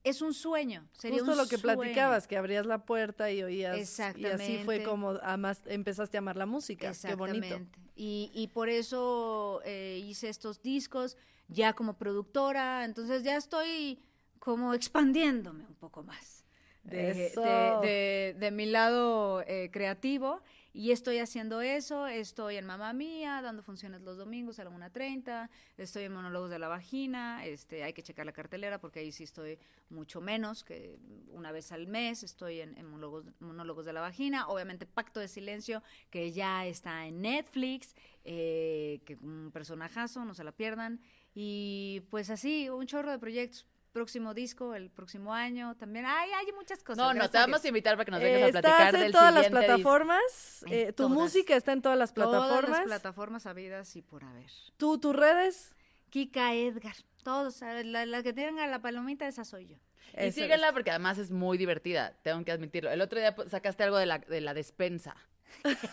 es 0.04 0.20
un 0.20 0.34
sueño. 0.34 0.86
Sería 0.92 1.18
Justo 1.20 1.32
un 1.32 1.38
lo 1.38 1.48
que 1.48 1.56
sueño. 1.56 1.78
platicabas, 1.80 2.26
que 2.26 2.36
abrías 2.36 2.66
la 2.66 2.84
puerta 2.84 3.30
y 3.32 3.42
oías. 3.42 3.76
Y 3.78 3.80
así 3.80 3.82
Exactamente. 4.02 4.64
fue 4.64 4.82
como 4.82 5.12
amas- 5.22 5.62
empezaste 5.66 6.16
a 6.16 6.20
amar 6.20 6.36
la 6.36 6.44
música. 6.46 6.92
Qué 6.92 7.14
bonito. 7.14 7.46
Exactamente. 7.46 7.80
Y, 7.96 8.30
y 8.34 8.48
por 8.48 8.68
eso 8.68 9.62
eh, 9.64 10.02
hice 10.04 10.28
estos 10.28 10.60
discos 10.62 11.16
ya 11.48 11.72
como 11.72 11.96
productora. 11.96 12.84
Entonces 12.84 13.22
ya 13.22 13.36
estoy 13.36 13.98
como 14.38 14.74
expandiéndome 14.74 15.64
un 15.66 15.74
poco 15.76 16.02
más 16.02 16.44
de, 16.84 17.26
Eso. 17.28 17.40
de- 17.40 17.86
de- 17.88 18.36
de 18.38 18.50
mi 18.50 18.66
lado 18.66 19.42
eh, 19.46 19.70
creativo. 19.72 20.42
Y 20.76 20.90
estoy 20.90 21.20
haciendo 21.20 21.62
eso. 21.62 22.06
Estoy 22.06 22.56
en 22.56 22.66
Mamá 22.66 22.92
Mía, 22.92 23.40
dando 23.40 23.62
funciones 23.62 24.02
los 24.02 24.18
domingos 24.18 24.58
a 24.58 24.64
la 24.64 24.70
1.30. 24.70 25.48
Estoy 25.78 26.02
en 26.02 26.12
Monólogos 26.12 26.50
de 26.50 26.58
la 26.58 26.68
Vagina. 26.68 27.46
Este, 27.46 27.82
hay 27.82 27.94
que 27.94 28.02
checar 28.02 28.26
la 28.26 28.32
cartelera 28.32 28.78
porque 28.78 29.00
ahí 29.00 29.10
sí 29.10 29.24
estoy 29.24 29.58
mucho 29.88 30.20
menos 30.20 30.64
que 30.64 30.98
una 31.32 31.50
vez 31.50 31.72
al 31.72 31.86
mes. 31.86 32.22
Estoy 32.22 32.60
en, 32.60 32.74
monólogos, 32.90 33.24
monólogos 33.40 33.86
de 33.86 33.94
la 33.94 34.02
Vagina. 34.02 34.48
Obviamente 34.48 34.84
Pacto 34.84 35.18
de 35.18 35.28
Silencio, 35.28 35.82
que 36.10 36.32
ya 36.32 36.66
está 36.66 37.06
en 37.06 37.22
Netflix. 37.22 37.94
eh, 38.24 39.00
que 39.06 39.14
un 39.22 39.52
personajazo, 39.54 40.26
no 40.26 40.34
se 40.34 40.44
la 40.44 40.52
pierdan. 40.52 41.00
Y 41.34 42.02
pues 42.10 42.28
así, 42.28 42.68
un 42.68 42.84
chorro 42.84 43.12
de 43.12 43.18
proyectos. 43.18 43.66
Próximo 43.96 44.34
disco, 44.34 44.74
el 44.74 44.90
próximo 44.90 45.32
año 45.32 45.74
también. 45.76 46.04
Ay, 46.06 46.28
hay 46.30 46.52
muchas 46.52 46.82
cosas. 46.82 46.98
No, 46.98 47.14
no, 47.14 47.30
te 47.30 47.38
vamos 47.38 47.64
a 47.64 47.68
invitar 47.68 47.94
para 47.96 48.04
que 48.04 48.10
nos 48.10 48.20
Eh, 48.20 48.24
dejes 48.26 48.42
a 48.42 48.46
estás 48.58 48.60
platicar 48.62 48.94
en 48.94 49.00
del 49.00 49.12
todas 49.12 49.32
las 49.34 49.44
siguiente 49.46 49.58
disco. 49.72 49.76
plataformas. 49.82 50.62
En 50.66 50.72
eh, 50.74 50.86
tu 50.88 50.92
todas. 51.04 51.12
música 51.12 51.56
está 51.56 51.72
en 51.72 51.80
todas 51.80 51.96
las 51.98 52.12
Todas 52.12 52.28
plataformas. 52.28 52.78
las 52.80 52.86
plataformas 53.00 53.46
habidas 53.46 53.96
y 53.96 54.02
por 54.02 54.22
haber. 54.22 54.50
¿Tú, 54.76 54.98
tus 54.98 55.16
redes? 55.16 55.74
Kika, 56.10 56.52
Edgar, 56.52 56.94
todos, 57.24 57.62
la, 57.62 58.04
la 58.04 58.22
que 58.22 58.34
tienen 58.34 58.58
a 58.58 58.66
la 58.66 58.82
palomita, 58.82 59.26
esa 59.26 59.46
soy 59.46 59.66
yo. 59.68 59.76
Y 60.22 60.30
síguela 60.30 60.74
porque 60.74 60.90
además 60.90 61.16
es 61.16 61.30
muy 61.30 61.56
divertida, 61.56 62.12
tengo 62.22 62.44
que 62.44 62.52
admitirlo. 62.52 62.90
El 62.90 63.00
otro 63.00 63.18
día 63.18 63.34
pues, 63.34 63.50
sacaste 63.50 63.82
algo 63.82 63.96
de 63.96 64.04
la, 64.04 64.18
de 64.18 64.42
la 64.42 64.52
despensa. 64.52 65.16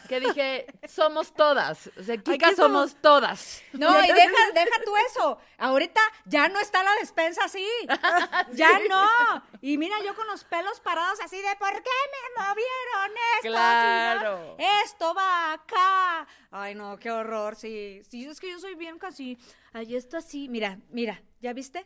Que 0.07 0.19
dije, 0.19 0.67
somos 0.87 1.33
todas. 1.33 1.89
O 1.99 2.03
sea, 2.03 2.17
Kika 2.17 2.47
Aquí 2.47 2.55
somos- 2.55 2.91
somos 2.91 3.01
todas. 3.01 3.61
No, 3.71 3.89
y 4.03 4.07
deja, 4.07 4.51
deja 4.53 4.81
tú 4.85 4.95
eso. 5.09 5.39
Ahorita 5.57 5.99
ya 6.25 6.47
no 6.49 6.59
está 6.59 6.83
la 6.83 6.93
despensa 6.95 7.45
así. 7.45 7.67
Ya 8.53 8.79
no. 8.89 9.43
Y 9.61 9.77
mira, 9.77 9.95
yo 10.05 10.13
con 10.15 10.27
los 10.27 10.43
pelos 10.43 10.79
parados 10.81 11.19
así 11.21 11.37
de 11.37 11.55
¿por 11.57 11.71
qué 11.71 11.89
me 12.13 12.43
movieron 12.43 13.17
esto? 13.37 13.47
Claro. 13.49 14.55
Si 14.57 14.63
no, 14.63 14.69
esto 14.83 15.13
va 15.15 15.53
acá. 15.53 16.27
Ay, 16.51 16.75
no, 16.75 16.97
qué 16.99 17.09
horror. 17.09 17.55
Sí, 17.55 18.01
sí, 18.09 18.25
es 18.25 18.39
que 18.39 18.51
yo 18.51 18.59
soy 18.59 18.75
bien 18.75 18.99
casi. 18.99 19.37
Ay, 19.73 19.95
esto 19.95 20.17
así. 20.17 20.47
Mira, 20.49 20.79
mira, 20.91 21.21
¿ya 21.41 21.51
viste? 21.53 21.85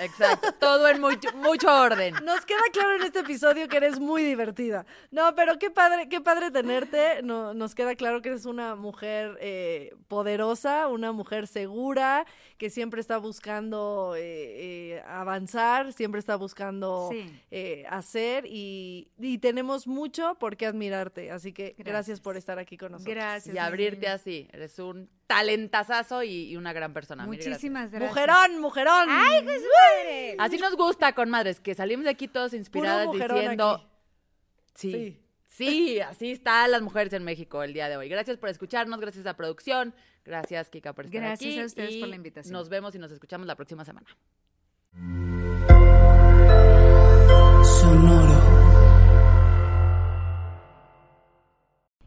Exacto, 0.00 0.52
todo 0.60 0.86
en 0.88 1.00
mucho, 1.00 1.28
mucho 1.34 1.68
orden. 1.74 2.14
Nos 2.24 2.44
queda 2.44 2.60
claro 2.72 2.96
en 2.96 3.02
este 3.02 3.20
episodio 3.20 3.66
que 3.68 3.78
eres 3.78 3.98
muy 3.98 4.22
divertida. 4.22 4.84
No, 5.10 5.34
pero 5.34 5.58
qué 5.58 5.70
padre, 5.70 6.08
qué 6.08 6.20
padre 6.20 6.50
tenerte. 6.50 7.22
No, 7.22 7.54
nos 7.54 7.74
queda 7.74 7.94
claro 7.96 8.20
que 8.22 8.28
eres 8.28 8.44
una 8.44 8.74
mujer 8.76 9.38
eh, 9.40 9.94
poderosa, 10.08 10.86
una 10.88 11.12
mujer 11.12 11.46
segura, 11.46 12.26
que 12.58 12.68
siempre 12.70 13.00
está 13.00 13.16
buscando 13.18 14.14
eh, 14.16 14.92
eh, 14.96 15.02
avanzar, 15.06 15.92
siempre 15.94 16.20
está 16.20 16.36
buscando 16.36 17.08
Sí. 17.10 17.26
eh, 17.50 17.84
hacer 17.88 18.44
y, 18.46 19.08
y 19.18 19.38
tenemos 19.38 19.86
mucho 19.86 20.34
por 20.38 20.56
qué 20.56 20.66
admirarte. 20.66 21.30
Así 21.30 21.52
que 21.52 21.74
gracias, 21.78 21.86
Gracias. 21.86 22.20
por 22.20 22.36
estar 22.36 22.58
aquí 22.58 22.76
con 22.76 22.92
nosotros. 22.92 23.14
Gracias. 23.14 23.54
Y 23.54 23.58
abrirte 23.58 24.08
así. 24.08 24.48
Eres 24.52 24.78
un 24.78 25.08
talentazazo 25.26 26.22
y, 26.22 26.50
y 26.50 26.56
una 26.56 26.72
gran 26.72 26.92
persona. 26.92 27.26
Gracias. 27.26 27.48
Muchísimas 27.48 27.90
gracias. 27.90 28.10
Mujerón, 28.10 28.60
mujerón. 28.60 29.08
¡Ay, 29.08 29.40
qué 29.44 29.46
padre! 29.46 30.36
Así 30.38 30.58
nos 30.58 30.76
gusta 30.76 31.12
con 31.14 31.30
madres, 31.30 31.60
que 31.60 31.74
salimos 31.74 32.04
de 32.04 32.10
aquí 32.10 32.28
todos 32.28 32.54
inspiradas 32.54 33.08
diciendo. 33.12 33.72
aquí. 33.74 33.86
Sí. 34.74 34.90
Sí. 34.92 35.22
Sí, 35.48 36.00
así 36.00 36.32
están 36.32 36.70
las 36.70 36.82
mujeres 36.82 37.14
en 37.14 37.24
México 37.24 37.62
el 37.62 37.72
día 37.72 37.88
de 37.88 37.96
hoy. 37.96 38.10
Gracias 38.10 38.36
por 38.36 38.50
escucharnos, 38.50 39.00
gracias 39.00 39.24
a 39.24 39.34
producción, 39.36 39.94
gracias 40.22 40.68
Kika 40.68 40.92
por 40.92 41.06
estar 41.06 41.22
Gracias 41.22 41.50
aquí. 41.54 41.60
a 41.60 41.64
ustedes 41.64 41.94
y 41.94 42.00
por 42.00 42.08
la 42.10 42.16
invitación. 42.16 42.52
Nos 42.52 42.68
vemos 42.68 42.94
y 42.94 42.98
nos 42.98 43.10
escuchamos 43.10 43.46
la 43.46 43.54
próxima 43.56 43.82
semana. 43.82 44.06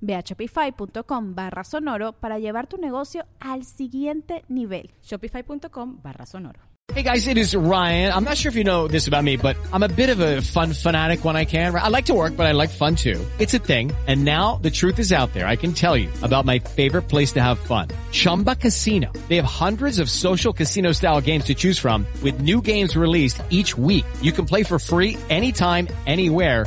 Ve 0.00 0.14
a 0.14 0.22
shopify.com 0.22 1.34
barra 1.34 1.64
sonoro 1.64 2.12
para 2.12 2.38
llevar 2.38 2.66
tu 2.66 2.76
negocio 2.76 3.26
al 3.40 3.64
siguiente 3.64 4.44
nivel. 4.48 4.90
Shopify.com 5.02 6.00
barra 6.02 6.26
sonoro. 6.26 6.74
Hey 6.92 7.02
guys, 7.02 7.28
it 7.28 7.38
is 7.38 7.56
Ryan. 7.56 8.12
I'm 8.12 8.24
not 8.24 8.36
sure 8.36 8.50
if 8.50 8.56
you 8.56 8.62
know 8.62 8.86
this 8.86 9.08
about 9.08 9.24
me, 9.24 9.38
but 9.38 9.56
I'm 9.72 9.82
a 9.82 9.88
bit 9.88 10.10
of 10.10 10.20
a 10.20 10.42
fun 10.42 10.74
fanatic 10.74 11.24
when 11.24 11.34
I 11.34 11.46
can. 11.46 11.74
I 11.74 11.88
like 11.88 12.04
to 12.06 12.14
work, 12.14 12.36
but 12.36 12.44
I 12.44 12.52
like 12.52 12.68
fun 12.68 12.94
too. 12.94 13.24
It's 13.38 13.54
a 13.54 13.58
thing. 13.58 13.90
And 14.06 14.26
now 14.26 14.56
the 14.56 14.70
truth 14.70 14.98
is 14.98 15.10
out 15.10 15.32
there. 15.32 15.46
I 15.46 15.56
can 15.56 15.72
tell 15.72 15.96
you 15.96 16.10
about 16.22 16.44
my 16.44 16.58
favorite 16.58 17.08
place 17.08 17.32
to 17.32 17.42
have 17.42 17.58
fun. 17.58 17.88
Chumba 18.12 18.56
Casino. 18.56 19.10
They 19.30 19.36
have 19.36 19.46
hundreds 19.46 19.98
of 19.98 20.10
social 20.10 20.52
casino 20.52 20.92
style 20.92 21.22
games 21.22 21.44
to 21.44 21.54
choose 21.54 21.78
from 21.78 22.06
with 22.22 22.42
new 22.42 22.60
games 22.60 22.96
released 22.98 23.42
each 23.48 23.78
week. 23.78 24.04
You 24.20 24.32
can 24.32 24.44
play 24.44 24.62
for 24.62 24.78
free 24.78 25.16
anytime, 25.30 25.88
anywhere. 26.06 26.66